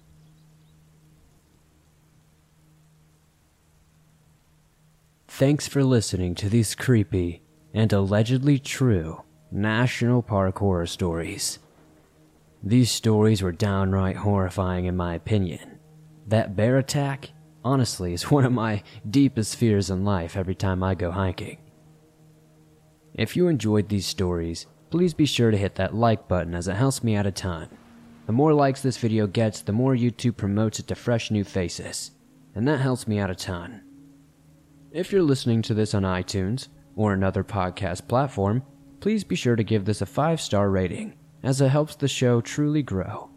Thanks 5.35 5.65
for 5.65 5.81
listening 5.81 6.35
to 6.35 6.49
these 6.49 6.75
creepy 6.75 7.41
and 7.73 7.91
allegedly 7.93 8.59
true 8.59 9.23
National 9.49 10.21
Park 10.21 10.59
horror 10.59 10.85
stories. 10.85 11.57
These 12.61 12.91
stories 12.91 13.41
were 13.41 13.53
downright 13.53 14.17
horrifying, 14.17 14.85
in 14.85 14.97
my 14.97 15.15
opinion. 15.15 15.79
That 16.27 16.57
bear 16.57 16.77
attack, 16.77 17.31
honestly, 17.63 18.13
is 18.13 18.29
one 18.29 18.43
of 18.43 18.51
my 18.51 18.83
deepest 19.09 19.55
fears 19.55 19.89
in 19.89 20.03
life 20.03 20.35
every 20.35 20.53
time 20.53 20.83
I 20.83 20.95
go 20.95 21.11
hiking. 21.11 21.59
If 23.15 23.37
you 23.37 23.47
enjoyed 23.47 23.87
these 23.87 24.05
stories, 24.05 24.67
please 24.89 25.13
be 25.13 25.25
sure 25.25 25.49
to 25.49 25.57
hit 25.57 25.75
that 25.75 25.95
like 25.95 26.27
button 26.27 26.53
as 26.53 26.67
it 26.67 26.75
helps 26.75 27.05
me 27.05 27.15
out 27.15 27.25
a 27.25 27.31
ton. 27.31 27.69
The 28.25 28.33
more 28.33 28.53
likes 28.53 28.81
this 28.81 28.97
video 28.97 29.27
gets, 29.27 29.61
the 29.61 29.71
more 29.71 29.95
YouTube 29.95 30.35
promotes 30.35 30.79
it 30.79 30.87
to 30.87 30.95
fresh 30.95 31.31
new 31.31 31.45
faces, 31.45 32.11
and 32.53 32.67
that 32.67 32.81
helps 32.81 33.07
me 33.07 33.17
out 33.17 33.31
a 33.31 33.35
ton. 33.35 33.83
If 34.93 35.13
you're 35.13 35.23
listening 35.23 35.61
to 35.63 35.73
this 35.73 35.93
on 35.93 36.03
iTunes 36.03 36.67
or 36.97 37.13
another 37.13 37.45
podcast 37.45 38.09
platform, 38.09 38.61
please 38.99 39.23
be 39.23 39.37
sure 39.37 39.55
to 39.55 39.63
give 39.63 39.85
this 39.85 40.01
a 40.01 40.05
5 40.05 40.41
star 40.41 40.69
rating, 40.69 41.13
as 41.43 41.61
it 41.61 41.69
helps 41.69 41.95
the 41.95 42.09
show 42.09 42.41
truly 42.41 42.83
grow. 42.83 43.29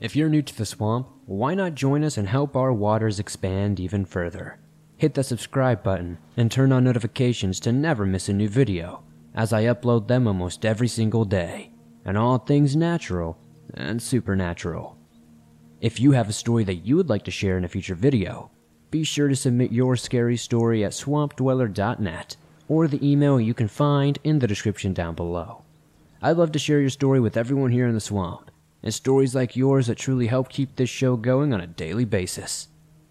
If 0.00 0.14
you're 0.14 0.28
new 0.28 0.42
to 0.42 0.54
the 0.54 0.66
swamp, 0.66 1.08
why 1.24 1.54
not 1.54 1.76
join 1.76 2.04
us 2.04 2.18
and 2.18 2.28
help 2.28 2.56
our 2.56 2.74
waters 2.74 3.18
expand 3.18 3.80
even 3.80 4.04
further? 4.04 4.58
Hit 4.98 5.14
the 5.14 5.24
subscribe 5.24 5.82
button 5.82 6.18
and 6.36 6.52
turn 6.52 6.72
on 6.72 6.84
notifications 6.84 7.58
to 7.60 7.72
never 7.72 8.04
miss 8.04 8.28
a 8.28 8.34
new 8.34 8.48
video, 8.50 9.02
as 9.34 9.54
I 9.54 9.64
upload 9.64 10.08
them 10.08 10.26
almost 10.26 10.66
every 10.66 10.88
single 10.88 11.24
day, 11.24 11.72
and 12.04 12.18
all 12.18 12.36
things 12.36 12.76
natural 12.76 13.38
and 13.72 14.02
supernatural. 14.02 14.98
If 15.80 16.00
you 16.00 16.12
have 16.12 16.28
a 16.28 16.34
story 16.34 16.64
that 16.64 16.86
you 16.86 16.96
would 16.96 17.08
like 17.08 17.24
to 17.24 17.30
share 17.30 17.56
in 17.56 17.64
a 17.64 17.68
future 17.68 17.94
video, 17.94 18.50
be 18.90 19.04
sure 19.04 19.28
to 19.28 19.36
submit 19.36 19.72
your 19.72 19.96
scary 19.96 20.36
story 20.36 20.84
at 20.84 20.92
swampdweller.net 20.92 22.36
or 22.68 22.88
the 22.88 23.08
email 23.08 23.40
you 23.40 23.54
can 23.54 23.68
find 23.68 24.18
in 24.24 24.38
the 24.38 24.46
description 24.46 24.92
down 24.92 25.14
below. 25.14 25.62
I'd 26.22 26.36
love 26.36 26.52
to 26.52 26.58
share 26.58 26.80
your 26.80 26.90
story 26.90 27.20
with 27.20 27.36
everyone 27.36 27.70
here 27.70 27.86
in 27.86 27.94
the 27.94 28.00
swamp, 28.00 28.50
and 28.82 28.92
stories 28.92 29.34
like 29.34 29.56
yours 29.56 29.86
that 29.86 29.98
truly 29.98 30.26
help 30.26 30.48
keep 30.48 30.74
this 30.76 30.90
show 30.90 31.16
going 31.16 31.52
on 31.52 31.60
a 31.60 31.66
daily 31.66 32.04
basis. 32.04 32.68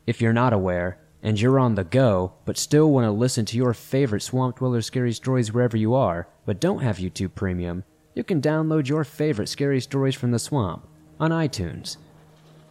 If 0.08 0.22
you're 0.22 0.34
not 0.34 0.54
aware, 0.54 1.00
and 1.26 1.42
you're 1.42 1.60
on 1.60 1.74
the 1.74 1.84
go, 1.84 2.34
but 2.46 2.56
still 2.56 2.92
want 2.92 3.06
to 3.06 3.12
listen 3.12 3.46
to 3.46 3.58
your 3.58 3.74
favorite 3.74 4.22
Swamp 4.22 4.58
Dweller 4.58 4.82
scary 4.84 5.12
stories 5.12 5.52
wherever 5.52 5.76
you 5.76 5.96
are, 5.96 6.28
but 6.46 6.60
don't 6.60 6.84
have 6.84 6.98
YouTube 6.98 7.34
Premium, 7.34 7.84
you 8.14 8.24
can 8.24 8.40
download 8.40 8.88
your 8.88 9.04
favorite 9.04 9.50
scary 9.50 9.82
stories 9.82 10.14
from 10.14 10.30
the 10.30 10.38
swamp 10.38 10.88
on 11.20 11.32
iTunes, 11.32 11.98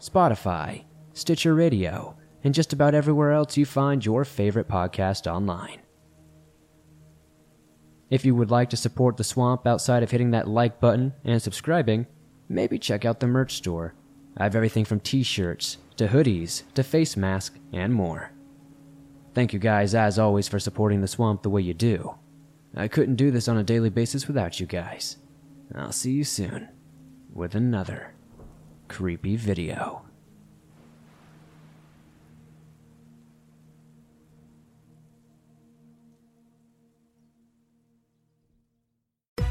Spotify, 0.01 0.85
Stitcher 1.15 1.55
Radio, 1.55 2.17
and 2.45 2.55
just 2.55 2.73
about 2.73 2.95
everywhere 2.95 3.33
else 3.33 3.57
you 3.57 3.65
find 3.65 4.05
your 4.05 4.25
favorite 4.25 4.69
podcast 4.69 5.27
online. 5.27 5.81
If 8.11 8.25
you 8.25 8.35
would 8.35 8.51
like 8.51 8.71
to 8.71 8.77
support 8.77 9.17
the 9.17 9.25
swamp 9.25 9.67
outside 9.67 10.03
of 10.03 10.11
hitting 10.11 10.31
that 10.33 10.47
like 10.47 10.79
button 10.79 11.15
and 11.25 11.41
subscribing, 11.43 12.07
maybe 12.49 12.79
check 12.79 13.05
out 13.05 13.19
the 13.19 13.27
merch 13.27 13.55
store. 13.55 13.95
I 14.37 14.45
have 14.45 14.55
everything 14.55 14.85
from 14.85 15.01
t 15.01 15.23
shirts 15.23 15.79
to 15.97 16.09
hoodies 16.09 16.63
to 16.75 16.83
face 16.83 17.17
masks 17.17 17.59
and 17.73 17.93
more. 17.93 18.31
Thank 19.33 19.53
you 19.53 19.59
guys, 19.59 19.95
as 19.95 20.19
always, 20.19 20.47
for 20.47 20.61
supporting 20.61 21.01
the 21.01 21.09
swamp 21.09 21.43
the 21.43 21.51
way 21.51 21.63
you 21.63 21.75
do. 21.75 22.15
I 22.77 22.89
couldn't 22.89 23.17
do 23.17 23.31
this 23.31 23.49
on 23.49 23.57
a 23.57 23.65
daily 23.65 23.91
basis 23.91 24.29
without 24.29 24.61
you 24.61 24.67
guys. 24.67 25.17
I'll 25.75 25.93
see 25.93 26.13
you 26.13 26.25
soon 26.25 26.69
with 27.33 27.55
another 27.55 28.15
creepy 28.89 29.35
video. 29.35 30.05